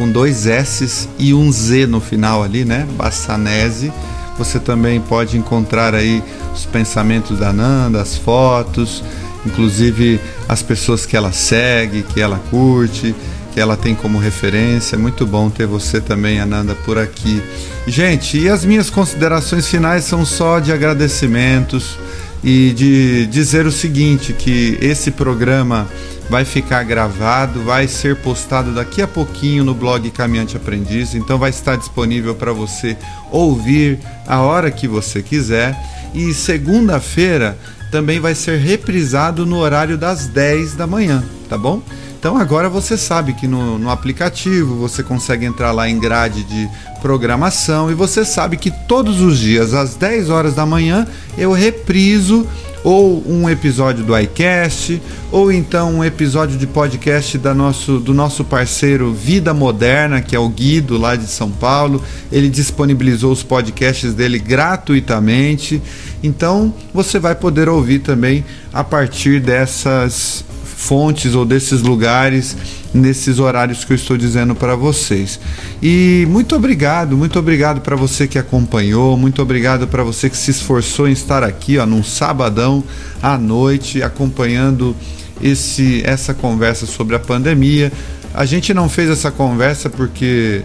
[0.00, 2.88] com dois S's e um Z no final ali, né?
[2.96, 3.92] Bassanese,
[4.38, 6.24] Você também pode encontrar aí
[6.54, 9.04] os pensamentos da Nanda, as fotos,
[9.44, 10.18] inclusive
[10.48, 13.14] as pessoas que ela segue, que ela curte,
[13.52, 14.96] que ela tem como referência.
[14.96, 17.42] Muito bom ter você também, Ananda, por aqui.
[17.86, 21.98] Gente, e as minhas considerações finais são só de agradecimentos
[22.42, 25.86] e de dizer o seguinte, que esse programa
[26.28, 31.50] vai ficar gravado, vai ser postado daqui a pouquinho no blog Caminhante Aprendiz, então vai
[31.50, 32.96] estar disponível para você
[33.32, 35.76] ouvir a hora que você quiser.
[36.14, 37.58] E segunda-feira
[37.90, 41.82] também vai ser reprisado no horário das 10 da manhã, tá bom?
[42.20, 46.68] Então agora você sabe que no, no, aplicativo você consegue entrar lá em grade de
[47.00, 51.06] programação e você sabe que todos os dias às 10 horas da manhã
[51.38, 52.46] eu repriso
[52.84, 55.00] ou um episódio do iCast,
[55.32, 60.38] ou então um episódio de podcast da nosso, do nosso parceiro Vida Moderna, que é
[60.38, 62.02] o Guido lá de São Paulo.
[62.30, 65.80] Ele disponibilizou os podcasts dele gratuitamente.
[66.22, 70.44] Então você vai poder ouvir também a partir dessas
[70.80, 72.56] fontes ou desses lugares
[72.92, 75.38] nesses horários que eu estou dizendo para vocês.
[75.80, 80.50] E muito obrigado, muito obrigado para você que acompanhou, muito obrigado para você que se
[80.50, 82.82] esforçou em estar aqui, ó, num sabadão
[83.22, 84.96] à noite acompanhando
[85.40, 87.92] esse essa conversa sobre a pandemia.
[88.32, 90.62] A gente não fez essa conversa porque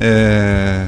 [0.00, 0.86] é,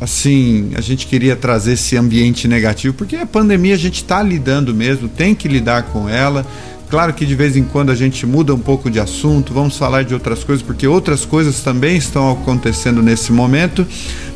[0.00, 4.74] assim, a gente queria trazer esse ambiente negativo, porque a pandemia a gente está lidando
[4.74, 6.44] mesmo, tem que lidar com ela.
[6.88, 10.04] Claro que de vez em quando a gente muda um pouco de assunto, vamos falar
[10.04, 13.86] de outras coisas, porque outras coisas também estão acontecendo nesse momento,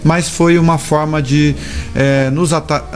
[0.05, 1.55] mas foi uma forma de
[1.95, 2.51] é, nos,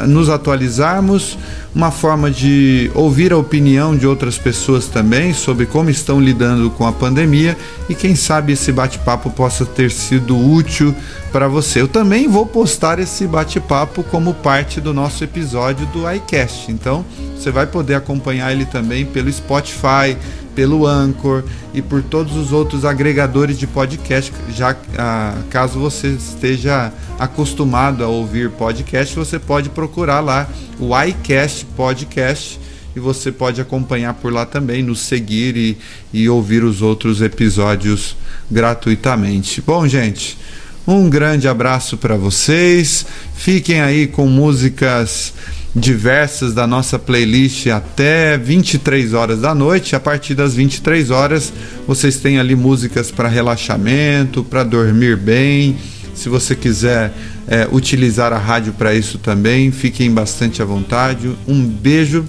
[0.06, 1.38] nos atualizarmos,
[1.76, 6.86] uma forma de ouvir a opinião de outras pessoas também sobre como estão lidando com
[6.86, 7.54] a pandemia
[7.86, 10.94] e quem sabe esse bate-papo possa ter sido útil
[11.30, 11.82] para você.
[11.82, 17.04] Eu também vou postar esse bate-papo como parte do nosso episódio do iCast, então
[17.36, 20.16] você vai poder acompanhar ele também pelo Spotify,
[20.56, 24.32] pelo Anchor e por todos os outros agregadores de podcast.
[24.48, 30.48] Já ah, caso você esteja acostumado a ouvir podcast, você pode procurar lá
[30.80, 32.58] o iCast Podcast
[32.96, 35.76] e você pode acompanhar por lá também, nos seguir e,
[36.12, 38.16] e ouvir os outros episódios
[38.50, 39.60] gratuitamente.
[39.60, 40.38] Bom, gente,
[40.86, 43.04] um grande abraço para vocês.
[43.34, 45.34] Fiquem aí com músicas
[45.76, 49.94] diversas da nossa playlist até 23 horas da noite.
[49.94, 51.52] A partir das 23 horas,
[51.86, 55.76] vocês têm ali músicas para relaxamento, para dormir bem.
[56.14, 57.12] Se você quiser
[57.46, 61.30] é, utilizar a rádio para isso também, fiquem bastante à vontade.
[61.46, 62.24] Um beijo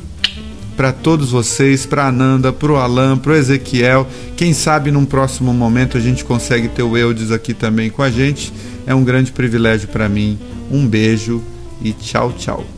[0.76, 4.06] para todos vocês, para Ananda, para o Alan, para o Ezequiel.
[4.36, 8.12] Quem sabe num próximo momento a gente consegue ter o Eudes aqui também com a
[8.12, 8.54] gente.
[8.86, 10.38] É um grande privilégio para mim.
[10.70, 11.42] Um beijo
[11.82, 12.77] e tchau, tchau.